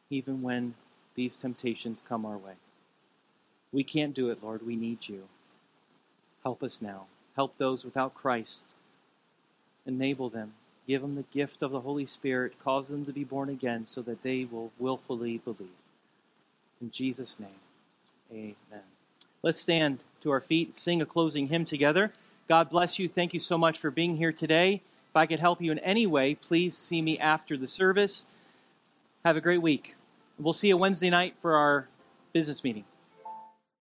even 0.09 0.41
when 0.41 0.73
these 1.15 1.35
temptations 1.35 2.01
come 2.07 2.25
our 2.25 2.37
way. 2.37 2.53
We 3.71 3.83
can't 3.83 4.13
do 4.13 4.29
it, 4.29 4.41
Lord. 4.41 4.65
We 4.65 4.75
need 4.75 5.07
you. 5.07 5.23
Help 6.43 6.63
us 6.63 6.81
now. 6.81 7.05
Help 7.39 7.57
those 7.57 7.85
without 7.85 8.13
Christ. 8.13 8.59
Enable 9.85 10.29
them. 10.29 10.51
Give 10.89 11.01
them 11.01 11.15
the 11.15 11.23
gift 11.33 11.61
of 11.61 11.71
the 11.71 11.79
Holy 11.79 12.05
Spirit. 12.05 12.51
Cause 12.61 12.89
them 12.89 13.05
to 13.05 13.13
be 13.13 13.23
born 13.23 13.47
again 13.47 13.85
so 13.85 14.01
that 14.01 14.23
they 14.23 14.43
will 14.43 14.73
willfully 14.77 15.37
believe. 15.37 15.69
In 16.81 16.91
Jesus' 16.91 17.39
name, 17.39 17.61
amen. 18.29 18.83
Let's 19.41 19.61
stand 19.61 19.99
to 20.21 20.31
our 20.31 20.41
feet, 20.41 20.77
sing 20.77 21.01
a 21.01 21.05
closing 21.05 21.47
hymn 21.47 21.63
together. 21.63 22.11
God 22.49 22.69
bless 22.69 22.99
you. 22.99 23.07
Thank 23.07 23.33
you 23.33 23.39
so 23.39 23.57
much 23.57 23.79
for 23.79 23.89
being 23.89 24.17
here 24.17 24.33
today. 24.33 24.81
If 25.09 25.15
I 25.15 25.25
could 25.25 25.39
help 25.39 25.61
you 25.61 25.71
in 25.71 25.79
any 25.79 26.05
way, 26.05 26.35
please 26.35 26.77
see 26.77 27.01
me 27.01 27.17
after 27.19 27.55
the 27.55 27.69
service. 27.69 28.25
Have 29.23 29.37
a 29.37 29.41
great 29.41 29.61
week. 29.61 29.95
We'll 30.37 30.51
see 30.51 30.67
you 30.67 30.75
Wednesday 30.75 31.09
night 31.09 31.35
for 31.41 31.55
our 31.55 31.87
business 32.33 32.65
meeting. 32.65 32.83